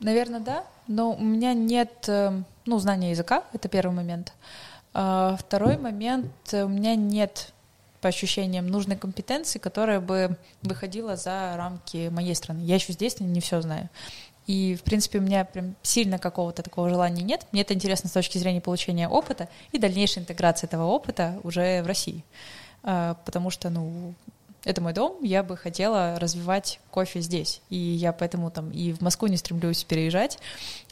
[0.00, 4.32] наверное, да, но у меня нет, э, ну, знания языка, это первый момент.
[4.94, 7.52] А второй момент, у меня нет
[8.04, 12.60] по ощущениям нужной компетенции, которая бы выходила за рамки моей страны.
[12.60, 13.88] Я еще здесь не все знаю.
[14.46, 17.46] И, в принципе, у меня прям сильно какого-то такого желания нет.
[17.52, 21.86] Мне это интересно с точки зрения получения опыта и дальнейшей интеграции этого опыта уже в
[21.86, 22.24] России.
[22.82, 24.14] А, потому что, ну,
[24.64, 27.60] это мой дом, я бы хотела развивать кофе здесь.
[27.70, 30.38] И я поэтому там и в Москву не стремлюсь переезжать,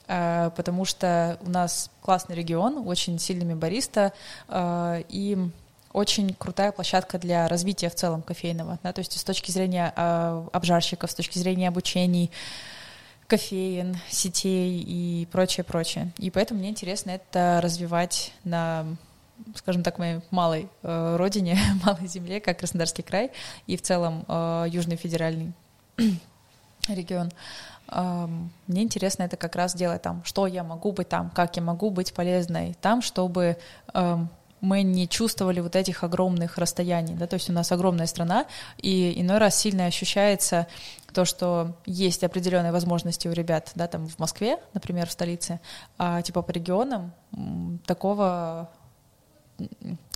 [0.09, 4.13] а, потому что у нас классный регион, очень сильными бариста,
[4.49, 5.37] а, и
[5.93, 8.79] очень крутая площадка для развития в целом кофейного.
[8.83, 12.31] Да, то есть с точки зрения обжарщиков, с точки зрения обучений,
[13.33, 16.13] кофеин, сетей и прочее, прочее.
[16.19, 18.85] И поэтому мне интересно это развивать на
[19.55, 23.31] скажем так, моей малой э, родине, малой земле, как Краснодарский край
[23.67, 25.55] и в целом э, Южный федеральный
[26.89, 27.31] регион.
[27.89, 31.91] Мне интересно это как раз делать там, что я могу быть там, как я могу
[31.91, 33.57] быть полезной там, чтобы
[33.95, 34.27] э,
[34.63, 38.47] мы не чувствовали вот этих огромных расстояний, да, то есть у нас огромная страна,
[38.79, 40.69] и иной раз сильно ощущается
[41.13, 45.61] то, что есть определенные возможности у ребят, да, там в Москве, например, в столице,
[45.99, 47.13] а типа по регионам
[47.87, 48.71] такого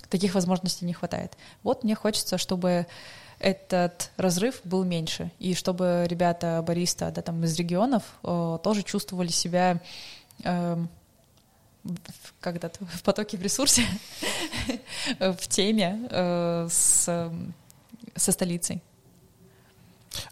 [0.08, 1.36] таких возможностей не хватает.
[1.64, 2.86] Вот мне хочется, чтобы
[3.40, 9.28] этот разрыв был меньше, и чтобы ребята бариста, да, там из регионов э, тоже чувствовали
[9.28, 9.80] себя
[10.44, 10.86] э,
[12.40, 13.82] когда-то в потоке в ресурсе,
[15.20, 17.30] в теме э, с,
[18.14, 18.82] со столицей.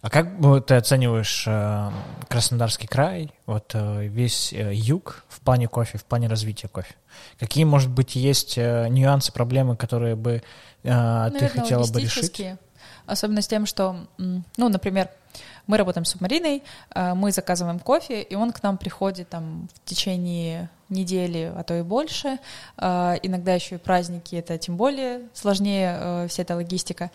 [0.01, 0.29] А как
[0.67, 1.91] ты оцениваешь э,
[2.29, 6.95] Краснодарский край, вот э, весь юг в плане кофе, в плане развития кофе?
[7.39, 10.43] Какие, может быть, есть нюансы, проблемы, которые бы
[10.83, 12.59] Наверное, ты хотела бы решить?
[13.07, 15.11] Особенно с тем, что, ну, например,
[15.67, 16.63] мы работаем с субмариной,
[16.95, 21.75] э, мы заказываем кофе, и он к нам приходит там в течение недели, а то
[21.75, 22.39] и больше.
[22.77, 27.11] Э, иногда еще и праздники, это тем более сложнее э, вся эта логистика.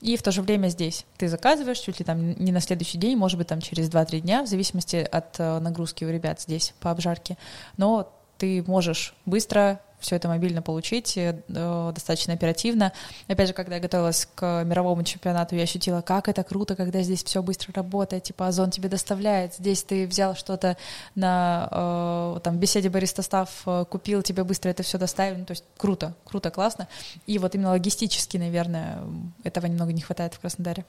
[0.00, 3.16] И в то же время здесь ты заказываешь чуть ли там не на следующий день,
[3.16, 7.36] может быть, там через 2-3 дня, в зависимости от нагрузки у ребят здесь по обжарке.
[7.76, 12.92] Но ты можешь быстро все это мобильно получить э, достаточно оперативно.
[13.28, 17.22] Опять же, когда я готовилась к мировому чемпионату, я ощутила, как это круто, когда здесь
[17.22, 20.76] все быстро работает, типа Озон тебе доставляет, здесь ты взял что-то
[21.14, 25.52] на э, там беседе бариста став, э, купил, тебе быстро это все доставили, ну, то
[25.52, 26.88] есть круто, круто, классно.
[27.26, 29.00] И вот именно логистически, наверное,
[29.44, 30.84] этого немного не хватает в Краснодаре.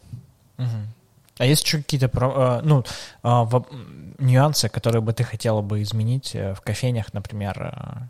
[0.58, 0.68] Угу.
[1.38, 2.84] А есть еще какие-то э, ну,
[4.20, 8.10] нюансы, которые бы ты хотела бы изменить в кофейнях, например,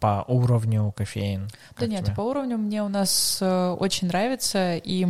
[0.00, 1.48] по уровню кофеин?
[1.78, 2.14] Да нет, тебе?
[2.14, 5.06] по уровню мне у нас э, очень нравится, и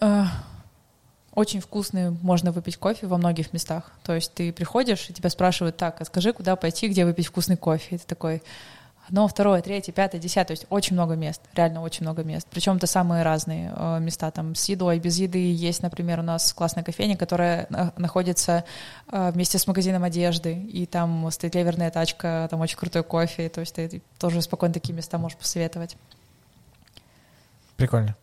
[0.00, 0.24] э,
[1.34, 3.90] очень вкусный можно выпить кофе во многих местах.
[4.02, 7.56] То есть ты приходишь, и тебя спрашивают, так, а скажи, куда пойти, где выпить вкусный
[7.56, 7.96] кофе?
[7.96, 8.42] И ты такой,
[9.08, 12.46] одно, второе, третье, пятое, десятое, то есть очень много мест, реально очень много мест.
[12.50, 15.52] Причем это самые разные э, места, там с едой, без еды.
[15.52, 17.66] Есть, например, у нас классная кофейня, которая
[17.96, 18.64] находится
[19.10, 23.60] э, вместе с магазином одежды, и там стоит ливерная тачка, там очень крутой кофе, то
[23.60, 25.96] есть ты тоже спокойно такие места можешь посоветовать.
[27.76, 28.16] Прикольно.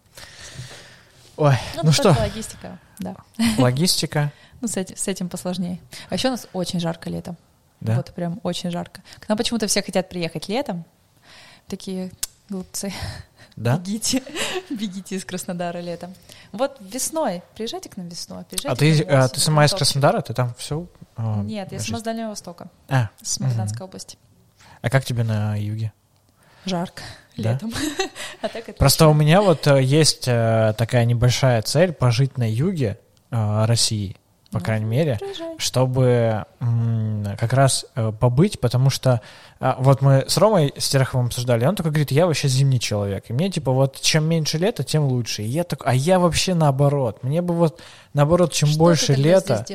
[1.37, 2.09] Ой, ну, ну что?
[2.09, 3.15] Логистика, да.
[3.57, 4.31] Логистика.
[4.61, 5.79] Ну, с этим, с этим посложнее.
[6.11, 7.35] А еще у нас очень жарко летом.
[7.81, 7.95] Да?
[7.95, 9.01] Вот прям очень жарко.
[9.19, 10.85] К нам почему-то все хотят приехать летом.
[11.67, 12.11] Такие
[12.49, 12.93] глупцы.
[13.55, 13.77] Да?
[13.77, 14.23] Бегите,
[14.69, 16.13] бегите из Краснодара летом.
[16.51, 18.43] Вот весной, приезжайте к нам весной.
[18.45, 20.21] Приезжайте а ты, а ты сама из Краснодара?
[20.21, 20.87] Ты там все?
[21.15, 22.69] А, Нет, я сама с Дальнего Востока.
[22.87, 23.89] А, с Магаданской угу.
[23.89, 24.17] области.
[24.81, 25.91] А как тебе на юге?
[26.65, 27.01] Жарко
[27.37, 27.53] да?
[27.53, 27.73] летом.
[28.41, 32.99] а так Просто у меня вот э, есть э, такая небольшая цель пожить на юге
[33.31, 34.15] э, России
[34.51, 35.55] по Ну, крайней мере, Приезжай.
[35.57, 36.45] чтобы
[37.39, 39.21] как раз э, побыть, потому что
[39.59, 43.33] а, вот мы с Ромой Стерховым обсуждали, он такой говорит, я вообще зимний человек, и
[43.33, 45.43] мне типа вот чем меньше лета, тем лучше.
[45.43, 47.79] И я такой, а я вообще наоборот, мне бы вот
[48.13, 49.65] наоборот, чем Что больше лета,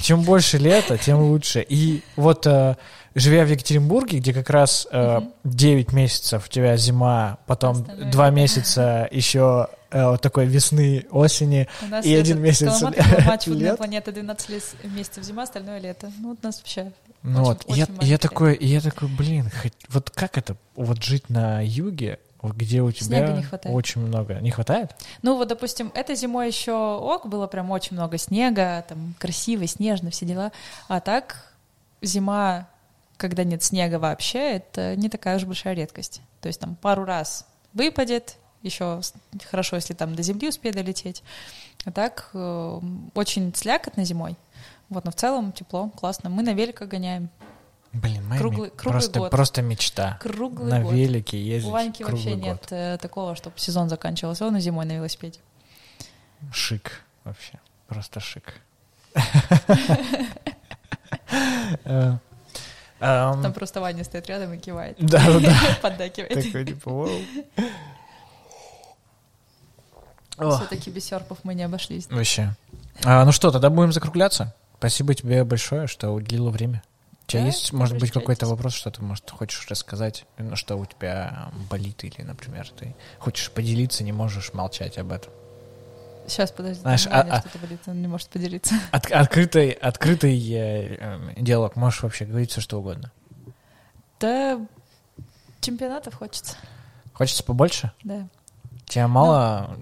[0.00, 1.64] чем больше лета, тем лучше.
[1.68, 2.76] И вот э,
[3.14, 5.32] живя в Екатеринбурге, где как раз э, Мгм.
[5.44, 8.34] 9 месяцев у тебя зима, потом Остальное 2 лето.
[8.36, 13.42] месяца еще э, вот такой весны, осени, У нас И один месяц матч лет.
[13.44, 16.10] «Футбольная планета» 12 лес- месяцев зима, остальное лето.
[16.18, 16.92] Ну, вот у нас вообще...
[17.22, 20.56] Ну Очень- вот, я, очень я маленький такой, я такой, блин, хоть- вот как это,
[20.76, 23.74] вот жить на юге, где у тебя Снега не хватает.
[23.74, 24.92] очень много, не хватает?
[25.22, 30.10] Ну, вот, допустим, этой зимой еще ок, было прям очень много снега, там красиво, снежно,
[30.10, 30.52] все дела.
[30.86, 31.52] А так
[32.02, 32.68] зима,
[33.16, 36.20] когда нет снега вообще, это не такая уж большая редкость.
[36.40, 39.00] То есть там пару раз выпадет, еще
[39.50, 41.22] хорошо, если там до земли успеет долететь.
[41.84, 42.80] А так э,
[43.14, 44.36] очень слякотно зимой.
[44.88, 46.30] Вот, но в целом тепло, классно.
[46.30, 47.28] Мы на великах гоняем
[47.92, 49.30] Блин, моя Круглый- круглый просто, год.
[49.30, 50.18] просто мечта.
[50.20, 50.92] круглый на год.
[50.92, 52.38] велике ездить У Ваньки вообще год.
[52.42, 54.46] нет э, такого, чтобы сезон заканчивался.
[54.46, 55.40] Он и зимой на велосипеде.
[56.52, 57.58] Шик вообще,
[57.88, 58.60] просто шик.
[62.98, 64.96] Эм, Там просто Ваня стоит рядом и кивает.
[64.98, 65.78] Да, да, да.
[65.82, 66.32] Поддакивает.
[66.34, 67.10] Такой типа, вау.
[70.38, 72.06] Все-таки без серпов мы не обошлись.
[72.10, 72.54] Вообще.
[73.04, 74.54] А, ну что, тогда будем закругляться.
[74.78, 76.82] Спасибо тебе большое, что уделила время.
[77.24, 80.76] У тебя Да, есть, может быть, какой-то вопрос, что ты, может, хочешь рассказать, ну, что
[80.76, 85.32] у тебя болит, или, например, ты хочешь поделиться, не можешь молчать об этом.
[86.28, 88.74] Сейчас, подожди, Знаешь, а- а- что-то болит, он не может поделиться.
[88.92, 93.10] От- открытый, открытый э, э, диалог, можешь вообще говорить все, что угодно.
[94.20, 94.60] Да,
[95.60, 96.56] чемпионатов хочется,
[97.12, 97.92] Хочется побольше?
[98.04, 98.28] да.
[98.86, 99.76] Тебя мало?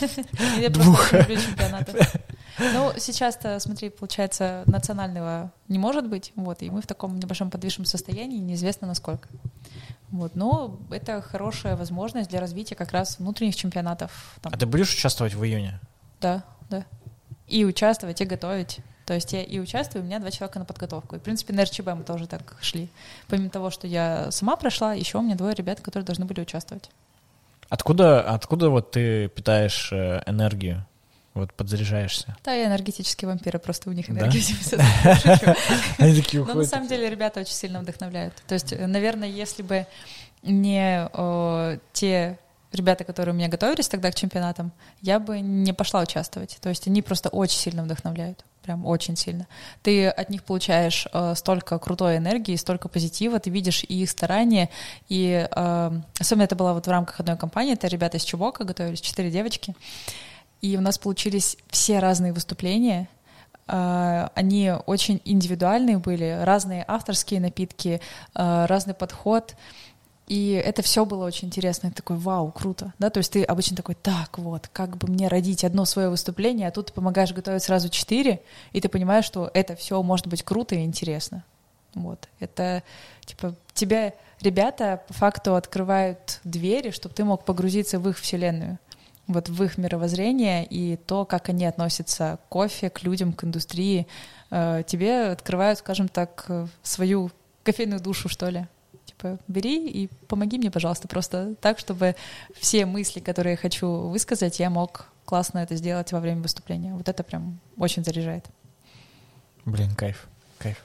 [0.60, 1.12] Я Двух.
[2.58, 7.84] Ну, сейчас-то, смотри, получается, национального не может быть, вот, и мы в таком небольшом подвижном
[7.84, 9.28] состоянии, неизвестно насколько.
[10.10, 14.38] Вот, но это хорошая возможность для развития как раз внутренних чемпионатов.
[14.40, 15.80] Там, А ты будешь участвовать в июне?
[16.20, 16.84] Да, да.
[17.48, 18.78] И участвовать, и готовить.
[19.04, 21.16] То есть я и участвую, у меня два человека на подготовку.
[21.16, 22.88] И, в принципе, на РЧБ мы тоже так шли.
[23.28, 26.90] Помимо того, что я сама прошла, еще у меня двое ребят, которые должны были участвовать.
[27.68, 30.86] Откуда, откуда вот ты питаешь э, энергию?
[31.34, 32.34] Вот подзаряжаешься?
[32.44, 34.20] Да, я энергетические вампиры, просто у них Да?
[34.20, 34.84] энергия всегда.
[35.98, 38.34] Они такие Но на самом деле ребята очень сильно вдохновляют.
[38.46, 39.86] То есть, э, наверное, если бы
[40.42, 41.08] не
[41.92, 42.38] те
[42.72, 46.58] ребята, которые у меня готовились тогда к чемпионатам, я бы не пошла участвовать.
[46.60, 48.44] То есть они просто очень сильно вдохновляют.
[48.66, 49.46] Прям очень сильно.
[49.82, 54.70] Ты от них получаешь э, столько крутой энергии, столько позитива, ты видишь и их старания,
[55.08, 59.00] и э, особенно это было вот в рамках одной компании, это ребята из Чубока готовились,
[59.00, 59.76] четыре девочки,
[60.62, 63.08] и у нас получились все разные выступления,
[63.68, 68.00] а, они очень индивидуальные были, разные авторские напитки,
[68.34, 69.56] а, разный подход.
[70.26, 71.86] И это все было очень интересно.
[71.86, 72.92] Я такой, вау, круто.
[72.98, 76.68] Да, то есть ты обычно такой, так вот, как бы мне родить одно свое выступление,
[76.68, 78.42] а тут ты помогаешь готовить сразу четыре,
[78.72, 81.44] и ты понимаешь, что это все может быть круто и интересно.
[81.94, 82.28] Вот.
[82.40, 82.82] Это,
[83.24, 88.78] типа, тебя ребята по факту открывают двери, чтобы ты мог погрузиться в их вселенную
[89.26, 94.06] вот в их мировоззрение и то, как они относятся к кофе, к людям, к индустрии,
[94.50, 97.30] э, тебе открывают, скажем так, э, свою
[97.64, 98.66] кофейную душу, что ли.
[99.16, 102.16] Типа, бери и помоги мне, пожалуйста, просто так, чтобы
[102.60, 106.94] все мысли, которые я хочу высказать, я мог классно это сделать во время выступления.
[106.94, 108.44] Вот это прям очень заряжает.
[109.64, 110.28] Блин, кайф,
[110.58, 110.84] кайф.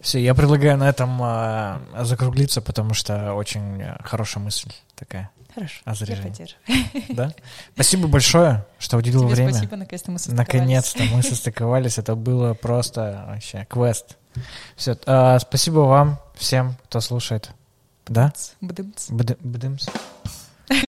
[0.00, 5.30] Все, я предлагаю на этом а, закруглиться, потому что очень э, хорошая мысль такая.
[5.54, 6.32] Хорошо, А я заряжение?
[6.32, 7.04] поддерживаю.
[7.10, 7.34] Да?
[7.74, 9.52] Спасибо большое, что уделил Тебе время.
[9.52, 10.52] спасибо, наконец-то мы состыковались.
[10.54, 11.98] Наконец-то мы состыковались.
[11.98, 14.16] Это было просто вообще квест.
[14.76, 14.96] Все,
[15.40, 17.50] спасибо вам всем, кто слушает.
[18.06, 18.32] Да?
[18.60, 19.08] Бдымц.
[19.10, 19.86] Бд- Бдымс.